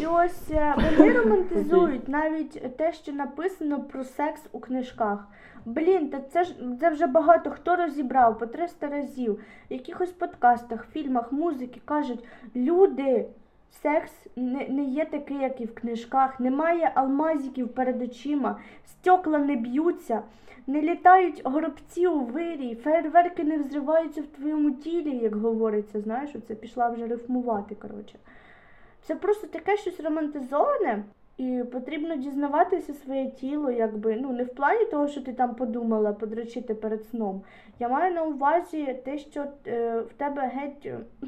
І 0.00 0.06
ось 0.06 0.50
е, 0.50 0.74
вони 0.76 1.12
романтизують 1.18 2.08
навіть 2.08 2.76
те, 2.76 2.92
що 2.92 3.12
написано 3.12 3.80
про 3.82 4.04
секс 4.04 4.42
у 4.52 4.60
книжках. 4.60 5.28
Блін, 5.64 6.08
та 6.08 6.20
це 6.20 6.44
ж 6.44 6.54
це 6.80 6.90
вже 6.90 7.06
багато 7.06 7.50
хто 7.50 7.76
розібрав 7.76 8.38
по 8.38 8.46
300 8.46 8.88
разів. 8.88 9.40
В 9.70 9.72
якихось 9.72 10.10
подкастах, 10.12 10.86
фільмах, 10.92 11.32
музики 11.32 11.80
кажуть, 11.84 12.24
люди, 12.56 13.26
секс 13.82 14.12
не, 14.36 14.68
не 14.68 14.84
є 14.84 15.04
такий, 15.04 15.36
як 15.36 15.60
і 15.60 15.64
в 15.64 15.74
книжках, 15.74 16.40
немає 16.40 16.92
алмазиків 16.94 17.68
перед 17.68 18.02
очима, 18.02 18.58
стекла 18.86 19.38
не 19.38 19.56
б'ються, 19.56 20.22
не 20.66 20.82
літають 20.82 21.42
горобці 21.44 22.06
у 22.06 22.20
вирі, 22.20 22.74
фейерверки 22.74 23.44
не 23.44 23.58
взриваються 23.58 24.22
в 24.22 24.26
твоєму 24.26 24.70
тілі, 24.70 25.16
як 25.16 25.36
говориться. 25.36 26.00
Знаєш, 26.00 26.30
оце 26.34 26.54
пішла 26.54 26.88
вже 26.88 27.06
рифмувати. 27.06 27.74
коротше. 27.74 28.18
Це 29.02 29.14
просто 29.14 29.46
таке 29.46 29.76
щось 29.76 30.00
романтизоване, 30.00 31.04
і 31.36 31.62
потрібно 31.72 32.16
дізнаватися 32.16 32.94
своє 32.94 33.30
тіло, 33.30 33.70
якби 33.70 34.16
ну 34.20 34.32
не 34.32 34.44
в 34.44 34.54
плані 34.54 34.84
того, 34.84 35.08
що 35.08 35.20
ти 35.20 35.32
там 35.32 35.54
подумала 35.54 36.12
подрочити 36.12 36.74
перед 36.74 37.04
сном. 37.04 37.42
Я 37.80 37.88
маю 37.88 38.14
на 38.14 38.22
увазі 38.22 38.96
те, 39.04 39.18
що 39.18 39.44
е, 39.66 40.00
в 40.00 40.12
тебе 40.12 40.52
геть 40.54 40.86
е, 40.86 40.98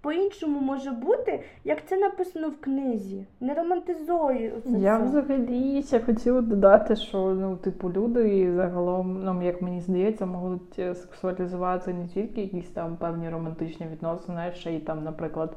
по-іншому 0.00 0.60
може 0.60 0.90
бути, 0.90 1.40
як 1.64 1.86
це 1.86 1.98
написано 1.98 2.48
в 2.48 2.60
книзі. 2.60 3.24
Не 3.40 3.54
романтизуй 3.54 4.52
оце 4.58 4.78
Я 4.78 4.98
все. 4.98 5.06
взагалі 5.06 5.82
ще 5.82 6.00
хотіла 6.00 6.40
додати, 6.40 6.96
що 6.96 7.18
ну, 7.18 7.56
типу, 7.56 7.90
люди 7.90 8.52
загалом, 8.54 9.24
ну, 9.24 9.42
як 9.42 9.62
мені 9.62 9.80
здається, 9.80 10.26
можуть 10.26 10.78
е, 10.78 10.94
сексуалізувати 10.94 11.94
не 11.94 12.08
тільки 12.08 12.40
якісь 12.40 12.68
там 12.68 12.96
певні 12.96 13.30
романтичні 13.30 13.86
відносини, 13.86 14.52
ще 14.54 14.72
й 14.72 14.78
там, 14.78 15.04
наприклад, 15.04 15.56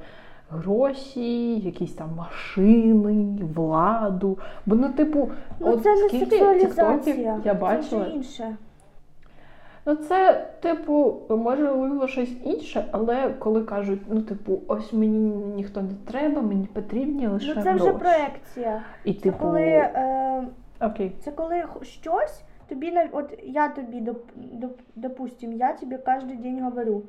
гроші, 0.53 1.59
якісь 1.59 1.93
там 1.93 2.09
машини, 2.17 3.39
владу. 3.55 4.37
Бо 4.65 4.75
ну, 4.75 4.89
типу, 4.89 5.31
Ну 5.59 5.73
от 5.73 5.83
це 5.83 5.97
скільки 5.97 6.25
сексуалізація. 6.25 7.41
я 7.45 7.53
бачила. 7.53 8.05
Це 8.05 8.11
інше. 8.11 8.55
Ну, 9.85 9.95
це, 9.95 10.47
типу, 10.59 11.15
можливо, 11.29 12.07
щось 12.07 12.31
інше, 12.43 12.85
але 12.91 13.29
коли 13.39 13.63
кажуть, 13.63 14.01
ну, 14.09 14.21
типу, 14.21 14.59
ось 14.67 14.93
мені 14.93 15.19
ніхто 15.55 15.81
не 15.81 15.93
треба, 16.05 16.41
мені 16.41 16.65
потрібні 16.65 17.27
лише 17.27 17.53
Ну 17.55 17.63
це 17.63 17.73
вже 17.73 17.83
гроші. 17.83 17.99
проекція. 17.99 18.81
І 19.03 19.13
Це 19.13 19.21
типу, 19.21 19.37
коли. 19.41 19.61
Е, 19.61 20.47
окей. 20.81 21.11
Це 21.23 21.31
коли 21.31 21.63
щось 21.81 22.43
тобі 22.67 22.93
от 23.11 23.39
я 23.43 23.69
тобі 23.69 24.01
доп, 24.01 24.23
доп, 24.35 24.79
допустим, 24.95 25.53
я 25.53 25.73
тобі 25.73 25.97
кожен 26.05 26.37
день 26.37 26.63
говорю. 26.63 27.03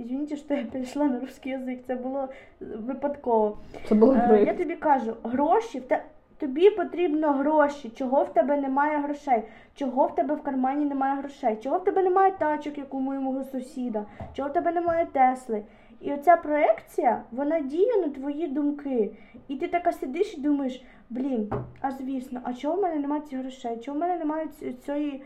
Извините, 0.00 0.36
що 0.36 0.54
я 0.54 0.64
перейшла 0.64 1.04
на 1.04 1.20
русский 1.20 1.52
язик, 1.52 1.80
це 1.86 1.94
було 1.94 2.28
випадково. 2.60 3.58
Це 3.88 3.94
було 3.94 4.14
Е, 4.14 4.44
я 4.46 4.54
тобі 4.54 4.76
кажу, 4.76 5.16
гроші 5.22 5.78
в 5.78 5.82
те. 5.82 6.02
Тобі 6.38 6.70
потрібно 6.70 7.32
гроші, 7.32 7.88
чого 7.88 8.24
в 8.24 8.32
тебе 8.32 8.56
немає 8.56 8.98
грошей, 8.98 9.42
чого 9.74 10.06
в 10.06 10.14
тебе 10.14 10.34
в 10.34 10.42
кармані 10.42 10.84
немає 10.84 11.16
грошей, 11.16 11.56
чого 11.56 11.78
в 11.78 11.84
тебе 11.84 12.02
немає 12.02 12.32
тачок, 12.38 12.78
як 12.78 12.94
у 12.94 13.00
моєму 13.00 13.44
сусіда, 13.44 14.04
чого 14.32 14.48
в 14.48 14.52
тебе 14.52 14.72
немає 14.72 15.06
Тесли. 15.12 15.62
І 16.00 16.12
оця 16.12 16.36
проекція, 16.36 17.22
вона 17.32 17.60
діє 17.60 17.96
на 17.96 18.08
твої 18.08 18.48
думки. 18.48 19.10
І 19.48 19.56
ти 19.56 19.68
така 19.68 19.92
сидиш 19.92 20.34
і 20.38 20.40
думаєш, 20.40 20.84
блін, 21.10 21.50
а 21.80 21.90
звісно, 21.90 22.40
а 22.44 22.52
чого 22.52 22.76
в 22.76 22.82
мене 22.82 22.96
немає 22.96 23.22
цих 23.22 23.38
грошей? 23.38 23.76
Чого 23.76 23.96
в 23.96 24.00
мене 24.00 24.18
немає 24.18 24.46
цієї. 24.84 25.22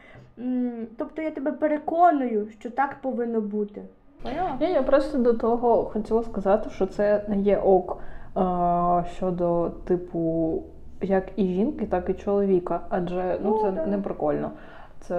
Тобто 0.96 1.22
я 1.22 1.30
тебе 1.30 1.52
переконую, 1.52 2.48
що 2.60 2.70
так 2.70 2.96
повинно 3.02 3.40
бути. 3.40 3.82
Поняла? 4.24 4.56
Ні, 4.60 4.72
я 4.72 4.82
просто 4.82 5.18
до 5.18 5.34
того 5.34 5.84
хотіла 5.84 6.22
сказати, 6.22 6.70
що 6.70 6.86
це 6.86 7.24
не 7.28 7.40
є 7.40 7.58
ок 7.58 7.98
е, 8.36 8.40
щодо 9.16 9.70
типу 9.84 10.62
як 11.02 11.24
і 11.36 11.46
жінки, 11.46 11.86
так 11.86 12.10
і 12.10 12.14
чоловіка. 12.14 12.80
Адже 12.88 13.38
ну, 13.42 13.50
Ну, 13.50 13.62
це 13.62 13.86
не 13.86 13.98
прикольно. 13.98 14.50
Це 15.00 15.16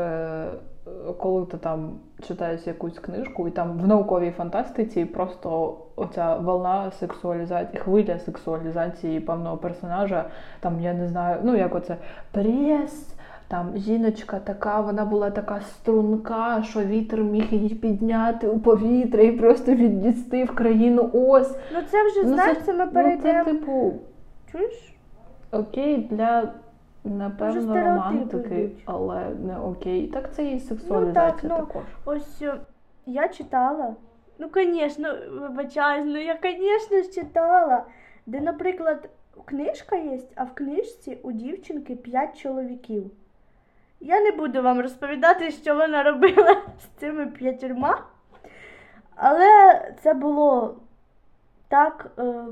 е, 0.88 1.14
коли 1.18 1.46
ти 1.46 1.58
там 1.58 1.92
читаєш 2.28 2.68
якусь 2.68 3.00
книжку, 3.00 3.48
і 3.48 3.52
там 3.52 3.80
в 3.80 3.88
науковій 3.88 4.32
фантастиці 4.32 5.06
просто 5.06 5.78
оця 5.96 6.36
волна 6.36 6.92
сексуалізації, 6.92 7.82
хвиля 7.82 8.20
сексуалізації 8.20 9.20
певного 9.20 9.58
персонажа, 9.58 10.26
там 10.60 10.82
я 10.82 10.94
не 10.94 11.08
знаю, 11.08 11.40
ну 11.44 11.56
як 11.56 11.76
оце 11.76 11.98
прес. 12.32 13.15
Там 13.48 13.78
жіночка 13.78 14.40
така, 14.40 14.82
вона 14.82 15.06
була 15.06 15.32
така 15.32 15.62
струнка, 15.62 16.64
що 16.64 16.80
вітер 16.80 17.24
міг 17.24 17.54
її 17.54 17.76
підняти 17.76 18.48
у 18.48 18.60
повітря 18.60 19.24
і 19.24 19.32
просто 19.32 19.72
віднести 19.72 20.44
в 20.44 20.56
країну 20.56 21.10
ось. 21.14 21.58
Ну 21.74 21.80
це 21.92 22.08
вже 22.08 22.24
Ну, 22.24 22.34
знаєш, 22.34 22.58
це- 22.58 22.64
це 22.64 22.74
ми 22.74 22.86
Ну, 22.94 23.18
це 23.22 23.44
типу 23.44 23.94
Чуєш? 24.52 24.96
окей 25.52 26.08
для 26.12 26.54
напевно 27.04 27.76
романтики, 27.76 28.72
але 28.86 29.30
не 29.30 29.58
окей. 29.58 30.08
Так 30.08 30.34
це 30.34 30.46
і 30.46 30.60
сексуалізація 30.60 31.54
ну, 31.54 31.66
також. 31.66 31.84
Ось 32.06 32.42
е, 32.42 32.54
я 33.06 33.28
читала. 33.28 33.96
Ну, 34.40 34.50
звісно, 34.56 35.16
вибачаюсь, 35.42 36.06
ну 36.06 36.18
я, 36.18 36.38
звісно, 36.44 37.24
читала. 37.24 37.86
Де, 38.26 38.40
наприклад, 38.42 39.10
книжка 39.46 39.96
є, 39.96 40.20
а 40.36 40.44
в 40.44 40.54
книжці 40.54 41.18
у 41.24 41.32
дівчинки 41.32 41.96
п'ять 41.96 42.38
чоловіків. 42.38 43.12
Я 44.08 44.22
не 44.22 44.32
буду 44.32 44.62
вам 44.62 44.82
розповідати, 44.82 45.52
що 45.52 45.76
вона 45.76 46.04
робила 46.04 46.62
з 46.80 47.00
цими 47.00 47.26
п'ятьма. 47.28 48.04
Але 49.16 49.82
це 50.04 50.14
було 50.14 50.76
так 51.68 52.12
е, 52.20 52.46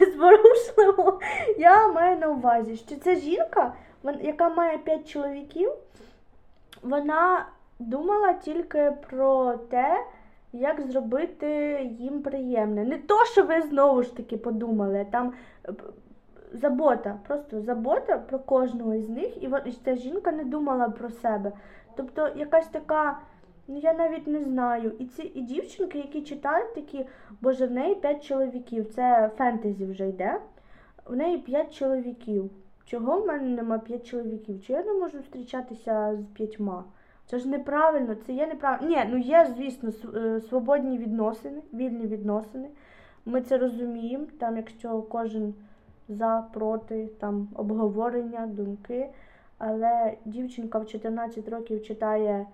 зворушливо. 0.14 1.20
Я 1.58 1.88
маю 1.88 2.18
на 2.18 2.28
увазі, 2.28 2.76
що 2.76 2.96
ця 2.96 3.14
жінка, 3.14 3.74
яка 4.20 4.48
має 4.48 4.78
п'ять 4.78 5.08
чоловіків, 5.08 5.72
вона 6.82 7.46
думала 7.78 8.32
тільки 8.32 8.92
про 9.10 9.52
те, 9.52 10.04
як 10.52 10.80
зробити 10.80 11.80
їм 11.98 12.22
приємне. 12.22 12.84
Не 12.84 12.98
то, 12.98 13.24
що 13.24 13.42
ви 13.42 13.62
знову 13.62 14.02
ж 14.02 14.16
таки 14.16 14.36
подумали, 14.36 15.06
там 15.10 15.32
е, 15.68 15.72
забота, 16.54 17.18
просто 17.26 17.60
забота 17.60 18.18
про 18.18 18.38
кожного 18.38 18.94
із 18.94 19.08
них, 19.08 19.42
і 19.42 19.50
і 19.66 19.72
ця 19.84 19.96
жінка 19.96 20.32
не 20.32 20.44
думала 20.44 20.88
про 20.88 21.10
себе. 21.10 21.52
Тобто 21.96 22.28
якась 22.36 22.68
така, 22.68 23.18
ну 23.68 23.78
я 23.78 23.92
навіть 23.92 24.26
не 24.26 24.40
знаю. 24.40 24.92
І 24.98 25.04
ці 25.06 25.22
і 25.22 25.40
дівчинки, 25.40 25.98
які 25.98 26.22
читають, 26.22 26.74
такі, 26.74 27.06
боже, 27.40 27.66
в 27.66 27.70
неї 27.70 27.94
п'ять 27.94 28.24
чоловіків, 28.24 28.94
це 28.94 29.30
фентезі 29.36 29.84
вже 29.84 30.08
йде. 30.08 30.40
В 31.06 31.16
неї 31.16 31.38
п'ять 31.38 31.74
чоловіків. 31.74 32.50
Чого 32.86 33.20
в 33.20 33.26
мене 33.26 33.48
нема 33.48 33.78
п'ять 33.78 34.06
чоловіків? 34.06 34.62
Чи 34.66 34.72
я 34.72 34.82
не 34.82 34.92
можу 34.92 35.18
зустрічатися 35.18 36.16
з 36.16 36.24
п'ятьма? 36.34 36.84
Це 37.26 37.38
ж 37.38 37.48
неправильно, 37.48 38.14
це 38.14 38.32
є 38.32 38.46
неправильно. 38.46 38.88
Ні, 38.88 39.04
ну 39.10 39.18
є, 39.18 39.54
звісно, 39.56 39.90
е, 40.14 40.40
свободні 40.40 40.98
відносини, 40.98 41.62
вільні 41.72 42.06
відносини. 42.06 42.68
Ми 43.24 43.40
це 43.40 43.58
розуміємо, 43.58 44.26
там, 44.38 44.56
якщо 44.56 45.02
кожен 45.02 45.54
за, 46.08 46.44
проти, 46.52 47.06
там 47.06 47.48
обговорення, 47.54 48.46
думки. 48.46 49.08
Але 49.58 50.16
дівчинка 50.24 50.78
в 50.78 50.86
14 50.86 51.48
років 51.48 51.82
читає 51.82 52.46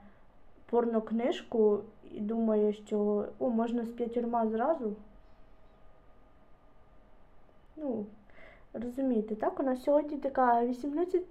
порнокнижку 0.70 1.78
і 2.12 2.20
думає, 2.20 2.72
що 2.72 3.24
о, 3.38 3.50
можна 3.50 3.84
з 3.84 3.88
п'ятьма 3.88 4.48
зразу. 4.48 4.92
Ну, 7.76 8.06
Розумієте, 8.74 9.34
так? 9.34 9.60
У 9.60 9.62
нас 9.62 9.82
сьогодні 9.82 10.16
така 10.16 10.64
18 10.64 11.22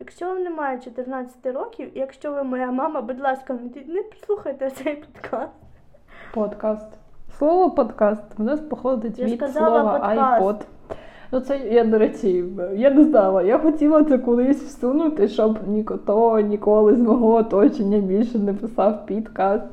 Якщо 0.00 0.26
вам 0.26 0.42
немає 0.42 0.80
14 0.80 1.46
років, 1.46 1.96
і 1.96 2.00
якщо 2.00 2.32
ви 2.32 2.42
моя 2.42 2.72
мама, 2.72 3.00
будь 3.00 3.20
ласка, 3.20 3.54
не, 3.54 3.94
не 3.94 4.04
слухайте 4.26 4.70
цей 4.70 4.96
подкаст. 4.96 5.52
Подкаст. 6.34 6.86
Слово 7.38 7.70
подкаст 7.70 8.24
у 8.38 8.42
нас 8.42 8.60
походить 8.60 9.18
Я 9.18 9.26
від 9.26 9.52
слова 9.52 9.92
подкаст. 9.92 10.42
iPod. 10.42 10.66
Ну, 11.32 11.40
це 11.40 11.58
я, 11.58 11.84
до 11.84 11.98
речі, 11.98 12.44
я 12.74 12.90
не 12.90 13.04
знала. 13.04 13.42
Я 13.42 13.58
хотіла 13.58 14.04
це 14.04 14.18
колись 14.18 14.62
всунути, 14.62 15.28
щоб 15.28 15.68
ніхто 15.68 16.40
ніколи 16.40 16.96
з 16.96 17.00
мого 17.00 17.34
оточення 17.34 17.98
більше 17.98 18.38
не 18.38 18.54
писав 18.54 19.06
підкаст 19.06 19.66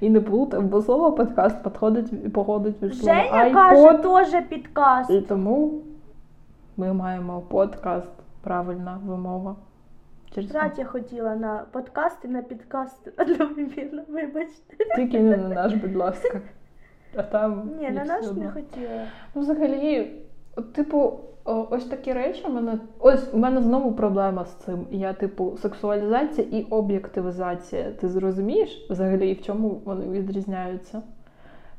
і 0.00 0.10
не 0.10 0.20
плутав, 0.20 0.62
бо 0.62 0.82
слово 0.82 1.12
подкаст 1.12 1.62
підходить, 1.62 2.32
походить 2.32 2.82
від 2.82 2.94
слова 2.94 3.14
Женя 3.14 3.50
каже 3.50 3.98
теж 3.98 4.42
підкаст. 4.48 5.10
І 5.10 5.20
тому 5.20 5.82
ми 6.76 6.92
маємо 6.92 7.40
подкаст, 7.40 8.12
правильна 8.40 9.00
вимова. 9.06 9.56
Через 10.34 10.50
Срать 10.50 10.78
я 10.78 10.84
хотіла 10.84 11.36
на 11.36 11.62
подкаст 11.72 12.18
і 12.24 12.28
на 12.28 12.42
підкаст 12.42 13.08
одновременно, 13.18 14.02
вибачте. 14.08 14.76
тільки 14.96 15.20
не 15.20 15.36
на 15.36 15.48
наш, 15.48 15.74
будь 15.74 15.96
ласка. 15.96 16.40
А 17.16 17.22
там 17.22 17.70
Ні, 17.80 17.90
на 17.90 18.04
наш 18.04 18.32
не 18.32 18.50
хотіла. 18.50 19.02
Ну, 19.34 19.42
взагалі, 19.42 20.12
типу, 20.62 21.12
ось 21.44 21.84
такі 21.84 22.12
речі 22.12 22.44
в 22.46 22.54
мене. 22.54 22.78
Ось 22.98 23.34
у 23.34 23.38
мене 23.38 23.62
знову 23.62 23.92
проблема 23.92 24.44
з 24.44 24.54
цим. 24.54 24.86
Я, 24.90 25.12
типу, 25.12 25.56
сексуалізація 25.62 26.46
і 26.50 26.62
об'єктивізація. 26.62 27.90
Ти 27.90 28.08
зрозумієш 28.08 28.86
взагалі, 28.90 29.32
в 29.32 29.42
чому 29.42 29.80
вони 29.84 30.08
відрізняються? 30.18 31.02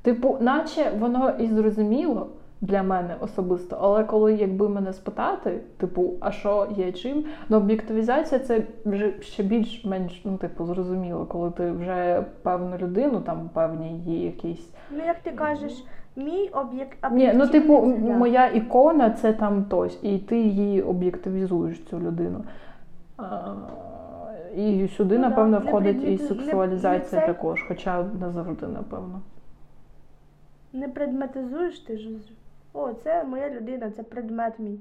Типу, 0.01 0.37
наче 0.41 0.91
воно 0.99 1.29
і 1.29 1.47
зрозуміло 1.47 2.27
для 2.61 2.83
мене 2.83 3.15
особисто, 3.19 3.77
але 3.81 4.03
коли 4.03 4.33
якби 4.33 4.69
мене 4.69 4.93
спитати, 4.93 5.59
типу, 5.77 6.13
а 6.19 6.31
що 6.31 6.67
є 6.77 6.91
чим? 6.91 7.25
Ну, 7.49 7.57
об'єктивізація 7.57 8.39
це 8.39 8.63
вже 8.85 9.13
ще 9.21 9.43
більш-менш, 9.43 10.21
ну, 10.25 10.37
типу, 10.37 10.65
зрозуміло, 10.65 11.25
коли 11.25 11.51
ти 11.51 11.71
вже 11.71 12.25
певну 12.41 12.77
людину, 12.77 13.19
там 13.19 13.49
певні 13.53 13.99
її 13.99 14.25
якісь. 14.25 14.69
Ну, 14.91 15.05
як 15.05 15.19
ти 15.19 15.31
кажеш, 15.31 15.83
мій 16.17 16.49
об'єкт. 16.49 16.97
Ні, 17.11 17.31
ну 17.35 17.47
типу, 17.47 17.81
моя 17.97 18.47
ікона 18.47 19.09
це 19.09 19.33
там 19.33 19.63
тось, 19.63 19.99
і 20.01 20.17
ти 20.17 20.39
її 20.39 20.81
об'єктивізуєш 20.81 21.83
цю 21.83 21.99
людину. 21.99 22.43
А, 23.17 23.53
і 24.55 24.87
сюди, 24.87 25.17
Ну 25.17 25.29
напевно, 25.29 25.59
не 25.59 25.65
входить 25.65 26.01
пред- 26.01 26.09
і 26.13 26.17
сексуалізація 26.17 27.21
не 27.21 27.27
також, 27.27 27.65
хоча 27.67 28.03
не 28.03 28.31
завжди, 28.31 28.67
напевно. 28.67 29.21
Не 30.73 30.87
предметизуєш 30.87 31.79
ти 31.79 31.97
ж. 31.97 32.09
О, 32.73 32.93
це 32.93 33.23
моя 33.23 33.49
людина, 33.49 33.91
це 33.91 34.03
предмет 34.03 34.59
мій. 34.59 34.79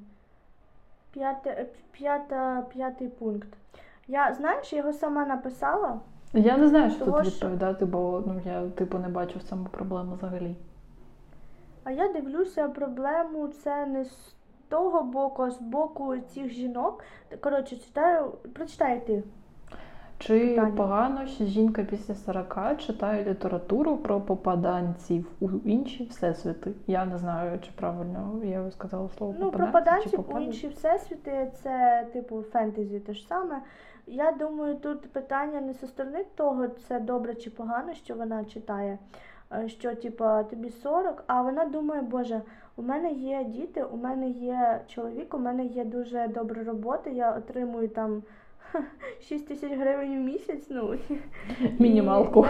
П'яте, 1.12 1.66
п'ята, 1.93 2.62
п'ятий 2.72 3.09
пункт. 3.09 3.49
Я, 4.09 4.34
знаєш, 4.34 4.72
я 4.72 4.78
його 4.78 4.93
сама 4.93 5.26
написала. 5.26 6.01
Я 6.32 6.57
не 6.57 6.68
знаю, 6.68 6.91
що 6.91 7.05
тут 7.05 7.26
відповідати, 7.26 7.84
бо 7.84 8.22
ну 8.26 8.41
я 8.45 8.62
типу 8.68 8.99
не 8.99 9.09
бачу 9.09 9.39
в 9.39 9.43
цьому 9.43 9.64
проблеми 9.64 10.14
взагалі. 10.16 10.55
А 11.87 11.91
я 11.91 12.09
дивлюся 12.09 12.68
проблему 12.68 13.49
це 13.49 13.87
не 13.87 14.05
з 14.05 14.34
того 14.68 15.03
боку, 15.03 15.43
а 15.43 15.51
з 15.51 15.61
боку 15.61 16.18
цих 16.18 16.49
жінок. 16.49 17.05
Коротше, 17.41 17.76
читаю, 17.76 18.32
прочитай 18.55 19.07
ти. 19.07 19.22
Чи 20.18 20.49
Питання. 20.49 20.76
погано, 20.76 21.26
що 21.26 21.45
жінка 21.45 21.82
після 21.82 22.14
40 22.14 22.76
читає 22.78 23.24
літературу 23.24 23.97
про 23.97 24.20
попаданців 24.20 25.26
у 25.41 25.49
інші 25.64 26.05
всесвіти? 26.05 26.72
Я 26.87 27.05
не 27.05 27.18
знаю, 27.18 27.59
чи 27.62 27.70
правильно 27.76 28.41
я 28.45 28.70
сказала 28.70 29.09
слово 29.09 29.34
Ну, 29.39 29.51
попаданці 29.51 30.11
чи 30.11 30.16
поданців 30.16 30.37
у 30.37 30.47
інші 30.47 30.68
всесвіти 30.68 31.53
це 31.62 32.07
типу 32.12 32.43
фентезі 32.43 33.01
те 33.01 33.14
ж 33.14 33.26
саме. 33.26 33.62
Я 34.07 34.32
думаю, 34.32 34.74
тут 34.74 35.12
питання 35.12 35.61
не 35.61 35.72
зі 35.72 35.87
сторони 35.87 36.24
того, 36.34 36.68
це 36.68 37.01
добре 37.01 37.34
чи 37.34 37.51
погано, 37.51 37.95
що 37.95 38.14
вона 38.14 38.45
читає, 38.45 38.99
що 39.66 39.94
типа 39.94 40.42
тобі 40.42 40.70
40, 40.70 41.24
а 41.26 41.42
вона 41.42 41.64
думає, 41.64 42.03
боже, 42.03 42.42
у 42.76 42.82
мене 42.82 43.12
є 43.12 43.44
діти, 43.44 43.82
у 43.82 43.97
мене 43.97 44.28
є 44.28 44.80
чоловік, 44.86 45.34
у 45.34 45.38
мене 45.38 45.64
є 45.64 45.84
дуже 45.84 46.28
добра 46.28 46.64
робота, 46.64 47.11
я 47.11 47.36
отримую 47.36 47.88
там 47.88 48.22
6 49.20 49.49
тисяч 49.49 49.72
гривень 49.72 50.16
в 50.16 50.20
місяць. 50.20 50.66
Ну 50.70 50.94
Мінімалку. 51.78 52.47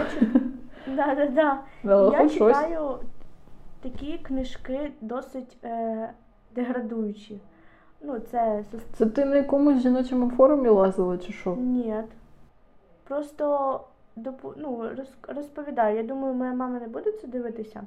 я 0.87 0.95
Да, 0.95 1.15
да, 1.15 1.25
да. 1.83 2.11
Я 2.11 2.29
читаю 2.29 2.99
такі 3.81 4.17
книжки 4.17 4.91
досить 5.01 5.57
е, 5.63 6.09
деградуючі. 6.55 7.39
Ну, 8.01 8.19
це 8.19 8.63
Це 8.93 9.05
ти 9.05 9.25
на 9.25 9.35
якомусь 9.35 9.81
жіночому 9.81 10.31
форумі 10.31 10.69
лазила, 10.69 11.17
чи 11.17 11.33
що? 11.33 11.55
ні. 11.55 11.95
Просто. 13.03 13.79
Ну, 14.57 14.89
роз... 14.97 15.07
розповідаю. 15.27 15.97
Я 15.97 16.03
думаю, 16.03 16.33
моя 16.33 16.53
мама 16.53 16.79
не 16.79 16.87
буде 16.87 17.11
це 17.11 17.27
дивитися. 17.27 17.83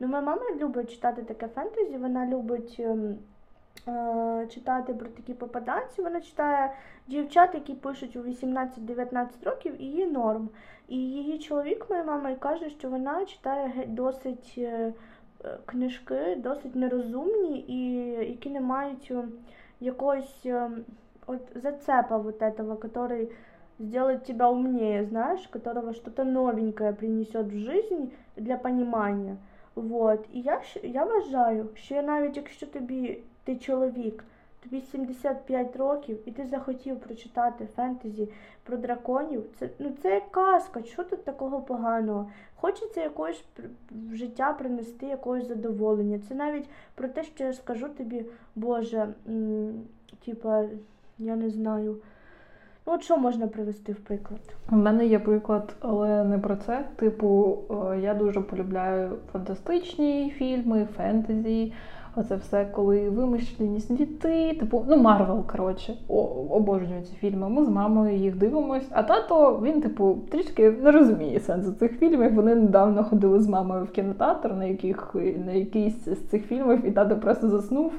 Ну, 0.00 0.08
моя 0.08 0.22
мама 0.22 0.42
любить 0.60 0.90
читати 0.90 1.22
таке 1.22 1.48
фентезі, 1.48 1.96
вона 1.96 2.26
любить 2.26 2.76
ем, 2.78 3.18
е, 3.88 4.46
читати 4.46 4.94
про 4.94 5.08
такі 5.08 5.34
попаданці. 5.34 6.02
Вона 6.02 6.20
читає 6.20 6.72
дівчат, 7.08 7.54
які 7.54 7.74
пишуть 7.74 8.16
у 8.16 8.22
18-19 8.22 9.26
років, 9.44 9.82
і 9.82 9.84
її 9.84 10.06
норм. 10.06 10.48
І 10.88 10.96
її 10.96 11.38
чоловік, 11.38 11.86
моя 11.90 12.04
мама, 12.04 12.34
каже, 12.34 12.70
що 12.70 12.88
вона 12.88 13.24
читає 13.24 13.84
досить 13.86 14.54
е, 14.58 14.92
е, 15.44 15.58
книжки, 15.66 16.36
досить 16.38 16.76
нерозумні, 16.76 17.64
і 17.68 17.94
які 18.30 18.50
не 18.50 18.60
мають 18.60 19.08
е, 19.10 19.24
якогось 19.80 20.46
е, 20.46 20.70
от 21.26 21.40
зацепа 21.54 22.16
этого, 22.16 22.76
который 22.76 23.28
сделает 23.78 24.24
тебя 24.24 24.50
умнее, 24.50 25.04
знаешь, 25.04 25.48
которого 25.48 25.94
что-то 25.94 26.24
новенькое 26.24 26.92
принесет 26.92 27.46
в 27.46 27.58
жизнь 27.58 28.12
для 28.36 28.56
понимания. 28.56 29.36
Вот. 29.74 30.26
І 30.32 30.40
я, 30.40 30.60
я 30.82 31.04
вважаю, 31.04 31.68
що 31.74 32.02
навіть 32.02 32.36
якщо 32.36 32.66
тобі 32.66 33.18
ти 33.44 33.56
чоловік, 33.56 34.24
тобі 34.62 34.80
75 34.80 35.76
років, 35.76 36.18
і 36.26 36.30
ти 36.30 36.46
захотів 36.46 37.00
прочитати 37.00 37.68
фентезі 37.76 38.28
про 38.62 38.76
драконів, 38.76 39.44
це 39.58 39.68
ну 39.78 39.92
це 40.02 40.22
казка. 40.30 40.82
Що 40.82 41.04
тут 41.04 41.24
такого 41.24 41.60
поганого? 41.60 42.30
Хочеться 42.56 43.02
якогось 43.02 43.44
в 43.90 44.14
життя 44.14 44.52
принести 44.52 45.06
якогось 45.06 45.48
задоволення. 45.48 46.20
Це 46.28 46.34
навіть 46.34 46.68
про 46.94 47.08
те, 47.08 47.22
що 47.22 47.44
я 47.44 47.52
скажу 47.52 47.88
тобі, 47.88 48.24
Боже, 48.54 49.14
типа, 50.24 50.64
я 51.18 51.36
не 51.36 51.50
знаю. 51.50 52.00
Ну, 52.88 52.94
от 52.94 53.02
що 53.02 53.16
можна 53.16 53.48
привести 53.48 53.92
в 53.92 53.96
приклад? 53.96 54.40
У 54.70 54.76
мене 54.76 55.06
є 55.06 55.18
приклад, 55.18 55.76
але 55.80 56.24
не 56.24 56.38
про 56.38 56.56
це. 56.56 56.84
Типу, 56.96 57.58
е, 57.70 58.00
я 58.00 58.14
дуже 58.14 58.40
полюбляю 58.40 59.16
фантастичні 59.32 60.32
фільми, 60.38 60.88
фентезі. 60.96 61.72
Оце 62.16 62.36
все, 62.36 62.64
коли 62.64 63.10
вимишлені 63.10 63.80
світи, 63.80 64.56
типу, 64.60 64.84
ну, 64.88 64.96
Марвел, 64.96 65.46
коротше, 65.46 65.94
обожнюю 66.50 67.02
ці 67.02 67.14
фільми. 67.14 67.48
Ми 67.48 67.64
з 67.64 67.68
мамою 67.68 68.16
їх 68.16 68.36
дивимось. 68.36 68.86
А 68.90 69.02
тато 69.02 69.60
він, 69.64 69.80
типу, 69.80 70.18
трішки 70.30 70.70
не 70.70 70.90
розуміє 70.90 71.40
сенсу 71.40 71.72
цих 71.72 71.98
фільмів. 71.98 72.34
Вони 72.34 72.54
недавно 72.54 73.04
ходили 73.04 73.40
з 73.40 73.48
мамою 73.48 73.84
в 73.84 73.90
кінотеатр 73.90 74.52
на 74.52 74.64
яких 74.64 75.14
на 75.46 75.52
якийсь 75.52 76.04
з 76.04 76.16
цих 76.16 76.46
фільмів, 76.46 76.86
і 76.86 76.90
тато 76.90 77.16
просто 77.16 77.48
заснув 77.48 77.92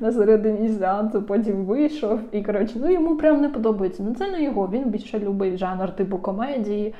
на 0.00 0.12
середині 0.12 0.68
сеансу, 0.68 1.22
потім 1.22 1.64
вийшов. 1.64 2.20
І 2.32 2.42
коротше, 2.42 2.78
ну 2.82 2.90
йому 2.90 3.16
прям 3.16 3.40
не 3.40 3.48
подобається. 3.48 4.02
Ну 4.02 4.14
це 4.14 4.30
не 4.30 4.42
його. 4.42 4.68
Він 4.72 4.90
більше 4.90 5.18
любить 5.18 5.56
жанр 5.56 5.96
типу 5.96 6.18
комедії. 6.18 6.94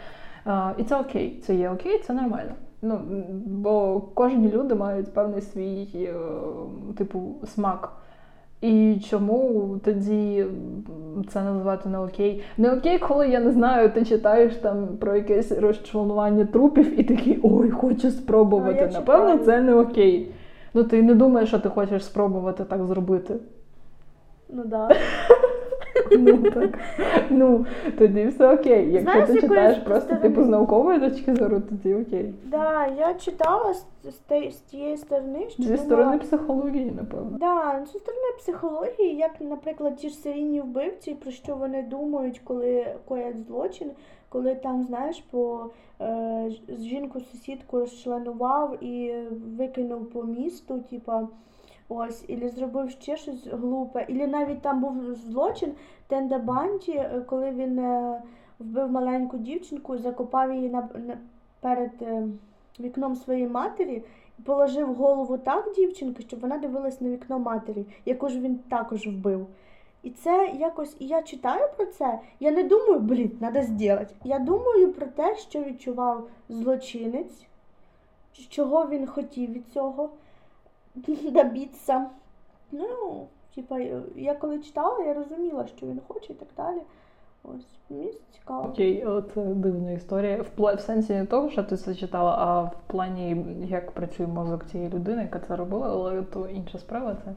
І 0.79 0.85
це 0.85 1.01
окей, 1.01 1.41
це 1.47 1.55
є 1.55 1.71
окей, 1.71 2.03
це 2.07 2.13
нормально. 2.13 2.53
Ну, 2.83 3.01
бо 3.47 4.01
кожні 4.15 4.51
люди 4.51 4.75
мають 4.75 5.15
певний 5.15 5.41
свій, 5.41 5.89
е, 5.95 6.15
типу, 6.97 7.35
смак. 7.45 7.93
І 8.61 8.97
чому 9.11 9.71
тоді 9.85 10.47
це 11.29 11.43
називати 11.43 11.89
не 11.89 11.99
окей? 11.99 12.43
Не 12.59 12.73
окей, 12.73 12.99
коли 12.99 13.29
я 13.29 13.41
не 13.41 13.53
знаю, 13.53 13.91
ти 13.91 14.05
читаєш 14.05 14.55
там 14.55 14.87
про 15.01 15.17
якесь 15.17 15.53
розчленування 15.53 16.45
трупів 16.45 17.01
і 17.01 17.05
такий 17.05 17.41
ой, 17.43 17.71
хочу 17.71 18.11
спробувати. 18.11 18.91
А, 18.91 18.93
Напевно, 18.93 19.39
це 19.39 19.61
не 19.61 19.75
окей. 19.75 20.35
Ну 20.75 20.85
ти 20.85 21.03
не 21.03 21.15
думаєш, 21.15 21.49
що 21.49 21.59
ти 21.59 21.69
хочеш 21.69 22.05
спробувати 22.05 22.65
так 22.65 22.85
зробити. 22.87 23.35
Ну 24.49 24.65
да. 24.65 24.89
Ну 26.19 26.51
так. 26.51 26.79
Ну, 27.31 27.67
тоді 27.99 28.27
все 28.27 28.55
окей. 28.55 28.93
Якщо 28.93 29.01
Знаєш, 29.13 29.27
ти 29.29 29.33
з 29.33 29.41
читаєш 29.41 29.79
просто 29.79 30.01
сторони? 30.07 30.29
типу 30.29 30.45
з 30.45 30.49
наукової 30.49 31.01
точки 31.01 31.35
зору, 31.35 31.61
тоді 31.69 31.95
окей. 31.95 32.35
Да, 32.45 32.87
я 32.87 33.15
читала 33.15 33.75
з, 33.75 33.87
з, 34.05 34.15
те- 34.15 34.51
з 34.51 34.57
тієї 34.61 34.97
сторони, 34.97 35.47
що 35.51 35.63
Зі 35.63 35.69
думала, 35.69 35.85
сторони 35.87 36.19
психології, 36.19 36.93
напевно. 36.97 37.39
Да, 37.41 37.85
зі 37.93 37.99
сторони 37.99 38.27
психології, 38.39 39.17
як, 39.17 39.31
наприклад, 39.41 39.97
ті 39.97 40.09
ж 40.09 40.15
серійні 40.17 40.61
вбивці, 40.61 41.15
про 41.15 41.31
що 41.31 41.57
вони 41.57 41.83
думають, 41.83 42.41
коли 42.45 42.87
коять 43.09 43.41
злочин, 43.47 43.91
коли 44.29 44.55
там, 44.55 44.83
знаєш, 44.83 45.25
по 45.31 45.61
е, 46.01 46.47
ж- 46.51 46.63
жінку 46.83 47.21
сусідку 47.21 47.79
розчленував 47.79 48.85
і 48.85 49.15
викинув 49.59 50.11
по 50.11 50.23
місту, 50.23 50.79
типа. 50.91 51.29
Ось, 51.89 52.25
і 52.29 52.49
зробив 52.49 52.91
ще 52.91 53.17
щось 53.17 53.47
глупе, 53.47 54.05
і 54.09 54.13
навіть 54.15 54.63
там 54.63 54.81
був 54.81 54.95
злочин 55.15 55.73
Тенда 56.13 56.39
Банді, 56.39 56.93
е, 56.93 57.23
коли 57.27 57.51
він 57.51 57.79
е, 57.79 58.23
вбив 58.59 58.91
маленьку 58.91 59.39
дівчинку, 59.39 59.99
закопав 59.99 60.55
її 60.55 60.69
на 60.69 60.89
перед 61.61 61.91
е, 62.03 62.29
вікном 62.81 63.17
своєї 63.17 63.49
матері 63.49 64.03
і 64.39 64.43
положив 64.43 64.95
голову 64.95 65.39
так 65.39 65.73
дівчинки, 65.77 66.23
щоб 66.23 66.41
вона 66.41 66.59
дивилась 66.59 67.01
на 67.01 67.09
вікно 67.09 67.39
матері, 67.39 67.87
яку 68.05 68.29
ж 68.29 68.41
він 68.41 68.59
також 68.59 69.07
вбив. 69.07 69.47
І 70.03 70.11
це 70.11 70.53
якось, 70.59 70.97
і 70.99 71.07
я 71.07 71.23
читаю 71.23 71.69
про 71.77 71.87
це. 71.87 72.21
Я 72.41 72.51
не 72.51 72.63
думаю, 72.63 73.01
блін, 73.01 73.29
треба 73.29 73.63
зробити. 73.63 74.15
Я 74.25 74.39
думаю 74.39 74.93
про 74.93 75.07
те, 75.07 75.37
що 75.37 75.63
відчував 75.63 76.29
злочинець, 76.49 77.47
чого 78.49 78.89
він 78.89 79.07
хотів 79.07 79.53
від 79.53 79.69
цього 79.73 80.11
добитися. 81.33 82.07
Ну, 82.73 83.27
типа, 83.55 83.79
я 84.17 84.35
коли 84.35 84.59
читала, 84.59 85.05
я 85.05 85.15
розуміла, 85.15 85.67
що 85.67 85.87
він 85.87 86.01
хоче 86.09 86.33
і 86.33 86.37
так 86.37 86.49
далі. 86.57 86.83
Ось, 87.45 87.67
мені 87.91 88.13
цікаво. 88.31 88.69
Окей, 88.69 89.05
от 89.05 89.31
дивна 89.37 89.91
історія. 89.93 90.45
В, 90.57 90.75
в 90.75 90.81
сенсі 90.81 91.13
не 91.13 91.27
того, 91.27 91.51
що 91.51 91.63
ти 91.63 91.77
це 91.77 91.95
читала, 91.95 92.37
а 92.39 92.63
в 92.63 92.73
плані, 92.87 93.47
як 93.69 93.91
працює 93.91 94.27
мозок 94.27 94.65
цієї 94.65 94.91
людини, 94.91 95.23
яка 95.23 95.39
це 95.39 95.57
робила, 95.57 95.89
але 95.91 96.23
то 96.23 96.47
інша 96.49 96.79
справа. 96.79 97.17
Це. 97.25 97.33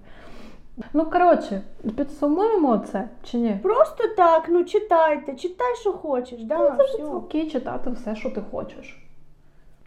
Ну, 0.93 1.05
коротше, 1.05 1.61
підсумуємо 1.97 2.77
це 2.77 3.09
чи 3.23 3.37
ні? 3.37 3.59
Просто 3.63 4.03
так, 4.17 4.45
ну 4.49 4.63
читайте, 4.63 5.35
читай, 5.35 5.75
що 5.75 5.93
хочеш, 5.93 6.43
да, 6.43 6.57
Ну, 6.57 6.77
Це 6.77 6.83
все. 6.83 7.05
окей 7.05 7.49
читати 7.49 7.89
все, 7.89 8.15
що 8.15 8.29
ти 8.29 8.41
хочеш. 8.51 9.04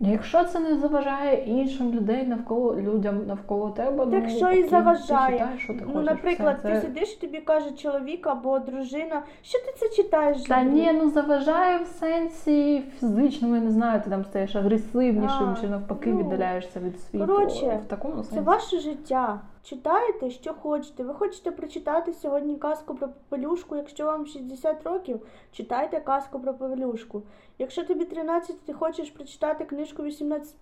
Якщо 0.01 0.45
це 0.45 0.61
не 0.61 0.77
заважає 0.77 1.45
іншим 1.45 1.93
людей 1.95 2.27
навколо 2.27 2.77
людям 2.81 3.27
навколо 3.27 3.71
тебе, 3.71 4.07
якщо 4.13 4.45
ну, 4.45 4.51
і 4.51 4.63
заважає? 4.69 5.31
Ти 5.31 5.39
читаєш, 5.39 5.63
що 5.63 5.73
ти 5.73 5.81
Ну, 5.87 5.93
хочеш. 5.93 6.11
наприклад, 6.11 6.57
все, 6.59 6.69
ти 6.69 6.75
це... 6.75 6.81
сидиш, 6.81 7.15
тобі 7.15 7.39
каже 7.39 7.71
чоловік 7.71 8.27
або 8.27 8.59
дружина, 8.59 9.23
що 9.43 9.59
ти 9.59 9.75
це 9.77 9.89
читаєш? 10.03 10.43
Та 10.43 10.63
ні, 10.63 10.93
ну 10.93 11.11
заважає 11.11 11.79
в 11.79 11.87
сенсі 11.87 12.83
фізичному, 13.01 13.55
я 13.55 13.61
не 13.61 13.71
знаю, 13.71 14.01
ти 14.05 14.11
там 14.11 14.25
стаєш 14.25 14.57
агресивнішим 14.57 15.55
А, 15.59 15.61
чи 15.61 15.69
навпаки 15.69 16.11
ну, 16.13 16.19
віддаляєшся 16.19 16.81
від 16.81 17.01
світу. 17.01 17.27
коротше, 17.27 17.81
в 17.85 17.89
такому 17.89 18.15
сенсі. 18.15 18.35
Це 18.35 18.41
ваше 18.41 18.79
життя. 18.79 19.41
Читаєте, 19.69 20.31
що 20.31 20.55
хочете. 20.55 21.05
Ви 21.05 21.15
хочете 21.15 21.51
прочитати 21.51 22.13
сьогодні 22.13 22.57
казку 22.57 22.95
про 22.95 23.09
попелюшку. 23.09 23.77
Якщо 23.77 24.05
вам 24.05 24.27
60 24.27 24.87
років, 24.87 25.21
читайте 25.53 26.01
казку 26.01 26.41
про 26.41 26.55
попелюшку. 26.55 27.23
Якщо 27.59 27.85
тобі 27.85 28.05
13, 28.05 28.61
ти 28.61 28.73
хочеш 28.73 29.11
прочитати 29.11 29.65
книжку 29.65 30.03
18, 30.03 30.55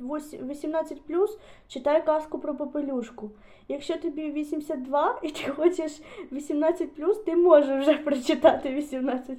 18 0.00 0.98
читай 1.68 2.06
казку 2.06 2.38
про 2.38 2.54
попелюшку. 2.54 3.30
Якщо 3.68 3.98
тобі 3.98 4.32
82 4.32 5.18
і 5.22 5.30
ти 5.30 5.50
хочеш 5.50 6.02
18 6.32 7.24
ти 7.24 7.36
можеш 7.36 7.80
вже 7.80 7.98
прочитати 7.98 8.74
18 8.74 9.38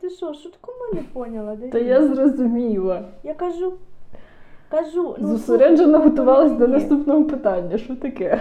Ти 0.00 0.10
що, 0.10 0.34
шутку 0.34 0.72
ми 0.80 1.00
не 1.00 1.06
поняла? 1.12 1.56
Та 1.56 1.78
я 1.78 2.02
зрозуміла. 2.06 3.04
Я 3.24 3.34
кажу. 3.34 3.72
Кажу, 4.68 5.16
ну 5.18 5.28
Зосереджено 5.28 5.92
слухай, 5.92 6.10
готувалась 6.10 6.52
до 6.52 6.68
наступного 6.68 7.24
питання. 7.24 7.78
Що 7.78 7.96
таке? 7.96 8.40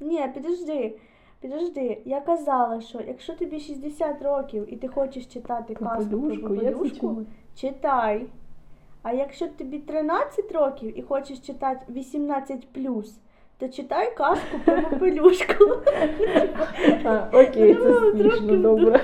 Ні, 0.00 0.24
підожди, 0.34 0.94
підожди. 1.40 1.98
Я 2.04 2.20
казала, 2.20 2.80
що 2.80 2.98
якщо 3.08 3.32
тобі 3.32 3.60
60 3.60 4.22
років 4.22 4.74
і 4.74 4.76
ти 4.76 4.88
хочеш 4.88 5.26
читати 5.26 5.74
казку 5.74 6.20
про 6.20 6.36
попелюшку, 6.36 7.22
читай. 7.54 8.26
А 9.02 9.12
якщо 9.12 9.46
тобі 9.48 9.78
13 9.78 10.52
років 10.52 10.98
і 10.98 11.02
хочеш 11.02 11.38
читати 11.40 11.80
18 11.88 12.68
то 13.58 13.68
читай 13.68 14.14
казку 14.16 14.58
про 14.64 14.82
попелюшку. 14.90 15.64
Окей, 17.32 17.76
Ну, 17.84 17.84
це 17.84 18.12
смішно, 18.12 18.56
добре. 18.56 19.00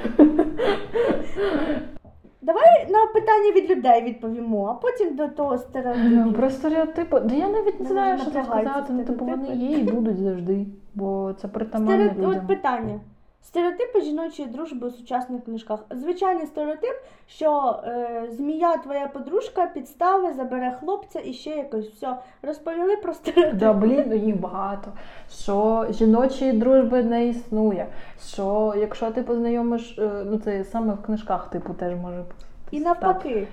Давай 2.45 2.87
на 2.91 3.07
питання 3.07 3.51
від 3.57 3.71
людей 3.71 4.03
відповімо, 4.03 4.67
а 4.67 4.75
потім 4.75 5.17
до 5.17 5.29
того 5.29 5.53
Ну, 5.53 5.59
стереотипу. 5.59 6.33
Про 6.33 6.51
стереотипи. 6.51 7.21
Да 7.21 7.35
я 7.35 7.49
навіть 7.49 7.81
не 7.81 7.87
знаю, 7.87 8.19
що 8.19 8.31
сказати. 8.31 8.93
Ну, 8.93 9.05
типу, 9.05 9.25
вони 9.25 9.49
є 9.57 9.79
і 9.79 9.83
будуть 9.83 10.19
завжди. 10.19 10.67
Бо 10.95 11.35
це 11.41 11.49
притаманне 11.49 11.95
Стереотип, 11.95 12.19
людям. 12.25 12.41
от 12.41 12.47
питання. 12.49 13.01
Стереотипи 13.47 14.01
жіночої 14.01 14.49
дружби 14.49 14.87
у 14.87 14.91
сучасних 14.91 15.45
книжках. 15.45 15.81
Звичайний 15.91 16.47
стереотип, 16.47 16.95
що 17.27 17.81
е, 17.85 18.27
змія 18.31 18.77
твоя 18.77 19.07
подружка 19.07 19.67
підстави, 19.67 20.33
забере 20.33 20.77
хлопця 20.81 21.21
і 21.25 21.33
ще 21.33 21.51
якось 21.51 21.89
все. 21.89 22.17
Розповіли 22.43 22.97
про 22.97 23.15
стереотип. 23.15 23.59
Да, 23.59 23.73
блін, 23.73 24.05
ну 24.07 24.15
їх 24.15 24.41
багато. 24.41 24.93
Що 25.31 25.87
жіночої 25.91 26.53
дружби 26.53 27.03
не 27.03 27.27
існує. 27.27 27.87
Що 28.27 28.75
якщо 28.79 29.11
ти 29.11 29.23
познайомиш, 29.23 29.99
е, 29.99 30.11
ну 30.27 30.39
це 30.39 30.65
саме 30.65 30.95
в 30.95 31.03
книжках, 31.03 31.51
типу, 31.51 31.75
теж 31.75 31.95
може 31.95 32.19
бути. 32.19 32.45
І 32.71 32.81
навпаки. 32.81 33.49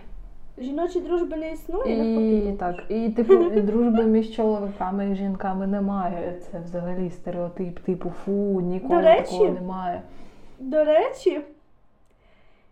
Жіночої 0.57 1.05
дружби 1.05 1.37
не 1.37 1.51
існує, 1.51 1.93
І 1.93 1.97
навпаки. 1.97 2.57
так, 2.59 2.83
і 2.89 3.09
типу 3.09 3.49
дружби 3.61 4.03
між 4.03 4.35
чоловіками 4.35 5.11
і 5.11 5.15
жінками 5.15 5.67
немає. 5.67 6.41
Це 6.41 6.59
взагалі 6.59 7.09
стереотип, 7.09 7.79
типу, 7.79 8.09
фу, 8.09 8.61
ніколи 8.61 8.95
До 8.95 9.01
речі, 9.01 9.31
такого 9.31 9.49
немає. 9.49 10.01
До 10.59 10.83
речі, 10.83 11.41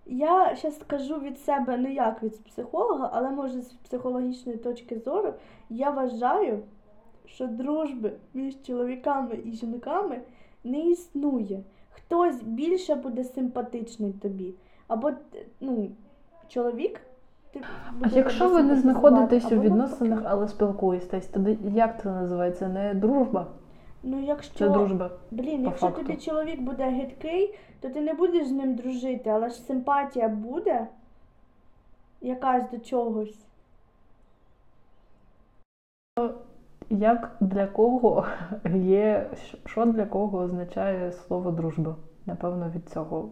я 0.06 0.56
зараз 0.56 0.80
скажу 0.80 1.20
від 1.20 1.40
себе 1.40 1.78
не 1.78 1.94
як 1.94 2.24
від 2.24 2.44
психолога, 2.44 3.10
але 3.14 3.30
може 3.30 3.62
з 3.62 3.74
психологічної 3.74 4.58
точки 4.58 5.00
зору, 5.00 5.34
я 5.70 5.90
вважаю, 5.90 6.60
що 7.26 7.48
дружби 7.48 8.12
між 8.34 8.64
чоловіками 8.64 9.40
і 9.46 9.52
жінками 9.52 10.22
не 10.64 10.80
існує. 10.80 11.64
Хтось 11.90 12.42
більше 12.42 12.96
буде 12.96 13.24
симпатичний 13.24 14.14
тобі. 14.14 14.54
Або 14.88 15.12
ну, 15.60 15.92
чоловік. 16.48 17.02
А 18.02 18.08
якщо 18.12 18.50
ви 18.50 18.64
не 18.64 18.76
знаходитесь 18.76 19.52
у 19.52 19.60
відносинах, 19.60 20.20
але 20.26 20.48
спілкуєтесь, 20.48 21.28
тоді 21.28 21.58
як 21.64 22.02
це 22.02 22.10
називається? 22.10 22.68
Не 22.68 22.94
дружба? 22.94 23.48
Ну, 24.04 24.24
якщо 24.24 24.58
Це 24.58 24.70
дружба. 24.70 25.12
Блін, 25.32 25.64
якщо 25.64 25.88
факту. 25.88 26.02
тобі 26.02 26.18
чоловік 26.18 26.62
буде 26.62 26.84
гидкий, 26.84 27.60
то 27.80 27.90
ти 27.90 28.02
не 28.02 28.14
будеш 28.14 28.48
з 28.48 28.52
ним 28.52 28.76
дружити, 28.76 29.30
але 29.30 29.50
ж 29.50 29.56
симпатія 29.56 30.30
буде 30.30 30.88
якась 32.22 32.72
до 32.72 32.80
чогось. 32.80 33.46
Як 36.90 37.36
для 37.40 37.68
кого 37.68 38.26
є, 38.76 39.30
що 39.66 39.86
для 39.86 40.06
кого 40.06 40.38
означає 40.38 41.12
слово 41.12 41.52
дружба? 41.52 41.96
Напевно, 42.26 42.72
від 42.76 42.90
цього 42.90 43.30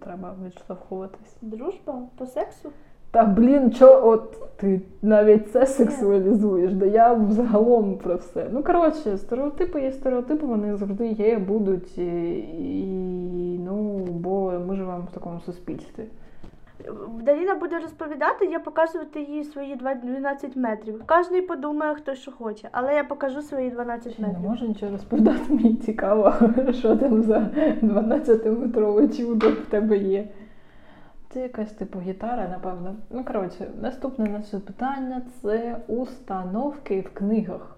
треба 0.00 0.34
відштовхуватись. 0.44 1.36
Дружба 1.42 2.02
по 2.18 2.26
сексу? 2.26 2.72
Та 3.14 3.24
блін, 3.24 3.70
чо 3.72 4.00
от 4.04 4.56
ти 4.56 4.80
навіть 5.02 5.50
це 5.52 5.66
сексуалізуєш, 5.66 6.72
да 6.72 6.86
я 6.86 7.12
взагалом 7.12 7.98
про 7.98 8.16
все. 8.16 8.46
Ну 8.52 8.62
коротше, 8.62 9.18
стереотипи 9.18 9.80
є 9.80 9.92
стереотипи, 9.92 10.46
вони 10.46 10.76
завжди 10.76 11.06
є, 11.06 11.38
будуть, 11.38 11.98
і, 11.98 13.60
ну 13.64 13.98
бо 14.10 14.52
ми 14.68 14.76
живемо 14.76 15.06
в 15.10 15.14
такому 15.14 15.40
суспільстві. 15.40 16.04
Даріна 17.22 17.54
буде 17.54 17.78
розповідати, 17.78 18.46
я 18.46 18.60
показувати 18.60 19.20
їй 19.20 19.44
свої 19.44 19.76
два- 19.76 19.94
12 19.94 20.56
метрів. 20.56 21.02
Кожний 21.06 21.42
подумає, 21.42 21.94
хто 21.94 22.14
що 22.14 22.32
хоче, 22.32 22.68
але 22.72 22.94
я 22.94 23.04
покажу 23.04 23.42
свої 23.42 23.70
12 23.70 24.18
Я 24.18 24.26
не 24.26 24.48
можу 24.48 24.66
нічого 24.66 24.92
розповідати, 24.92 25.40
мені 25.48 25.74
цікаво, 25.74 26.32
що 26.72 26.96
там 26.96 27.22
за 27.22 27.46
12-метрове 27.82 29.16
чудо 29.16 29.48
в 29.50 29.66
тебе 29.70 29.96
є. 29.96 30.28
Це 31.34 31.40
якась 31.40 31.72
типу 31.72 32.00
гітара, 32.00 32.48
напевно. 32.48 32.94
Ну, 33.10 33.24
коротше, 33.24 33.70
наступне 33.80 34.28
наше 34.28 34.58
питання 34.58 35.22
це 35.42 35.76
установки 35.86 37.00
в 37.00 37.14
книгах. 37.14 37.76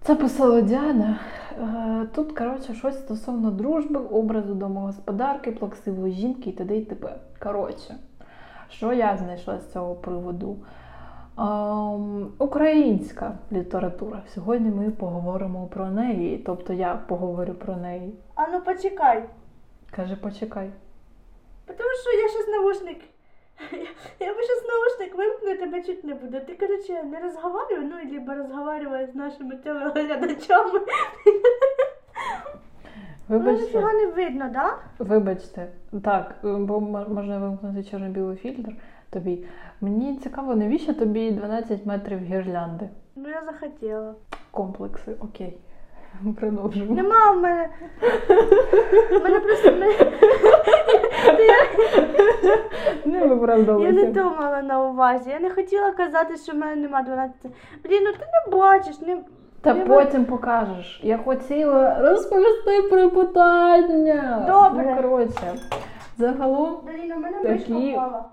Це 0.00 0.14
писала 0.14 0.60
Діана. 0.60 1.18
Е, 1.60 2.06
Тут, 2.14 2.38
коротше, 2.38 2.74
щось 2.74 2.98
стосовно 2.98 3.50
дружби, 3.50 4.00
образу 4.00 4.54
домогосподарки, 4.54 5.52
плаксивої 5.52 6.14
жінки 6.14 6.50
і 6.50 6.52
т.д. 6.52 6.76
і 6.76 6.84
т.п. 6.84 7.14
Коротше, 7.42 7.94
що 8.68 8.92
я 8.92 9.16
знайшла 9.16 9.58
з 9.58 9.72
цього 9.72 9.94
приводу? 9.94 10.56
Ем, 11.38 12.28
українська 12.38 13.32
література. 13.52 14.22
Сьогодні 14.34 14.70
ми 14.70 14.90
поговоримо 14.90 15.66
про 15.66 15.90
неї. 15.90 16.38
Тобто 16.46 16.72
я 16.72 16.94
поговорю 16.94 17.54
про 17.54 17.76
неї. 17.76 18.14
А 18.34 18.46
ну 18.46 18.60
почекай, 18.60 19.24
Каже, 19.90 20.16
почекай. 20.16 20.70
Тому 21.78 21.90
що 22.02 22.20
я 22.22 22.28
щось 22.28 22.48
наушник. 22.48 22.98
Я 24.20 24.34
би 24.34 24.42
щось 24.42 24.64
наушник 24.68 25.18
вимкну, 25.18 25.56
тебе 25.56 25.82
чуть 25.82 26.04
не 26.04 26.14
буде. 26.14 26.40
Ти, 26.40 26.54
коротше, 26.54 27.02
не 27.02 27.20
розговаривай, 27.20 27.84
ну, 27.84 28.12
либо 28.12 28.34
розговаривай 28.34 29.06
з 29.06 29.14
нашими 29.14 29.56
телеглядачами. 29.56 30.80
Ну, 33.30 33.38
Вибачте, 33.38 33.62
ніфіга 33.62 33.92
не 33.92 34.06
видно, 34.06 34.50
да? 34.52 34.74
вибачте. 34.98 35.66
Так, 36.04 36.34
бо 36.42 36.80
можна 36.80 37.38
вимкнути 37.38 37.84
чорно-білий 37.90 38.36
фільтр 38.36 38.72
тобі. 39.10 39.44
Мені 39.80 40.16
цікаво, 40.16 40.54
навіщо 40.54 40.94
тобі 40.94 41.30
12 41.30 41.86
метрів 41.86 42.18
гірлянди? 42.18 42.88
Ну 43.16 43.28
я 43.28 43.42
захотіла. 43.46 44.14
Комплекси, 44.50 45.16
окей. 45.20 45.58
Продовжуємо. 46.40 46.94
Нема 46.94 47.30
в 47.30 47.40
мене. 47.40 47.68
В 49.10 49.22
мене 49.22 49.40
просто 49.40 49.70
не. 51.26 51.46
Я 53.04 53.20
не 53.20 53.26
виправдалася. 53.26 54.06
думала 54.06 54.62
на 54.62 54.84
увазі. 54.88 55.30
Я 55.30 55.40
не 55.40 55.50
хотіла 55.50 55.92
казати, 55.92 56.36
що 56.36 56.52
в 56.52 56.54
мене 56.54 56.76
нема 56.76 57.02
12. 57.02 57.34
Блін, 57.84 58.04
ну 58.04 58.12
ти 58.12 58.18
не 58.18 58.56
бачиш, 58.56 59.00
не. 59.00 59.18
Та 59.60 59.74
не 59.74 59.84
потім 59.86 60.24
покажеш. 60.24 61.00
Я 61.02 61.18
хотіла 61.18 61.98
розповісти 62.00 62.82
про 62.90 63.10
питання. 63.10 64.44
Добре. 64.46 64.86
Ну, 64.86 64.96
коротше, 64.96 65.54
загалом 66.18 66.78
Блін, 66.86 67.12
у 67.12 67.18
мене 67.20 67.38
Такі- 67.42 67.72
мишка 67.72 67.98
впала. 67.98 68.24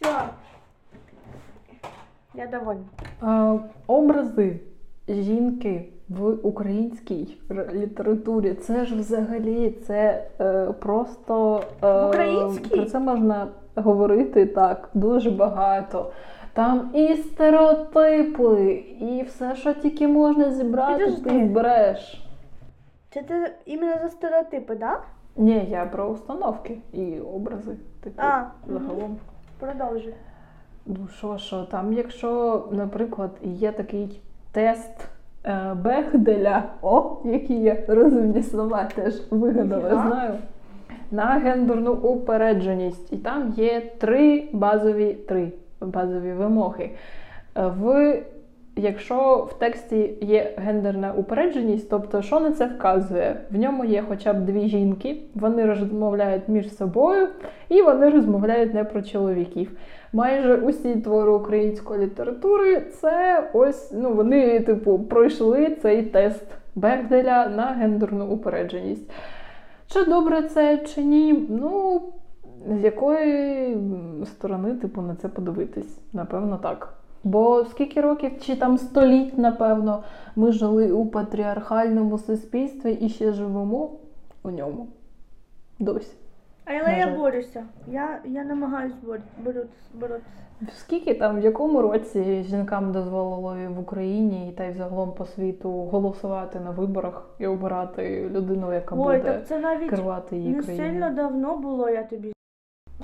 Все. 0.00 0.12
Я 2.34 2.46
довольна. 2.46 2.84
Е, 3.22 3.60
образи 3.86 4.60
жінки 5.08 5.88
в 6.08 6.28
українській 6.46 7.38
літературі 7.72 8.54
це 8.54 8.84
ж 8.84 8.94
взагалі 8.96 9.70
це 9.86 10.26
е, 10.40 10.66
просто 10.78 11.62
е, 11.82 12.02
В 12.02 12.08
українській? 12.08 12.76
про 12.76 12.84
це 12.84 12.98
можна 12.98 13.48
говорити 13.74 14.46
так 14.46 14.90
дуже 14.94 15.30
багато. 15.30 16.10
Там 16.52 16.90
і 16.94 17.14
стереотипи, 17.14 18.72
і 19.00 19.22
все, 19.28 19.56
що 19.56 19.74
тільки 19.74 20.08
можна 20.08 20.50
зібрати, 20.50 21.04
Підожди. 21.04 21.30
ти 21.30 21.46
збереш. 21.46 22.28
Це 23.10 23.22
ти 23.22 23.52
іменно 23.66 23.96
за 24.02 24.08
стереотипи, 24.08 24.74
да? 24.76 25.00
Ні, 25.36 25.66
я 25.70 25.86
про 25.86 26.06
установки 26.08 26.78
і 26.92 27.20
образи. 27.20 27.76
Типу, 28.00 28.22
А, 28.22 28.42
загалом. 28.66 29.16
Продовжуй. 29.58 30.14
Ну 30.86 31.08
що, 31.18 31.38
що 31.38 31.62
там, 31.62 31.92
якщо, 31.92 32.62
наприклад, 32.72 33.30
є 33.42 33.72
такий 33.72 34.20
тест 34.52 35.08
Бехделя, 35.84 36.62
о, 36.82 37.16
які 37.24 37.54
я 37.54 37.76
розумні 37.88 38.42
слова 38.42 38.88
теж 38.94 39.14
вигадала, 39.30 39.82
Ніфіга. 39.82 40.06
знаю. 40.06 40.34
На 41.10 41.24
гендерну 41.24 41.92
упередженість. 41.92 43.12
І 43.12 43.16
там 43.16 43.54
є 43.56 43.82
три 43.98 44.44
базові, 44.52 45.12
три 45.28 45.52
базові 45.80 46.32
вимоги. 46.32 46.90
Е, 47.56 47.66
В, 47.80 48.16
якщо 48.76 49.48
в 49.50 49.58
тексті 49.58 50.14
є 50.20 50.52
гендерна 50.56 51.12
упередженість, 51.12 51.90
тобто 51.90 52.22
що 52.22 52.40
на 52.40 52.52
це 52.52 52.66
вказує? 52.66 53.36
В 53.50 53.58
ньому 53.58 53.84
є 53.84 54.04
хоча 54.08 54.32
б 54.32 54.44
дві 54.44 54.68
жінки, 54.68 55.16
вони 55.34 55.66
розмовляють 55.66 56.48
між 56.48 56.76
собою, 56.76 57.28
і 57.68 57.82
вони 57.82 58.10
розмовляють 58.10 58.74
не 58.74 58.84
про 58.84 59.02
чоловіків 59.02 59.70
майже 60.12 60.56
усі 60.56 60.96
твори 60.96 61.30
української 61.30 62.00
літератури 62.00 62.80
це 62.80 63.50
ось 63.52 63.92
ну 63.92 64.14
вони, 64.14 64.60
типу, 64.60 64.98
пройшли 64.98 65.76
цей 65.82 66.02
тест 66.02 66.44
Бехделя 66.74 67.48
на 67.48 67.66
гендерну 67.66 68.26
упередженість. 68.26 69.10
Чи 69.86 70.04
добре 70.04 70.42
це, 70.42 70.78
чи 70.78 71.04
ні? 71.04 71.46
Ну, 71.48 72.02
з 72.80 72.84
якої 72.84 73.76
сторони, 74.24 74.74
типу, 74.74 75.02
на 75.02 75.14
це 75.14 75.28
подивитись? 75.28 75.98
Напевно, 76.12 76.58
так. 76.62 76.94
Бо 77.24 77.64
скільки 77.64 78.00
років, 78.00 78.32
чи 78.40 78.56
там 78.56 78.78
століть, 78.78 79.38
напевно, 79.38 80.02
ми 80.36 80.52
жили 80.52 80.92
у 80.92 81.06
патріархальному 81.06 82.18
суспільстві 82.18 82.92
і 82.92 83.08
ще 83.08 83.32
живемо 83.32 83.90
у 84.42 84.50
ньому. 84.50 84.88
Досі. 85.78 86.12
Але 86.68 86.98
я 86.98 87.16
борюся. 87.16 87.64
Я, 87.86 88.20
я 88.24 88.44
намагаюсь 88.44 88.92
бор- 89.06 89.20
боротися. 89.44 89.82
боротися. 89.94 90.26
Скільки 90.76 91.14
там, 91.14 91.40
в 91.40 91.44
якому 91.44 91.82
році 91.82 92.44
жінкам 92.48 92.92
дозволило 92.92 93.56
в 93.68 93.78
Україні 93.80 94.52
та 94.56 94.64
й 94.64 94.70
взагалом 94.70 95.12
по 95.12 95.24
світу 95.24 95.70
голосувати 95.70 96.60
на 96.60 96.70
виборах 96.70 97.30
і 97.38 97.46
обирати 97.46 98.30
людину, 98.34 98.72
яка 98.72 98.94
Ой, 98.98 99.18
буде 99.18 99.32
так 99.32 99.46
це 99.46 99.58
навіть 99.58 99.90
керувати 99.90 100.36
її 100.36 100.48
не 100.56 100.62
країною? 100.62 100.90
сильно 100.90 101.10
давно 101.10 101.56
було, 101.56 101.88
я 101.88 102.02
тобі. 102.02 102.32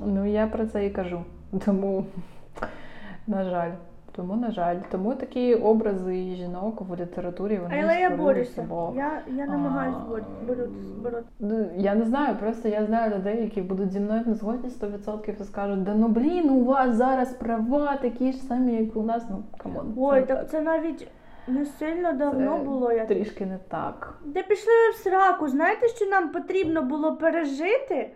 Ну 0.07 0.27
я 0.27 0.47
про 0.47 0.67
це 0.67 0.87
і 0.87 0.91
кажу. 0.91 1.21
Тому, 1.65 2.05
на 3.27 3.45
жаль, 3.45 3.71
тому, 4.17 4.37
на 4.37 4.51
жаль, 4.51 4.77
тому 4.91 5.15
такі 5.15 5.55
образи 5.55 6.15
жінок 6.35 6.81
в 6.81 6.95
літературі 7.01 7.59
вони 7.63 7.81
Але 7.85 8.01
я 8.01 8.11
борюся. 8.11 8.67
бо 8.69 8.93
Я, 8.97 9.23
я 9.37 9.47
боротися. 9.47 10.25
боротися. 11.03 11.29
Ну, 11.41 11.67
Я 11.77 11.95
не 11.95 12.05
знаю, 12.05 12.37
просто 12.41 12.69
я 12.69 12.85
знаю 12.87 13.15
людей, 13.17 13.43
які 13.43 13.63
будуть 13.63 13.93
зі 13.93 14.01
мною 14.01 14.23
не 14.27 14.35
згодні 14.35 14.69
100% 14.71 15.41
і 15.41 15.45
скажуть, 15.45 15.83
да 15.83 15.95
ну 15.95 16.09
блін, 16.09 16.51
у 16.51 16.65
вас 16.65 16.95
зараз 16.95 17.33
права 17.33 17.97
такі 17.97 18.33
ж 18.33 18.39
самі, 18.39 18.73
як 18.73 18.97
у 18.97 19.03
нас. 19.03 19.25
Ну 19.31 19.43
come 19.59 19.80
on. 19.80 19.95
Ой, 19.97 20.21
це 20.21 20.27
так 20.27 20.51
це 20.51 20.61
навіть 20.61 21.09
не 21.49 21.65
сильно 21.65 22.13
давно 22.13 22.59
Це 22.59 22.65
було. 22.65 22.93
Я... 22.93 23.07
трішки 23.07 23.47
не 23.47 23.59
так. 23.69 24.19
Де 24.25 24.43
пішли 24.43 24.73
ви 24.73 24.91
в 24.93 24.97
сраку? 24.97 25.49
Знаєте, 25.49 25.89
що 25.89 26.07
нам 26.07 26.29
потрібно 26.29 26.83
було 26.83 27.17
пережити? 27.17 28.11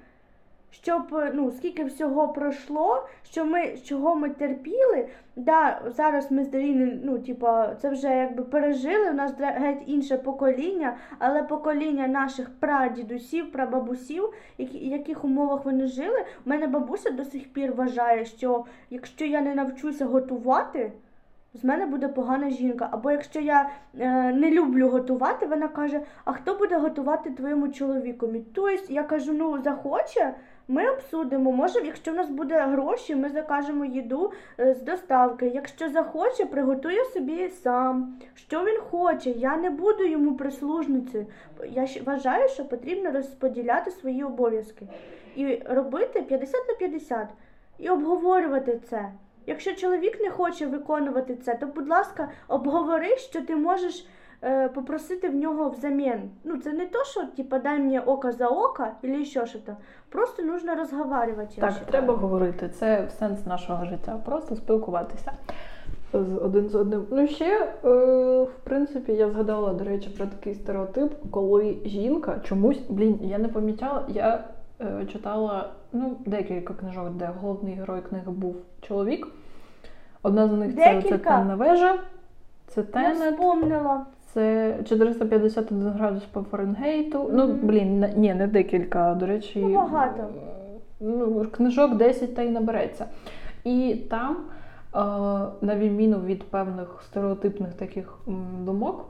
Щоб 0.70 1.14
е, 1.14 1.30
ну 1.34 1.50
скільки 1.50 1.84
всього 1.84 2.28
пройшло, 2.28 3.06
що 3.22 3.44
ми 3.44 3.76
чого 3.84 4.14
ми 4.14 4.30
терпіли. 4.30 5.08
Да, 5.36 5.82
зараз 5.96 6.32
ми 6.32 6.44
з 6.44 6.48
Даріною, 6.48 7.00
ну 7.04 7.18
типа, 7.18 7.74
це 7.74 7.90
вже 7.90 8.16
якби 8.16 8.44
пережили. 8.44 9.10
У 9.10 9.14
нас 9.14 9.32
геть 9.38 9.82
інше 9.86 10.18
покоління, 10.18 10.96
але 11.18 11.42
покоління 11.42 12.06
наших 12.06 12.50
прадідусів, 12.60 13.52
прабабусів, 13.52 14.32
які, 14.58 14.78
яких 14.78 15.24
умовах 15.24 15.64
вони 15.64 15.86
жили. 15.86 16.24
У 16.46 16.50
мене 16.50 16.66
бабуся 16.66 17.10
до 17.10 17.24
сих 17.24 17.52
пір 17.52 17.72
вважає, 17.72 18.24
що 18.24 18.64
якщо 18.90 19.24
я 19.24 19.40
не 19.40 19.54
навчуся 19.54 20.06
готувати, 20.06 20.92
з 21.54 21.64
мене 21.64 21.86
буде 21.86 22.08
погана 22.08 22.50
жінка. 22.50 22.88
Або 22.90 23.10
якщо 23.10 23.40
я 23.40 23.70
е, 23.98 24.32
не 24.32 24.50
люблю 24.50 24.88
готувати, 24.88 25.46
вона 25.46 25.68
каже: 25.68 26.00
А 26.24 26.32
хто 26.32 26.54
буде 26.54 26.78
готувати 26.78 27.30
твоєму 27.30 27.68
чоловікові? 27.68 28.44
Тобто 28.54 28.92
я 28.92 29.02
кажу, 29.02 29.32
ну 29.32 29.62
захоче, 29.62 30.34
ми 30.68 30.90
обсудимо. 30.90 31.52
Може, 31.52 31.80
якщо 31.80 32.12
в 32.12 32.14
нас 32.14 32.30
буде 32.30 32.60
гроші, 32.60 33.16
ми 33.16 33.28
закажемо 33.28 33.84
їду 33.84 34.32
е, 34.60 34.74
з 34.74 34.82
доставки. 34.82 35.46
Якщо 35.46 35.88
захоче, 35.88 36.46
приготує 36.46 37.04
собі 37.04 37.48
сам. 37.48 38.18
Що 38.34 38.64
він 38.64 38.80
хоче, 38.90 39.30
я 39.30 39.56
не 39.56 39.70
буду 39.70 40.04
йому 40.04 40.34
прислужницею. 40.34 41.26
Я 41.70 41.86
вважаю, 42.04 42.48
що 42.48 42.64
потрібно 42.64 43.10
розподіляти 43.10 43.90
свої 43.90 44.24
обов'язки 44.24 44.86
і 45.36 45.62
робити 45.64 46.22
50 46.22 46.68
на 46.68 46.74
50 46.74 47.28
і 47.78 47.88
обговорювати 47.88 48.80
це. 48.90 49.12
Якщо 49.46 49.74
чоловік 49.74 50.20
не 50.20 50.30
хоче 50.30 50.66
виконувати 50.66 51.36
це, 51.36 51.54
то 51.54 51.66
будь 51.66 51.88
ласка, 51.88 52.28
обговори, 52.48 53.16
що 53.16 53.42
ти 53.42 53.56
можеш 53.56 54.06
е, 54.42 54.68
попросити 54.68 55.28
в 55.28 55.34
нього 55.34 55.70
взамін. 55.70 56.30
Ну, 56.44 56.58
це 56.58 56.72
не 56.72 56.86
то, 56.86 57.04
що 57.04 57.26
типа 57.36 57.58
дай 57.58 57.78
мені 57.78 57.98
око 57.98 58.32
за 58.32 58.48
око, 58.48 58.86
або 59.02 59.24
ще 59.24 59.46
щось. 59.46 59.68
Просто 60.08 60.42
нужно 60.42 60.74
розговарювати. 60.74 61.54
я 61.56 61.60
Так, 61.60 61.70
вважаю. 61.70 61.86
треба 61.90 62.14
говорити. 62.14 62.68
Це 62.68 63.08
сенс 63.18 63.46
нашого 63.46 63.84
життя. 63.84 64.20
Просто 64.24 64.56
спілкуватися 64.56 65.32
з 66.12 66.38
один 66.38 66.68
з 66.68 66.74
одним. 66.74 67.06
Ну 67.10 67.26
ще, 67.26 67.66
е, 67.84 67.88
в 68.42 68.64
принципі, 68.64 69.12
я 69.12 69.30
згадала, 69.30 69.72
до 69.72 69.84
речі, 69.84 70.10
про 70.10 70.26
такий 70.26 70.54
стереотип, 70.54 71.12
коли 71.30 71.76
жінка 71.84 72.40
чомусь, 72.44 72.80
блін, 72.88 73.18
я 73.22 73.38
не 73.38 73.48
помічала, 73.48 74.04
я 74.08 74.44
е, 74.80 75.06
читала 75.12 75.70
ну, 75.92 76.16
декілька 76.26 76.74
книжок, 76.74 77.10
де 77.10 77.30
головний 77.40 77.74
герой 77.74 78.00
книги 78.00 78.30
був 78.30 78.56
чоловік. 78.80 79.26
Одна 80.22 80.48
з 80.48 80.52
них 80.52 80.74
це, 80.76 81.02
це 81.02 81.18
темна 81.18 81.54
вежа, 81.54 81.98
це 82.66 82.80
Я 82.80 82.86
Тенет, 82.86 83.32
вспомнила. 83.32 84.06
Це 84.34 84.76
451 84.88 85.88
градус 85.88 86.22
по 86.24 86.42
Фаренгейту. 86.42 87.30
Ну, 87.32 87.46
блін, 87.62 88.06
ні, 88.16 88.34
не 88.34 88.46
декілька. 88.46 89.14
До 89.14 89.26
речі, 89.26 89.60
Ну, 89.66 89.74
багато. 89.74 90.24
Ну, 91.00 91.46
книжок 91.52 91.96
10 91.96 92.34
та 92.34 92.42
й 92.42 92.50
набереться. 92.50 93.06
І 93.64 93.94
там, 94.10 94.36
е, 94.36 94.98
на 95.66 95.76
відміну 95.76 96.20
від 96.20 96.42
певних 96.44 97.02
стереотипних 97.06 97.74
таких 97.74 98.18
думок. 98.64 99.04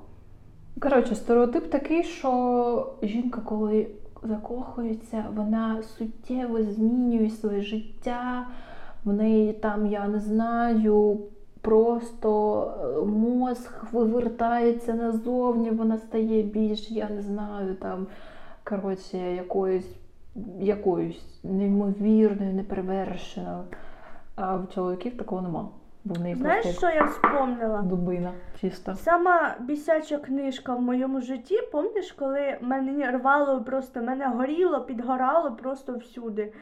Коротше, 0.80 1.14
стереотип 1.14 1.70
такий, 1.70 2.02
що 2.02 2.92
жінка, 3.02 3.40
коли 3.44 3.86
закохується, 4.22 5.24
вона 5.36 5.82
суттєво 5.82 6.62
змінює 6.62 7.30
своє 7.30 7.60
життя. 7.60 8.46
В 9.04 9.12
неї 9.12 9.52
там, 9.52 9.86
я 9.86 10.08
не 10.08 10.20
знаю, 10.20 11.18
просто 11.68 12.72
е, 12.82 13.04
мозг 13.06 13.84
вивертається 13.92 14.94
назовні, 14.94 15.70
вона 15.70 15.98
стає 15.98 16.42
більш, 16.42 16.90
я 16.90 17.08
не 17.08 17.22
знаю, 17.22 17.74
там, 17.74 18.06
коротше, 18.64 19.18
якоюсь, 19.18 19.96
якоюсь 20.60 21.40
неймовірною, 21.44 22.54
неперевершеною. 22.54 23.64
А 24.36 24.56
в 24.56 24.68
чоловіків 24.74 25.16
такого 25.16 25.42
нема. 25.42 25.68
Бо 26.04 26.14
в 26.14 26.20
неї 26.20 26.34
Знаєш, 26.34 26.64
просто 26.64 26.86
що 26.86 26.96
я 26.96 27.04
вспомнила? 27.04 27.82
дубина 27.82 28.32
чиста. 28.60 28.94
Сама 28.94 29.54
бісяча 29.60 30.18
книжка 30.18 30.74
в 30.74 30.82
моєму 30.82 31.20
житті, 31.20 31.58
пам'ятаєш, 31.72 32.12
коли 32.12 32.58
мене 32.60 33.10
рвало 33.10 33.60
просто, 33.60 34.02
мене 34.02 34.26
горіло, 34.26 34.80
підгорало 34.80 35.52
просто 35.52 35.96
всюди. 35.96 36.52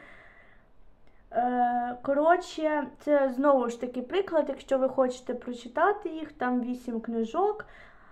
Е, 1.31 1.95
коротше, 2.01 2.83
це 2.99 3.31
знову 3.35 3.69
ж 3.69 3.81
таки 3.81 4.01
приклад, 4.01 4.45
якщо 4.47 4.77
ви 4.77 4.89
хочете 4.89 5.33
прочитати 5.33 6.09
їх, 6.09 6.31
там 6.31 6.61
вісім 6.61 6.99
книжок. 6.99 7.65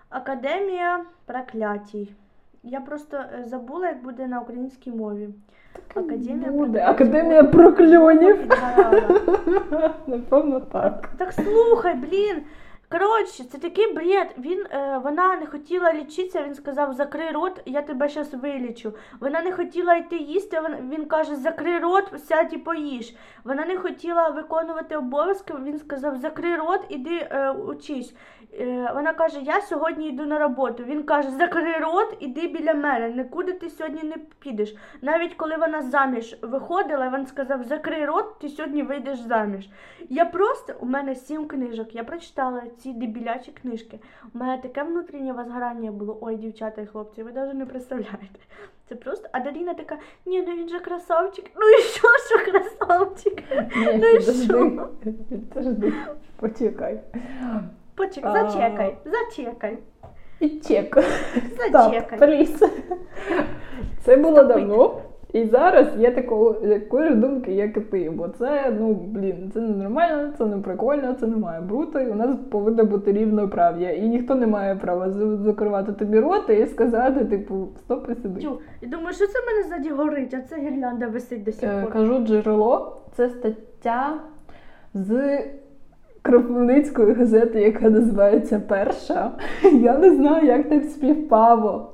Академія 0.10 1.06
проклятій. 1.26 2.12
Я 2.64 2.82
просто 2.82 3.18
е, 3.18 3.44
забула, 3.46 3.88
як 3.88 4.04
буде 4.04 4.28
на 4.28 4.40
українській 4.40 4.92
мові. 4.92 5.30
Академія 5.96 6.52
Буде. 6.52 6.84
Академія 6.86 7.44
прокльонів. 7.44 8.38
Напевно, 10.08 10.60
так. 10.60 11.10
Так 11.18 11.34
слухай, 11.34 11.96
блін. 11.96 12.42
Коротше, 12.92 13.44
це 13.44 13.58
такий 13.58 13.94
бред. 13.94 14.36
Він, 14.38 14.66
е, 14.72 15.02
вона 15.04 15.36
не 15.36 15.46
хотіла 15.46 15.94
лічитися, 15.94 16.44
він 16.44 16.56
сказав, 16.56 16.94
закрий 16.94 17.32
рот, 17.32 17.62
я 17.66 17.82
тебе 17.82 18.10
зараз 18.10 18.34
вилічу. 18.34 18.94
Вона 19.20 19.42
не 19.42 19.52
хотіла 19.52 19.96
йти 19.96 20.18
їсти, 20.18 20.62
він, 20.92 21.06
каже, 21.06 21.36
закрий 21.36 21.80
рот, 21.80 22.14
сядь 22.28 22.54
і 22.54 22.58
поїж. 22.58 23.16
Вона 23.44 23.66
не 23.66 23.78
хотіла 23.78 24.30
виконувати 24.30 24.98
обов'язки, 24.98 25.54
він 25.64 25.80
сказав, 25.80 26.18
закрий 26.18 26.56
рот, 26.56 26.82
іди 26.90 27.28
е, 27.32 27.52
учись. 27.52 28.16
Е, 28.60 28.92
вона 28.96 29.14
каже, 29.14 29.40
я 29.42 29.62
сьогодні 29.62 30.10
йду 30.10 30.26
на 30.26 30.40
роботу. 30.40 30.84
Він 30.84 31.04
каже, 31.04 31.30
закрий 31.30 31.78
рот, 31.80 32.18
іди 32.20 32.48
біля 32.48 32.74
мене, 32.74 33.10
нікуди 33.10 33.54
ти 33.54 33.70
сьогодні 33.70 34.04
не 34.04 34.16
підеш. 34.40 34.76
Навіть 35.02 35.34
коли 35.34 35.58
вона 35.58 35.82
заміж 35.82 36.38
виходила, 36.42 37.12
він 37.18 37.26
сказав, 37.26 37.64
закрий 37.64 38.06
рот, 38.06 38.40
ти 38.40 38.50
сьогодні 38.50 38.84
вийдеш 38.84 39.20
заміж. 39.20 39.70
Я 40.10 40.26
просто, 40.26 40.74
у 40.80 40.86
мене 40.86 41.16
сім 41.16 41.48
книжок, 41.48 41.96
я 41.96 42.04
прочитала 42.04 42.62
ці 42.78 42.94
дебілячі 42.94 43.52
книжки. 43.52 44.00
У 44.34 44.38
мене 44.38 44.58
таке 44.58 44.84
внутрішнє 44.84 45.34
возгорання 45.34 45.92
було. 45.92 46.18
Ой, 46.22 46.36
дівчата 46.36 46.82
і 46.82 46.86
хлопці, 46.86 47.24
ви 47.24 47.32
навіть 47.32 47.54
не 47.54 47.66
представляєте. 47.66 48.40
Це 48.90 48.96
просто. 48.96 49.30
А 49.32 49.40
Даріна 49.40 49.74
така, 49.74 49.98
ні, 50.26 50.42
ну 50.48 50.56
він 50.56 50.70
же 50.70 50.80
красавчик. 50.80 51.46
Ну 51.56 51.70
і 51.70 51.82
що, 51.82 52.08
що 52.28 52.52
красавчик? 52.52 53.44
Ну 53.76 54.08
і. 54.08 54.20
Підожди. 55.30 55.94
Почекай. 56.40 57.02
Почекай, 57.96 58.34
зачекай, 58.34 58.98
зачекай, 59.06 59.78
І 60.40 60.50
чек. 60.50 60.98
зачекай. 61.72 62.20
Так. 62.60 62.70
Це 64.04 64.18
було 64.18 64.44
давно. 64.44 65.02
І 65.34 65.46
зараз 65.46 65.88
є 65.98 66.12
такої 66.12 67.10
ж 67.10 67.16
думки, 67.16 67.52
як 67.54 67.78
і 67.78 67.80
ти. 67.82 68.10
Бо 68.10 68.28
це, 68.28 68.74
ну, 68.80 68.94
блін, 68.94 69.52
це 69.54 69.60
не 69.60 69.84
нормально, 69.84 70.34
це 70.38 70.46
не 70.46 70.58
прикольно, 70.58 71.14
це 71.14 71.28
не 71.28 71.38
має 71.38 71.62
бути. 71.62 72.08
У 72.08 72.16
нас 72.16 72.38
повинно 72.52 72.84
бути 72.86 73.12
рівноправ'я. 73.12 73.92
І 73.92 74.08
ніхто 74.08 74.36
не 74.36 74.48
має 74.48 74.76
права 74.76 75.10
закривати 75.46 75.94
тобі 75.94 76.20
рота 76.20 76.54
і 76.54 76.66
сказати, 76.66 77.26
типу, 77.26 77.68
стоп 77.80 78.10
і 78.10 78.16
сиди. 78.16 78.42
Тю, 78.42 78.60
І 78.82 78.88
думаю, 78.88 79.14
що 79.14 79.28
це 79.28 79.34
мене 79.48 79.64
ззаді 79.68 79.90
горить, 79.90 80.34
а 80.34 80.42
це 80.42 80.56
гірлянда 80.58 81.08
висить 81.08 81.44
до 81.44 81.52
сих 81.52 81.70
Е, 81.70 81.82
пор. 81.82 81.92
Кажу 81.94 82.20
джерело, 82.20 82.98
це 83.16 83.30
стаття 83.30 84.14
з 84.94 85.40
Кропивницької 86.26 87.14
газети, 87.14 87.62
яка 87.62 87.90
називається 87.90 88.62
Перша. 88.68 89.32
Я 89.74 89.98
не 89.98 90.16
знаю, 90.16 90.46
як 90.46 90.70
так 90.70 90.84
співпало. 90.84 91.92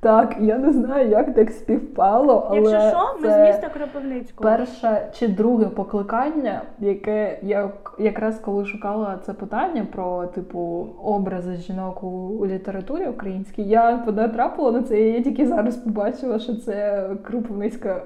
Так, 0.00 0.36
я 0.40 0.58
не 0.58 0.72
знаю, 0.72 1.08
як 1.08 1.34
так 1.34 1.50
співпало, 1.50 2.46
але 2.50 2.70
Якщо 2.70 2.88
що, 2.88 3.14
ми 3.20 3.28
це 3.28 3.34
з 3.34 3.46
міста 3.46 3.68
Кропивницького. 3.68 4.50
перше 4.50 5.08
чи 5.12 5.28
друге 5.28 5.66
покликання, 5.66 6.62
яке 6.78 7.38
я 7.42 7.70
якраз 7.98 8.38
коли 8.38 8.64
шукала 8.64 9.18
це 9.26 9.32
питання 9.32 9.86
про 9.92 10.26
типу 10.26 10.86
образи 11.02 11.56
жінок 11.56 12.02
у, 12.02 12.06
у 12.08 12.46
літературі 12.46 13.06
українській, 13.06 13.62
я 13.62 13.96
потрапила 14.06 14.72
на 14.72 14.82
це, 14.82 15.00
і 15.00 15.12
я 15.12 15.22
тільки 15.22 15.46
зараз 15.46 15.76
побачила, 15.76 16.38
що 16.38 16.54
це 16.56 17.06
Кропивницька. 17.24 18.02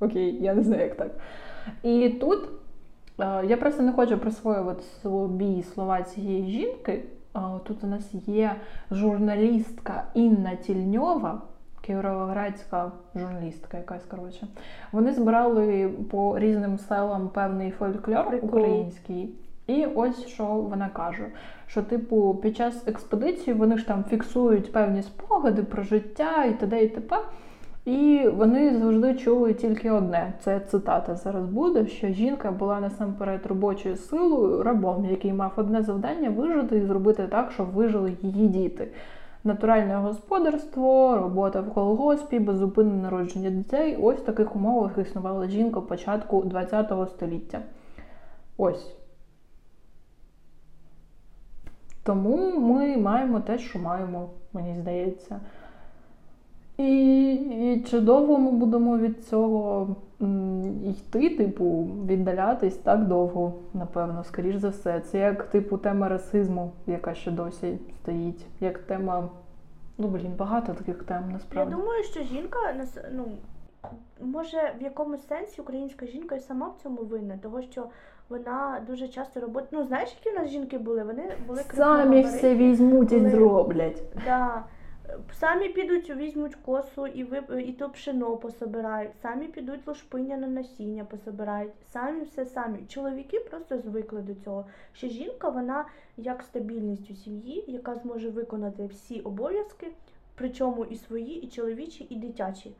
Окей, 0.00 0.38
я 0.40 0.54
не 0.54 0.62
знаю, 0.62 0.82
як 0.82 0.94
так. 0.94 1.10
І 1.82 2.08
тут 2.08 2.38
я 3.48 3.56
просто 3.56 3.82
не 3.82 3.92
хочу 3.92 4.18
присвоювати 4.18 4.82
собі 5.02 5.62
слова 5.62 6.02
цієї 6.02 6.50
жінки. 6.50 7.02
Тут 7.64 7.84
у 7.84 7.86
нас 7.86 8.14
є 8.26 8.56
журналістка 8.90 10.04
Інна 10.14 10.54
Тільньова, 10.56 11.42
кіровоградська 11.82 12.92
журналістка, 13.14 13.76
якась 13.76 14.04
коротше. 14.04 14.46
Вони 14.92 15.12
збирали 15.12 15.88
по 16.10 16.38
різним 16.38 16.78
селам 16.78 17.28
певний 17.28 17.70
фольклор 17.70 18.38
український. 18.42 19.34
І 19.66 19.86
ось 19.86 20.26
що 20.26 20.44
вона 20.44 20.88
каже: 20.88 21.26
що, 21.66 21.82
типу, 21.82 22.34
під 22.34 22.56
час 22.56 22.88
експедиції 22.88 23.54
вони 23.54 23.78
ж 23.78 23.86
там 23.86 24.04
фіксують 24.04 24.72
певні 24.72 25.02
спогади 25.02 25.62
про 25.62 25.82
життя 25.82 26.44
і 26.44 26.54
т.д. 26.54 26.84
і 26.84 26.88
т.п. 26.88 27.16
І 27.90 28.28
вони 28.28 28.78
завжди 28.78 29.14
чули 29.14 29.54
тільки 29.54 29.90
одне: 29.90 30.32
це 30.40 30.60
цитата 30.60 31.16
зараз 31.16 31.46
буде, 31.46 31.86
що 31.86 32.08
жінка 32.08 32.50
була 32.50 32.80
насамперед 32.80 33.46
робочою 33.46 33.96
силою, 33.96 34.62
рабом, 34.62 35.04
який 35.04 35.32
мав 35.32 35.52
одне 35.56 35.82
завдання 35.82 36.30
вижити 36.30 36.76
і 36.76 36.86
зробити 36.86 37.26
так, 37.26 37.52
щоб 37.52 37.70
вижили 37.70 38.16
її 38.22 38.48
діти. 38.48 38.88
Натуральне 39.44 39.94
господарство, 39.94 41.16
робота 41.16 41.60
в 41.60 41.74
колгоспі, 41.74 42.38
беззупинне 42.38 43.02
народження 43.02 43.50
дітей. 43.50 43.98
Ось 44.02 44.18
в 44.18 44.24
таких 44.24 44.56
умовах 44.56 44.98
існувала 44.98 45.48
жінка 45.48 45.80
початку 45.80 46.40
ХХ 46.40 47.08
століття. 47.10 47.60
Ось. 48.56 48.96
Тому 52.02 52.60
ми 52.60 52.96
маємо 52.96 53.40
те, 53.40 53.58
що 53.58 53.78
маємо, 53.78 54.30
мені 54.52 54.74
здається. 54.80 55.40
І, 56.80 57.32
і 57.34 57.80
чи 57.80 58.00
довго 58.00 58.38
ми 58.38 58.50
будемо 58.50 58.98
від 58.98 59.24
цього 59.24 59.88
йти, 60.84 61.30
типу, 61.36 61.88
віддалятись 62.06 62.76
так 62.76 63.06
довго, 63.06 63.52
напевно, 63.74 64.24
скоріш 64.24 64.56
за 64.56 64.68
все. 64.68 65.00
Це 65.00 65.18
як 65.18 65.42
типу 65.42 65.78
тема 65.78 66.08
расизму, 66.08 66.72
яка 66.86 67.14
ще 67.14 67.30
досі 67.30 67.78
стоїть, 68.02 68.46
як 68.60 68.78
тема. 68.78 69.28
Ну, 69.98 70.08
блін, 70.08 70.32
багато 70.38 70.72
таких 70.72 71.02
тем 71.02 71.30
насправді. 71.32 71.72
Я 71.72 71.78
думаю, 71.78 72.04
що 72.04 72.22
жінка 72.22 72.58
ну, 73.12 73.24
може 74.20 74.74
в 74.80 74.82
якомусь 74.82 75.26
сенсі 75.28 75.60
українська 75.60 76.06
жінка 76.06 76.34
і 76.34 76.40
сама 76.40 76.68
в 76.68 76.82
цьому 76.82 77.02
винна, 77.02 77.38
того 77.42 77.62
що 77.62 77.86
вона 78.28 78.82
дуже 78.86 79.08
часто 79.08 79.40
робить. 79.40 79.64
Ну, 79.70 79.84
знаєш, 79.84 80.16
які 80.24 80.36
в 80.36 80.40
нас 80.40 80.50
жінки 80.50 80.78
були? 80.78 81.04
Вони 81.04 81.32
були 81.46 81.62
Самі 81.74 82.22
все 82.22 82.54
візьмуть 82.54 83.12
і 83.12 83.20
зроблять. 83.20 84.02
Да. 84.24 84.64
Самі 85.32 85.68
підуть, 85.68 86.16
візьмуть 86.16 86.54
косу 86.54 87.06
і 87.06 87.24
вип... 87.24 87.50
і 87.66 87.72
то 87.72 87.90
пшено 87.90 88.36
пособирають, 88.36 89.12
самі 89.22 89.48
підуть 89.48 89.86
лошпиня 89.86 90.36
на 90.36 90.46
насіння 90.46 91.04
пособирають, 91.04 91.72
самі 91.92 92.24
все 92.24 92.46
самі. 92.46 92.78
Чоловіки 92.88 93.40
просто 93.40 93.78
звикли 93.78 94.22
до 94.22 94.34
цього. 94.34 94.66
Що 94.92 95.08
жінка 95.08 95.48
вона 95.48 95.84
як 96.16 96.42
стабільність 96.42 97.10
у 97.10 97.14
сім'ї, 97.14 97.64
яка 97.66 97.94
зможе 97.94 98.30
виконати 98.30 98.86
всі 98.86 99.20
обов'язки, 99.20 99.86
причому 100.34 100.84
і 100.84 100.96
свої, 100.96 101.34
і 101.42 101.48
чоловічі, 101.48 102.06
і 102.10 102.16
дитячі. 102.16 102.72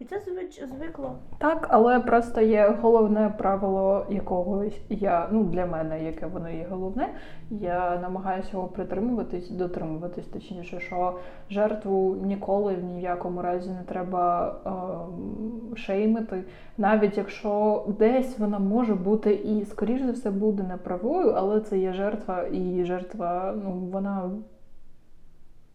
І 0.00 0.04
це 0.04 0.20
звич 0.20 0.62
звикло. 0.68 1.16
Так, 1.38 1.66
але 1.70 2.00
просто 2.00 2.40
є 2.40 2.76
головне 2.80 3.34
правило 3.38 4.06
якогось 4.10 4.80
я, 4.88 5.28
ну 5.32 5.44
для 5.44 5.66
мене, 5.66 6.04
яке 6.04 6.26
воно 6.26 6.50
є 6.50 6.66
головне. 6.70 7.08
Я 7.50 7.98
намагаюся 8.02 8.48
його 8.52 8.68
притримуватись, 8.68 9.50
дотримуватись, 9.50 10.26
точніше, 10.26 10.80
що 10.80 11.18
жертву 11.50 12.16
ніколи 12.22 12.76
ні 12.76 12.98
в 12.98 13.00
якому 13.00 13.42
разі 13.42 13.70
не 13.70 13.82
треба 13.82 14.54
ем, 14.66 15.76
шеймити, 15.76 16.44
навіть 16.78 17.16
якщо 17.16 17.84
десь 17.98 18.38
вона 18.38 18.58
може 18.58 18.94
бути 18.94 19.34
і, 19.34 19.64
скоріш 19.64 20.02
за 20.02 20.12
все, 20.12 20.30
буде 20.30 20.62
неправою, 20.62 21.30
але 21.36 21.60
це 21.60 21.78
є 21.78 21.92
жертва, 21.92 22.42
і 22.52 22.84
жертва, 22.84 23.54
ну 23.64 23.70
вона, 23.70 24.30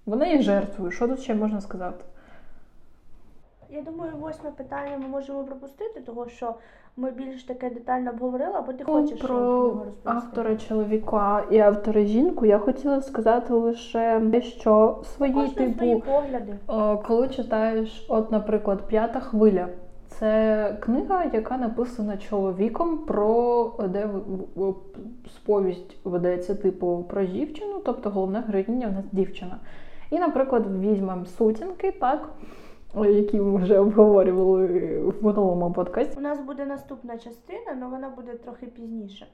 вона 0.05 0.27
є 0.27 0.41
жертвою. 0.41 0.91
Що 0.91 1.07
тут 1.07 1.19
ще 1.19 1.35
можна 1.35 1.61
сказати? 1.61 2.05
Я 3.75 3.81
думаю, 3.81 4.11
восьме 4.19 4.51
питання 4.51 4.97
ми 5.01 5.07
можемо 5.07 5.43
пропустити, 5.43 6.01
того 6.01 6.27
що 6.27 6.53
ми 6.97 7.11
більш 7.11 7.43
таке 7.43 7.69
детально 7.69 8.11
обговорили, 8.11 8.53
або 8.53 8.73
ти 8.73 8.83
Ну, 8.87 8.93
хочеш 8.93 9.21
про 9.21 9.37
розповісти? 9.37 9.99
автора 10.03 10.55
чоловіка 10.55 11.43
і 11.51 11.59
автора 11.59 12.01
жінку 12.03 12.45
я 12.45 12.59
хотіла 12.59 13.01
сказати 13.01 13.53
лише 13.53 14.21
що 14.41 15.01
свої, 15.15 15.33
Кожен 15.33 15.53
типу, 15.55 15.77
свої 15.77 16.01
погляди. 16.01 16.55
о, 16.67 16.97
коли 16.97 17.27
читаєш, 17.29 18.05
от, 18.09 18.31
наприклад, 18.31 18.87
п'ята 18.87 19.19
хвиля. 19.19 19.67
Це 20.07 20.77
книга, 20.79 21.23
яка 21.33 21.57
написана 21.57 22.17
чоловіком 22.17 22.97
про 22.97 23.71
де 23.89 24.09
сповість 25.35 25.97
ведеться, 26.03 26.55
типу, 26.55 27.05
про 27.09 27.25
дівчину, 27.25 27.81
тобто 27.85 28.09
головна 28.09 28.41
героїня 28.47 28.87
в 28.87 28.91
нас 28.93 29.05
дівчина. 29.11 29.57
І, 30.11 30.19
наприклад, 30.19 30.63
візьмемо 30.79 31.25
сутінки, 31.25 31.91
так, 31.91 32.29
які 33.03 33.41
ми 33.41 33.61
вже 33.63 33.79
обговорювали 33.79 34.67
в 34.99 35.25
минулому 35.25 35.71
подкасті. 35.71 36.17
У 36.17 36.21
нас 36.21 36.39
буде 36.39 36.65
наступна 36.65 37.17
частина, 37.17 37.77
але 37.81 37.87
вона 37.87 38.09
буде 38.09 38.33
трохи 38.33 38.65
пізніше. 38.65 39.27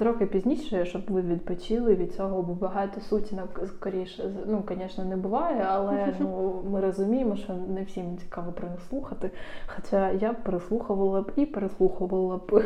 Трохи 0.00 0.26
пізніше, 0.26 0.84
щоб 0.84 1.02
ви 1.08 1.22
відпочили 1.22 1.94
від 1.94 2.14
цього, 2.14 2.42
бо 2.42 2.54
багато 2.54 3.00
сутінок 3.00 3.60
скоріше. 3.66 4.24
Ну, 4.46 4.62
звісно, 4.68 5.04
не 5.04 5.16
буває, 5.16 5.66
але 5.68 6.14
ну, 6.20 6.62
ми 6.70 6.80
розуміємо, 6.80 7.36
що 7.36 7.52
не 7.68 7.82
всім 7.82 8.18
цікаво 8.18 8.52
про. 8.52 8.68
Хоча 9.66 10.10
я 10.10 10.32
б 10.32 10.36
переслухувала 10.42 11.22
б 11.22 11.32
і 11.36 11.46
переслухувала 11.46 12.36
б. 12.36 12.64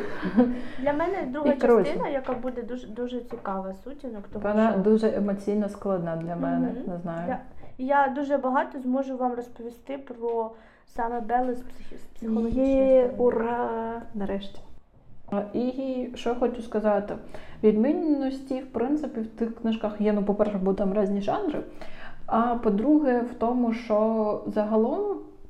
Для 0.78 0.92
мене 0.92 1.28
друга 1.32 1.52
І, 1.52 1.58
коротше. 1.58 1.90
частина, 1.90 2.08
яка 2.08 2.32
буде 2.32 2.62
дуже 2.62 2.86
дуже 2.86 3.20
цікава 3.20 3.74
сутінок, 3.84 4.24
тому 4.32 4.44
Вона 4.48 4.72
що 4.72 4.80
дуже 4.80 5.16
емоційно 5.16 5.68
складна 5.68 6.16
для 6.16 6.36
мене. 6.36 6.68
Мгм. 6.68 6.92
Не 6.92 6.98
знаю. 6.98 7.36
Я- 7.78 8.06
я 8.06 8.12
дуже 8.14 8.36
багато 8.36 8.80
зможу 8.80 9.16
вам 9.16 9.34
розповісти 9.34 9.98
про 9.98 10.50
саме 10.86 11.20
Белли 11.20 11.54
з, 11.54 11.60
психі... 11.60 11.96
з 11.96 12.16
психологічної 12.16 12.76
Є, 12.76 13.10
сторони. 13.14 13.14
ура! 13.18 14.02
Нарешті. 14.14 14.60
І 15.54 16.08
що 16.14 16.28
я 16.30 16.34
хочу 16.36 16.62
сказати? 16.62 17.14
Відмінності, 17.62 18.60
в 18.60 18.66
принципі, 18.66 19.20
в 19.20 19.26
тих 19.26 19.54
книжках 19.56 20.00
є, 20.00 20.12
ну, 20.12 20.22
по-перше, 20.24 20.58
бо 20.62 20.74
там 20.74 20.94
різні 20.94 21.20
жанри. 21.20 21.60
А 22.26 22.54
по-друге, 22.54 23.20
в 23.20 23.34
тому, 23.34 23.72
що 23.72 24.40
загалом, 24.46 25.00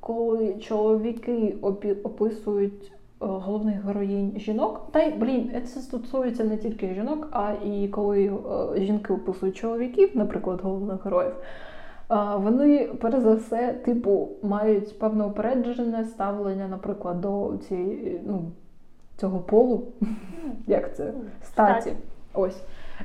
коли 0.01 0.55
чоловіки 0.55 1.57
опі- 1.63 2.03
описують 2.03 2.93
е, 2.93 2.93
головних 3.19 3.85
героїнь 3.85 4.33
жінок, 4.37 4.89
та 4.93 5.03
й 5.03 5.11
блін, 5.13 5.53
це 5.67 5.81
стосується 5.81 6.45
не 6.45 6.57
тільки 6.57 6.95
жінок, 6.95 7.29
а 7.33 7.53
і 7.65 7.89
коли 7.89 8.27
е, 8.77 8.81
жінки 8.85 9.13
описують 9.13 9.57
чоловіків, 9.57 10.11
наприклад, 10.15 10.61
головних 10.63 11.05
героїв. 11.05 11.35
Вони, 12.37 12.91
перш 13.01 13.19
за 13.19 13.35
все, 13.35 13.73
типу, 13.73 14.29
мають 14.43 14.99
певне 14.99 15.25
упереджене 15.25 16.05
ставлення, 16.05 16.69
наприклад, 16.69 17.21
до 17.21 17.53
цієї, 17.69 18.21
ну, 18.27 18.43
цього 19.17 19.39
полу, 19.39 19.87
як 20.67 20.97
це? 20.97 21.13
Статі. 21.43 21.93
Ось. 22.35 22.63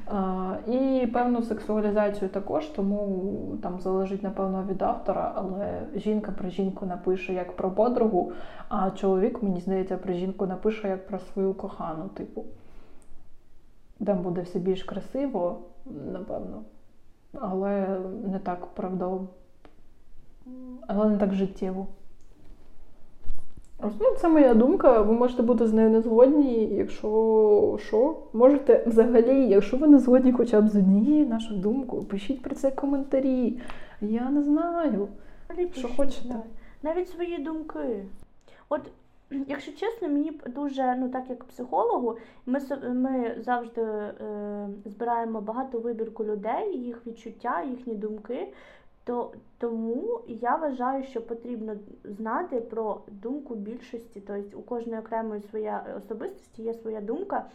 А, 0.07 0.55
і 0.67 1.07
певну 1.13 1.41
сексуалізацію 1.41 2.29
також, 2.29 2.65
тому 2.65 3.31
там 3.63 3.79
залежить, 3.79 4.23
напевно, 4.23 4.65
від 4.69 4.81
автора, 4.81 5.33
але 5.35 5.81
жінка 5.95 6.31
про 6.31 6.49
жінку 6.49 6.85
напише 6.85 7.33
як 7.33 7.55
про 7.55 7.71
подругу, 7.71 8.31
а 8.69 8.91
чоловік, 8.91 9.43
мені 9.43 9.61
здається, 9.61 9.97
про 9.97 10.13
жінку 10.13 10.45
напише 10.45 10.89
як 10.89 11.07
про 11.07 11.19
свою 11.19 11.53
кохану, 11.53 12.07
типу. 12.07 12.45
Там 14.05 14.21
буде 14.21 14.41
все 14.41 14.59
більш 14.59 14.83
красиво, 14.83 15.57
напевно. 16.11 16.63
Але 17.33 17.99
не 18.31 18.39
так 18.39 18.65
правдово. 18.65 19.27
Але 20.87 21.09
не 21.09 21.17
так 21.17 21.33
життєво. 21.33 21.87
Ось, 23.83 23.93
Ну, 23.99 24.15
це 24.21 24.27
моя 24.29 24.53
думка. 24.53 25.01
Ви 25.01 25.13
можете 25.13 25.43
бути 25.43 25.67
з 25.67 25.73
нею 25.73 25.89
не 25.89 26.01
згодні, 26.01 26.65
якщо 26.65 27.77
що. 27.87 28.17
Можете 28.33 28.83
взагалі, 28.87 29.47
якщо 29.47 29.77
ви 29.77 29.87
не 29.87 29.99
згодні 29.99 30.31
хоча 30.31 30.61
б 30.61 30.67
з 30.69 30.75
однією 30.75 31.27
нашою 31.27 31.59
думкою, 31.59 32.03
пишіть 32.03 32.41
про 32.41 32.55
це 32.55 32.71
коментарі. 32.71 33.59
Я 34.01 34.29
не 34.29 34.43
знаю. 34.43 35.07
Взагалі 35.49 35.69
Що 35.73 35.81
пишіть, 35.81 35.97
хочете. 35.97 36.29
да. 36.29 36.41
Навіть 36.83 37.09
свої 37.09 37.37
думки. 37.43 38.05
От, 38.69 38.81
якщо 39.31 39.71
чесно, 39.71 40.07
мені 40.07 40.31
дуже, 40.47 40.95
ну 40.95 41.09
так 41.09 41.29
як 41.29 41.43
психологу, 41.43 42.17
ми, 42.45 42.59
ми 42.93 43.35
завжди 43.39 43.81
е, 43.81 44.69
збираємо 44.85 45.41
багато 45.41 45.79
вибірку 45.79 46.25
людей, 46.25 46.77
їх 46.77 47.07
відчуття, 47.07 47.63
їхні 47.63 47.95
думки. 47.95 48.53
То, 49.03 49.33
тому 49.57 50.21
я 50.27 50.55
вважаю, 50.55 51.03
що 51.03 51.21
потрібно 51.21 51.75
знати 52.03 52.61
про 52.61 53.01
думку 53.07 53.55
більшості. 53.55 54.21
Тобто 54.27 54.57
у 54.57 54.61
кожної 54.61 54.99
окремої 54.99 55.41
своя 55.41 55.85
особистості 55.97 56.63
є 56.63 56.73
своя 56.73 57.01
думка. 57.01 57.45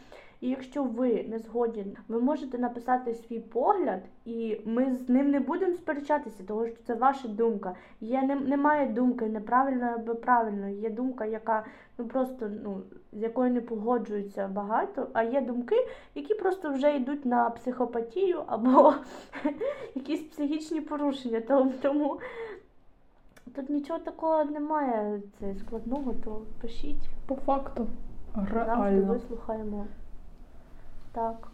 І 0.40 0.48
якщо 0.48 0.84
ви 0.84 1.24
не 1.28 1.38
згодні, 1.38 1.86
ви 2.08 2.20
можете 2.20 2.58
написати 2.58 3.14
свій 3.14 3.40
погляд, 3.40 4.02
і 4.24 4.60
ми 4.64 4.94
з 4.94 5.08
ним 5.08 5.30
не 5.30 5.40
будемо 5.40 5.74
сперечатися, 5.74 6.44
тому 6.46 6.66
що 6.66 6.76
це 6.86 6.94
ваша 6.94 7.28
думка. 7.28 7.74
Є 8.00 8.22
не, 8.22 8.34
немає 8.34 8.86
думки 8.86 9.26
неправильної 9.26 9.94
або 9.94 10.14
правильної. 10.14 10.80
Є 10.80 10.90
думка, 10.90 11.24
яка 11.24 11.64
ну 11.98 12.04
просто 12.04 12.50
ну 12.64 12.82
з 13.12 13.22
якою 13.22 13.50
не 13.52 13.60
погоджуються 13.60 14.48
багато. 14.48 15.08
А 15.12 15.22
є 15.22 15.40
думки, 15.40 15.76
які 16.14 16.34
просто 16.34 16.70
вже 16.70 16.96
йдуть 16.96 17.26
на 17.26 17.50
психопатію 17.50 18.42
або 18.46 18.94
якісь 19.94 20.22
психічні 20.22 20.80
порушення. 20.80 21.40
Тому, 21.82 22.20
тут 23.54 23.70
нічого 23.70 23.98
такого 23.98 24.44
немає 24.44 25.22
це 25.40 25.54
складного, 25.54 26.14
то 26.24 26.42
пишіть. 26.60 27.10
По 27.26 27.34
факту. 27.34 27.86
Завжди 28.52 29.00
вислухаємо. 29.00 29.86
Так. 31.14 31.48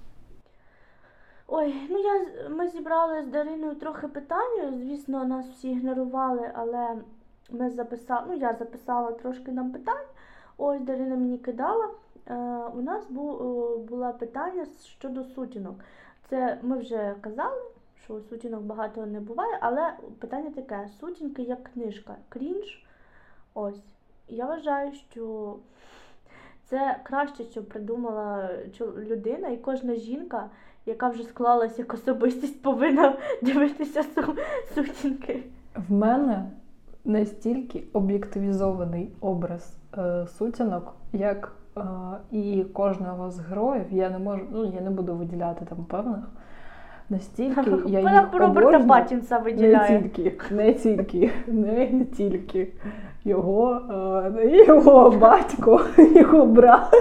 Ой, 1.46 1.74
ну 1.90 1.98
я 1.98 2.48
ми 2.48 2.68
зібрали 2.68 3.22
з 3.22 3.26
Дариною 3.26 3.74
трохи 3.74 4.08
питань. 4.08 4.78
Звісно, 4.78 5.24
нас 5.24 5.46
всі 5.46 5.70
ігнорували, 5.70 6.50
але 6.54 6.96
ми 7.50 7.70
записали, 7.70 8.26
ну 8.28 8.34
я 8.34 8.54
записала 8.54 9.12
трошки 9.12 9.52
нам 9.52 9.72
питань. 9.72 10.06
Ось 10.56 10.80
Дарина 10.80 11.16
мені 11.16 11.38
кидала. 11.38 11.90
Е, 12.26 12.34
у 12.74 12.82
нас 12.82 13.11
бу, 13.11 13.38
було 13.88 14.12
питання 14.12 14.66
щодо 14.84 15.24
сутінок. 15.24 15.74
Це 16.28 16.58
ми 16.62 16.78
вже 16.78 17.14
казали, 17.20 17.62
що 18.04 18.20
сутінок 18.20 18.62
багато 18.62 19.06
не 19.06 19.20
буває, 19.20 19.58
але 19.61 19.92
питання 20.18 20.50
таке: 20.50 20.88
сутінки 21.00 21.42
як 21.42 21.64
книжка, 21.64 22.16
крінж. 22.28 22.84
Ось. 23.54 23.82
Я 24.28 24.46
вважаю, 24.46 24.92
що 24.92 25.56
це 26.71 26.97
краще, 27.03 27.45
що 27.45 27.62
придумала 27.62 28.51
людина, 29.11 29.49
і 29.49 29.57
кожна 29.57 29.95
жінка, 29.95 30.45
яка 30.87 31.09
вже 31.09 31.23
склалася 31.23 31.75
як 31.79 31.95
особистість, 31.95 32.62
повинна 32.62 33.16
дивитися 33.43 34.01
су- 34.16 34.39
сутінки. 34.75 35.43
В 35.89 35.93
мене 35.93 36.45
настільки 37.05 37.83
об'єктивізований 37.93 39.11
образ 39.21 39.77
е, 39.99 40.27
сутінок, 40.27 40.95
як 41.12 41.53
е, 41.77 41.81
і 42.31 42.64
кожного 42.73 43.31
з 43.31 43.41
героїв. 43.41 43.85
Я 43.91 44.11
не 44.11 44.18
можу, 44.18 44.45
ну 44.51 44.64
я 44.64 44.81
не 44.81 44.91
буду 44.91 45.14
виділяти 45.14 45.64
там 45.64 45.85
певних. 45.85 46.25
Настільки 47.09 47.71
я 47.87 48.01
їх 48.01 48.33
Роберта 48.33 48.47
обожнюю. 48.47 48.89
Паттінса 48.89 49.39
Не 49.39 50.01
тільки, 50.01 50.55
не 50.55 50.75
тільки, 50.75 51.31
не 51.47 52.05
тільки 52.05 52.73
його, 53.25 53.81
е, 54.39 54.64
його 54.66 55.11
батько, 55.11 55.81
його 56.14 56.47
брат. 56.47 56.95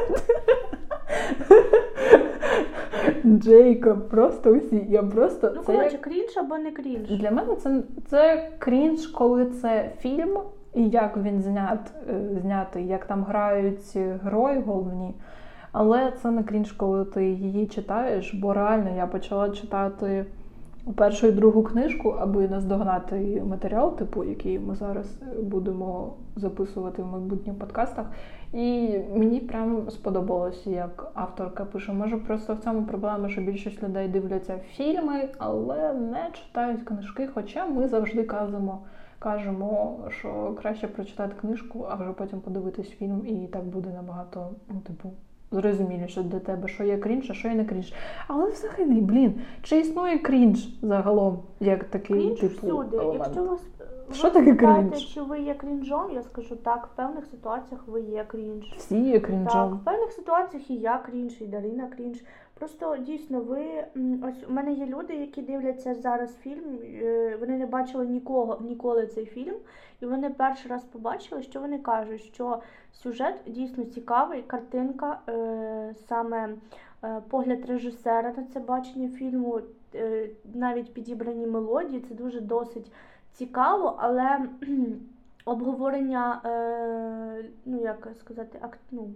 Джейкоб, 3.25 4.09
просто 4.09 4.49
усі. 4.51 4.85
Я 4.89 5.03
просто 5.03 5.51
Ну, 5.55 5.61
це 5.65 5.71
як 5.73 5.81
коротше, 5.81 5.97
крінж 5.97 6.37
або 6.37 6.57
не 6.57 6.71
крінж. 6.71 7.09
для 7.09 7.31
мене 7.31 7.55
це, 7.55 7.83
це 8.07 8.49
крінж, 8.59 9.07
коли 9.07 9.45
це 9.45 9.91
фільм, 9.99 10.39
і 10.73 10.89
як 10.89 11.17
він 11.17 11.41
знят, 11.41 11.79
е, 12.09 12.13
знятий, 12.41 12.87
як 12.87 13.05
там 13.05 13.23
грають 13.23 13.97
герої 14.23 14.61
головні. 14.61 15.15
Але 15.71 16.13
це 16.21 16.31
не 16.31 16.43
крінж, 16.43 16.71
коли 16.71 17.05
ти 17.05 17.25
її 17.25 17.67
читаєш, 17.67 18.33
бо 18.33 18.53
реально 18.53 18.95
я 18.97 19.07
почала 19.07 19.49
читати 19.49 20.25
першу 20.95 21.27
і 21.27 21.31
другу 21.31 21.63
книжку, 21.63 22.09
аби 22.09 22.47
наздогнати 22.47 23.43
матеріал, 23.45 23.97
типу, 23.97 24.23
який 24.23 24.59
ми 24.59 24.75
зараз 24.75 25.21
будемо 25.41 26.13
записувати 26.35 27.03
в 27.03 27.07
майбутніх 27.07 27.59
подкастах. 27.59 28.05
І 28.53 28.99
мені 29.15 29.39
прям 29.39 29.89
сподобалося, 29.89 30.69
як 30.69 31.11
авторка 31.13 31.65
пише. 31.65 31.93
Може, 31.93 32.17
просто 32.17 32.53
в 32.53 32.59
цьому 32.59 32.83
проблема, 32.83 33.29
що 33.29 33.41
більшість 33.41 33.83
людей 33.83 34.07
дивляться 34.07 34.57
фільми, 34.57 35.29
але 35.37 35.93
не 35.93 36.29
читають 36.33 36.83
книжки. 36.83 37.29
Хоча 37.33 37.65
ми 37.65 37.87
завжди 37.87 38.23
кажемо, 38.23 38.79
кажемо, 39.19 39.97
що 40.09 40.55
краще 40.61 40.87
прочитати 40.87 41.35
книжку, 41.41 41.87
а 41.89 41.95
вже 41.95 42.11
потім 42.11 42.41
подивитись 42.41 42.89
фільм, 42.89 43.27
і 43.27 43.47
так 43.47 43.63
буде 43.63 43.89
набагато, 43.89 44.49
ну, 44.69 44.79
типу, 44.79 45.11
зрозуміліше 45.51 46.23
для 46.23 46.39
тебе, 46.39 46.67
що 46.67 46.83
є 46.83 46.97
крінж, 46.97 47.31
а 47.31 47.33
що 47.33 47.47
є 47.47 47.55
не 47.55 47.65
крінж. 47.65 47.93
Але 48.27 48.51
взагалі, 48.51 49.01
блін, 49.01 49.41
чи 49.61 49.79
існує 49.79 50.17
крінж 50.19 50.69
загалом, 50.81 51.39
як 51.59 51.83
такий 51.83 52.15
Крінж 52.15 52.39
типу 52.39 52.55
всюди. 52.67 52.97
елемент? 52.97 53.23
Якщо 53.25 53.43
вас 53.43 53.61
Що 54.11 54.27
ви 54.27 54.33
таке 54.33 54.55
крінж? 54.55 55.05
чи 55.13 55.21
ви 55.21 55.39
є 55.39 55.53
крінжом, 55.53 56.11
я 56.13 56.23
скажу 56.23 56.55
так, 56.55 56.89
в 56.93 56.95
певних 56.95 57.25
ситуаціях 57.25 57.87
ви 57.87 58.01
є 58.01 58.23
крінж. 58.27 58.73
Всі 58.77 59.03
є 59.03 59.19
Так, 59.19 59.73
в 59.73 59.83
певних 59.85 60.11
ситуаціях 60.11 60.69
і 60.71 60.75
я 60.75 60.97
крінж, 60.97 61.41
і 61.41 61.45
Дарина 61.45 61.87
крінж. 61.87 62.17
Просто 62.59 62.97
дійсно 62.97 63.41
ви 63.41 63.85
ось 64.23 64.43
у 64.49 64.53
мене 64.53 64.73
є 64.73 64.85
люди, 64.85 65.15
які 65.15 65.41
дивляться 65.41 65.95
зараз 65.95 66.37
фільм. 66.37 66.79
е, 66.83 67.37
Вони 67.39 67.57
не 67.57 67.65
бачили 67.65 68.05
нікого 68.07 68.57
ніколи 68.61 69.07
цей 69.07 69.25
фільм, 69.25 69.55
і 70.01 70.05
вони 70.05 70.29
перший 70.29 70.71
раз 70.71 70.83
побачили, 70.83 71.43
що 71.43 71.59
вони 71.59 71.79
кажуть, 71.79 72.21
що 72.21 72.61
сюжет 72.93 73.35
дійсно 73.47 73.83
цікавий, 73.83 74.41
картинка, 74.41 75.19
е, 75.29 75.95
саме 76.07 76.49
е, 77.03 77.21
погляд 77.29 77.65
режисера 77.65 78.33
на 78.37 78.43
це 78.43 78.59
бачення 78.59 79.09
фільму, 79.09 79.61
навіть 80.53 80.93
підібрані 80.93 81.47
мелодії, 81.47 82.01
це 82.01 82.15
дуже 82.15 82.41
досить 82.41 82.91
цікаво, 83.33 83.95
але 83.99 84.39
обговорення, 85.45 86.41
ну 87.65 87.81
як 87.81 88.07
сказати, 88.19 88.59
ну, 88.91 89.09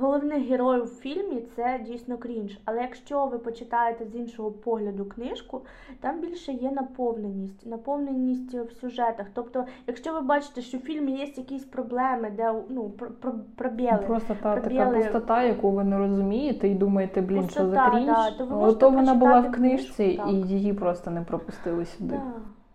головних 0.00 0.48
героїв 0.48 0.84
в 0.84 1.00
фільмі 1.00 1.42
це 1.56 1.80
дійсно 1.86 2.18
крінж. 2.18 2.58
Але 2.64 2.82
якщо 2.82 3.26
ви 3.26 3.38
почитаєте 3.38 4.06
з 4.06 4.14
іншого 4.14 4.50
погляду 4.50 5.04
книжку, 5.04 5.60
там 6.00 6.20
більше 6.20 6.52
є 6.52 6.70
наповненість, 6.70 7.66
наповненість 7.66 8.54
в 8.54 8.72
сюжетах. 8.80 9.26
Тобто, 9.34 9.64
якщо 9.86 10.12
ви 10.12 10.20
бачите, 10.20 10.62
що 10.62 10.78
в 10.78 10.80
фільмі 10.80 11.12
є 11.12 11.24
якісь 11.24 11.64
проблеми, 11.64 12.32
де 12.36 12.54
ну 12.68 12.90
про, 12.90 13.10
про, 13.10 13.34
пробіли, 13.56 13.98
Просто 14.06 14.36
та 14.42 14.60
така 14.60 14.90
пустота, 14.90 15.42
яку 15.42 15.70
ви 15.70 15.84
не 15.84 15.98
розумієте, 15.98 16.68
і 16.68 16.74
думаєте, 16.74 17.20
блін, 17.20 17.48
що 17.48 17.68
за 17.68 17.90
крінж. 17.90 18.06
да, 18.06 18.30
то 18.30 18.46
ви 18.46 18.56
можете 18.56 18.80
то 18.80 18.90
вона 18.90 19.14
була 19.14 19.40
в 19.40 19.52
книжці, 19.52 20.04
книжку, 20.04 20.30
і 20.30 20.34
її 20.34 20.72
просто 20.72 21.10
не 21.10 21.22
пропустили 21.22 21.84
сюди. 21.84 22.14
Да. 22.14 22.22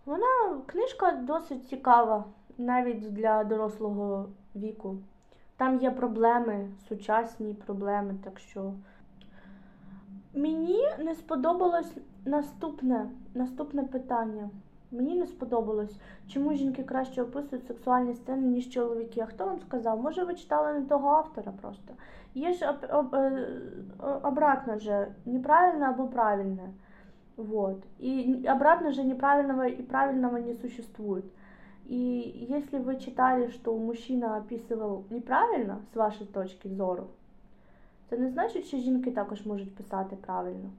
Вона 0.06 0.62
книжка 0.66 1.12
досить 1.12 1.68
цікава, 1.68 2.24
навіть 2.58 3.14
для 3.14 3.44
дорослого 3.44 4.30
віку. 4.56 4.98
Там 5.58 5.80
є 5.80 5.92
проблеми, 5.92 6.68
сучасні 6.90 7.54
проблеми, 7.54 8.16
так 8.24 8.40
що. 8.40 8.74
Мені 10.34 10.84
не 11.00 11.16
сподобалось 11.16 11.98
наступне, 12.26 13.10
наступне 13.34 13.84
питання. 13.84 14.50
Мені 14.92 15.16
не 15.16 15.28
сподобалось, 15.28 16.00
чому 16.28 16.54
жінки 16.54 16.84
краще 16.84 17.22
описують 17.22 17.68
сексуальні 17.68 18.14
сцени, 18.14 18.48
ніж 18.48 18.70
чоловіки. 18.70 19.22
А 19.22 19.26
хто 19.26 19.46
вам 19.46 19.60
сказав? 19.60 20.02
Може, 20.02 20.24
ви 20.24 20.34
читали 20.34 20.80
не 20.80 20.86
того 20.86 21.10
автора 21.10 21.54
просто. 21.62 21.94
Є 22.36 22.54
ж 22.54 22.70
об, 22.70 22.76
об, 23.00 23.16
е, 23.16 23.48
обратно 24.24 24.80
же, 24.80 25.08
неправильно 25.26 25.86
або 25.86 26.08
правильне. 26.08 26.70
Вот. 27.38 27.84
И 28.00 28.46
обратно 28.48 28.92
же 28.92 29.04
неправильного 29.04 29.68
и 29.68 29.82
правильного 29.82 30.38
не 30.38 30.54
существует. 30.56 31.26
И 31.90 32.48
если 32.50 32.80
вы 32.80 32.96
читали, 32.96 33.50
что 33.50 33.78
мужчина 33.78 34.38
описывал 34.38 35.04
неправильно, 35.10 35.78
з 35.94 35.96
вашої 35.96 36.30
точки 36.30 36.70
зору, 36.70 37.04
це 38.10 38.18
не 38.18 38.30
значить, 38.30 38.66
що 38.66 38.78
жінки 38.78 39.12
також 39.12 39.46
можуть 39.46 39.76
писати 39.76 40.16
правильно. 40.26 40.70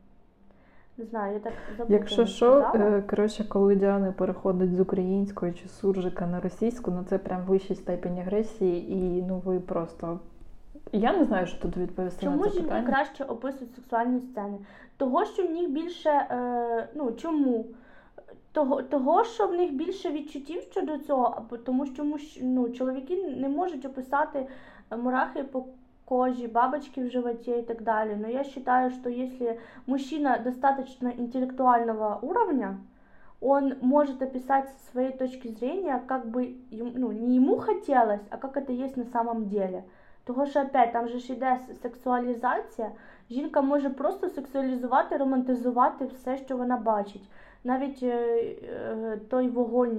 Не 0.97 1.05
знаю, 1.05 1.35
я 1.35 1.39
так 1.41 1.53
забула. 1.79 1.99
Якщо 1.99 2.27
що, 2.27 2.73
е, 2.75 3.03
коротше, 3.11 3.45
коли 3.45 3.77
Діана 3.77 4.13
переходить 4.13 4.75
з 4.75 4.81
української 4.81 5.53
чи 5.53 5.69
суржика 5.69 6.27
на 6.27 6.41
російську, 6.41 6.91
ну 6.91 7.05
це 7.09 7.19
прям 7.19 7.43
вищий 7.43 7.77
степень 7.77 8.19
агресії, 8.19 8.93
і 8.93 9.23
ну 9.23 9.43
ви 9.45 9.61
просто. 9.61 10.21
Я 10.93 11.17
не 11.17 11.25
знаю, 11.25 11.47
що 11.47 11.63
тут 11.63 11.77
відповісти 11.77 12.27
Чому 12.27 12.45
на 12.45 12.51
це 12.51 12.61
питання. 12.61 12.87
краще 12.87 13.25
описують 13.25 13.75
сексуальні 13.75 14.21
сцени? 14.21 14.59
Того, 14.97 15.25
що 15.25 15.47
в 15.47 15.51
них 15.51 15.71
більше. 15.71 16.11
Е, 16.11 16.89
ну 16.95 17.13
чому? 17.13 17.67
Того, 18.55 18.83
того, 18.83 19.25
що 19.25 19.47
в 19.47 19.53
них 19.53 19.73
більше 19.73 20.11
відчуттів 20.11 20.63
щодо 20.63 20.99
цього, 20.99 21.43
тому 21.65 21.87
що 21.87 22.05
ну, 22.43 22.69
чоловіки 22.69 23.17
не 23.37 23.49
можуть 23.49 23.85
описати 23.85 24.47
е, 24.91 24.97
мурахи 24.97 25.45
по 25.45 25.65
кожі, 26.05 26.49
бабочки 26.49 27.05
в 27.05 27.11
животі 27.11 27.51
і 27.51 27.63
так 27.63 27.83
далі. 27.83 28.17
Но 28.17 28.29
я 28.29 28.45
вважаю, 28.57 28.91
що 28.91 29.11
якщо 29.11 29.55
мужчина 29.87 30.39
достаточно 30.39 31.11
интеллектуального 31.19 32.19
уровня, 32.23 32.79
он 33.41 33.75
может 33.81 34.23
описать 34.23 34.69
со 34.69 34.93
своей 34.93 35.13
точки 35.13 35.49
зрения, 35.49 36.03
как 36.07 36.27
бы 36.27 36.57
ем- 36.71 36.93
ну, 36.95 37.13
не 37.13 37.37
ему 37.37 37.59
хотелось, 37.59 38.27
а 38.31 38.37
как 38.37 38.57
это 38.57 38.73
есть 38.73 38.97
на 38.97 39.05
самом 39.05 39.45
деле. 39.45 39.83
Того 40.25 40.47
що 40.47 40.61
опять 40.61 40.93
там 40.93 41.09
же 41.09 41.19
ж 41.19 41.33
іде 41.33 41.59
сексуалізація. 41.83 42.91
Жінка 43.31 43.63
може 43.63 43.91
просто 43.91 44.29
сексуалізувати, 44.29 45.17
романтизувати 45.17 46.07
все, 46.07 46.37
що 46.37 46.57
вона 46.57 46.77
бачить. 46.77 47.23
Навіть 47.65 48.03
е, 48.03 48.07
е, 48.09 49.19
той 49.31 49.49
вогонь 49.49 49.99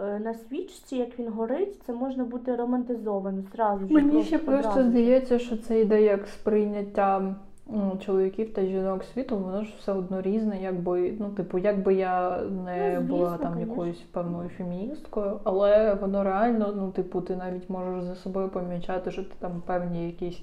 е, 0.00 0.18
на 0.18 0.34
свічці, 0.34 0.96
як 0.96 1.18
він 1.18 1.28
горить, 1.28 1.82
це 1.86 1.92
можна 1.92 2.24
бути 2.24 2.56
романтизовано 2.56 3.42
зразу. 3.54 3.86
Мені 3.90 4.22
ще 4.24 4.38
просто 4.38 4.70
одразу. 4.70 4.90
здається, 4.90 5.38
що 5.38 5.56
це 5.56 5.80
йде 5.80 6.02
як 6.02 6.26
сприйняття 6.26 7.34
м, 7.72 7.98
чоловіків 8.06 8.52
та 8.54 8.64
жінок 8.64 9.04
світу, 9.04 9.38
воно 9.38 9.64
ж 9.64 9.74
все 9.78 9.92
одно 9.92 10.22
різне, 10.22 10.62
якби, 10.62 11.14
ну, 11.18 11.28
типу, 11.28 11.58
якби 11.58 11.94
я 11.94 12.40
не 12.64 12.98
Ну, 13.00 13.06
була 13.06 13.36
там 13.36 13.52
конечно. 13.52 13.70
якоюсь 13.72 14.00
певною 14.12 14.48
феміністкою, 14.48 15.40
але 15.44 15.94
воно 15.94 16.24
реально, 16.24 16.74
ну, 16.76 16.90
типу, 16.90 17.20
ти 17.20 17.36
навіть 17.36 17.70
можеш 17.70 18.04
за 18.04 18.14
собою 18.14 18.48
помічати, 18.48 19.10
що 19.10 19.22
ти 19.22 19.30
там 19.38 19.62
певні 19.66 20.06
якісь 20.06 20.40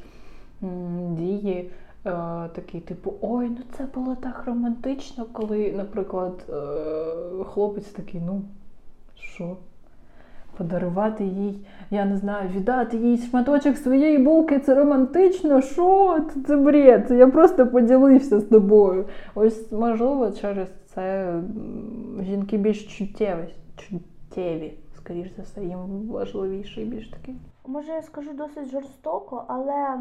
м, 0.63 1.15
дії. 1.15 1.71
Е, 2.07 2.49
Такий, 2.55 2.81
типу, 2.81 3.13
ой, 3.21 3.49
ну 3.49 3.57
це 3.77 3.85
було 3.95 4.15
так 4.15 4.43
романтично, 4.45 5.25
коли, 5.33 5.73
наприклад, 5.77 6.45
е, 6.49 7.43
хлопець 7.43 7.85
такий, 7.85 8.21
ну, 8.25 8.41
що? 9.15 9.57
Подарувати 10.57 11.23
їй, 11.25 11.67
я 11.91 12.05
не 12.05 12.17
знаю, 12.17 12.49
віддати 12.49 12.97
їй 12.97 13.17
шматочок 13.17 13.77
своєї 13.77 14.17
булки, 14.17 14.59
це 14.59 14.75
романтично. 14.75 15.61
Що? 15.61 16.19
Це, 16.47 16.57
бред. 16.57 17.11
Я 17.11 17.27
просто 17.27 17.67
поділився 17.67 18.39
з 18.39 18.43
тобою. 18.43 19.05
Ось, 19.35 19.71
можливо, 19.71 20.31
через 20.31 20.69
це 20.85 21.33
жінки 22.21 22.57
більш 22.57 22.97
чуттєві, 22.97 23.53
чуттєві, 23.77 24.73
скоріш 24.95 25.27
за 25.37 25.43
все, 25.43 25.63
їм 25.63 26.07
важливіший 26.09 26.85
більш 26.85 27.09
такий. 27.09 27.35
Може, 27.67 27.91
я 27.91 28.01
скажу 28.01 28.33
досить 28.33 28.71
жорстоко, 28.71 29.45
але 29.47 29.99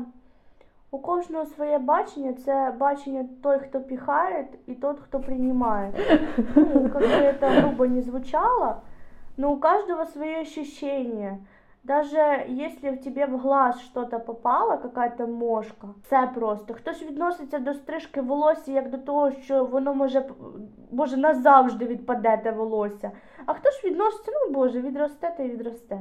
у 0.96 0.98
кожного 0.98 1.46
своє 1.46 1.78
бачення 1.78 2.32
це 2.32 2.74
бачення 2.78 3.28
той, 3.42 3.58
хто 3.58 3.80
піхає, 3.80 4.48
і 4.66 4.74
тот, 4.74 5.00
хто 5.00 5.20
приймає. 5.20 5.92
Ну, 6.54 6.88
бы 6.88 7.00
это 7.00 7.60
грубо 7.60 7.86
не 7.86 8.02
звучало, 8.02 8.82
но 9.36 9.52
у 9.52 9.60
каждого 9.60 10.06
свое 10.06 10.40
ощущение. 10.40 11.38
Даже 11.84 12.44
если 12.48 12.90
в 12.90 13.00
тебе 13.04 13.26
в 13.26 13.38
глаз 13.38 13.80
что-то 13.80 14.18
попало, 14.18 14.76
какая-то 14.76 15.26
мошка, 15.26 15.88
це 16.08 16.30
просто. 16.34 16.74
Хтось 16.74 17.02
відноситься 17.02 17.58
до 17.58 17.74
стрижки 17.74 18.20
волосся 18.20 18.72
як 18.72 18.90
до 18.90 18.98
того, 18.98 19.30
що 19.30 19.64
воно 19.64 19.94
може, 19.94 20.24
може 20.92 21.16
назавжди 21.16 21.86
відпаде 21.86 22.36
те 22.36 22.52
волосся. 22.52 23.10
А 23.46 23.54
хтось 23.54 23.84
відноситься, 23.84 24.32
ну 24.34 24.54
боже, 24.54 24.80
відросте 24.80 25.34
та 25.36 25.42
й 25.42 25.50
відросте. 25.50 25.98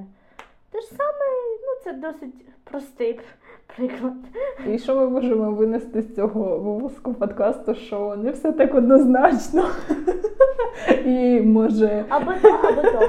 Те 0.74 0.80
ж 0.80 0.86
саме, 0.86 1.26
ну 1.62 1.84
це 1.84 1.92
досить 1.92 2.46
простий 2.64 3.20
приклад. 3.76 4.12
І 4.68 4.78
що 4.78 4.96
ми 4.96 5.08
можемо 5.08 5.50
винести 5.50 6.02
з 6.02 6.14
цього 6.14 6.58
випуску 6.58 7.14
подкасту, 7.14 7.74
що 7.74 8.16
не 8.16 8.30
все 8.30 8.52
так 8.52 8.74
однозначно. 8.74 9.64
І 11.04 11.40
може. 11.40 12.04
Або 12.08 12.32
то, 12.42 12.48
або 12.48 12.82
то. 12.82 13.00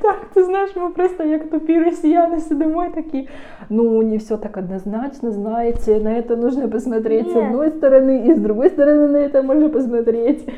Так, 0.00 0.16
ти 0.34 0.44
знаєш, 0.44 0.76
ми 0.76 0.90
просто 0.90 1.24
як 1.24 1.50
тупі 1.50 1.80
росіяни 1.80 2.40
сидимо 2.40 2.84
і 2.84 2.90
такі. 2.90 3.28
Ну, 3.70 4.02
не 4.02 4.16
все 4.16 4.36
так 4.36 4.56
однозначно, 4.56 5.30
знаете, 5.30 6.00
на 6.00 6.10
это 6.10 6.36
нужно 6.36 6.70
посмотреть 6.70 7.28
с 7.28 7.34
Нет. 7.34 7.44
одной 7.44 7.70
стороны, 7.70 8.26
и 8.28 8.34
с 8.34 8.38
другой 8.38 8.68
стороны 8.68 9.08
на 9.08 9.18
это 9.18 9.42
можно 9.42 9.68
посмотреть. 9.68 10.48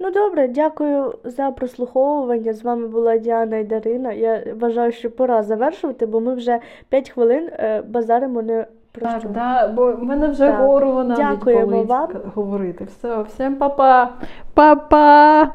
Ну 0.00 0.10
добре, 0.10 0.48
дякую 0.48 1.14
за 1.24 1.50
прослуховування. 1.50 2.52
З 2.52 2.62
вами 2.64 2.86
була 2.88 3.16
Діана 3.18 3.56
і 3.56 3.64
Дарина. 3.64 4.12
Я 4.12 4.42
вважаю, 4.60 4.92
що 4.92 5.10
пора 5.10 5.42
завершувати, 5.42 6.06
бо 6.06 6.20
ми 6.20 6.34
вже 6.34 6.58
5 6.88 7.10
хвилин 7.10 7.48
е, 7.52 7.82
базаримо 7.88 8.42
не 8.42 8.66
про 8.92 9.06
Так, 9.06 9.20
що. 9.20 9.28
да, 9.28 9.68
бо 9.68 9.92
в 9.92 10.02
мене 10.04 10.28
вже 10.28 10.46
Так. 10.50 10.60
горло 10.60 11.04
навіть 11.04 11.16
Дякуємо 11.38 11.66
болить 11.66 11.88
вам. 11.88 12.08
говорити. 12.34 12.84
Все, 12.84 13.22
всім 13.22 13.56
па-па. 13.56 14.10
Па-па. 14.54 15.52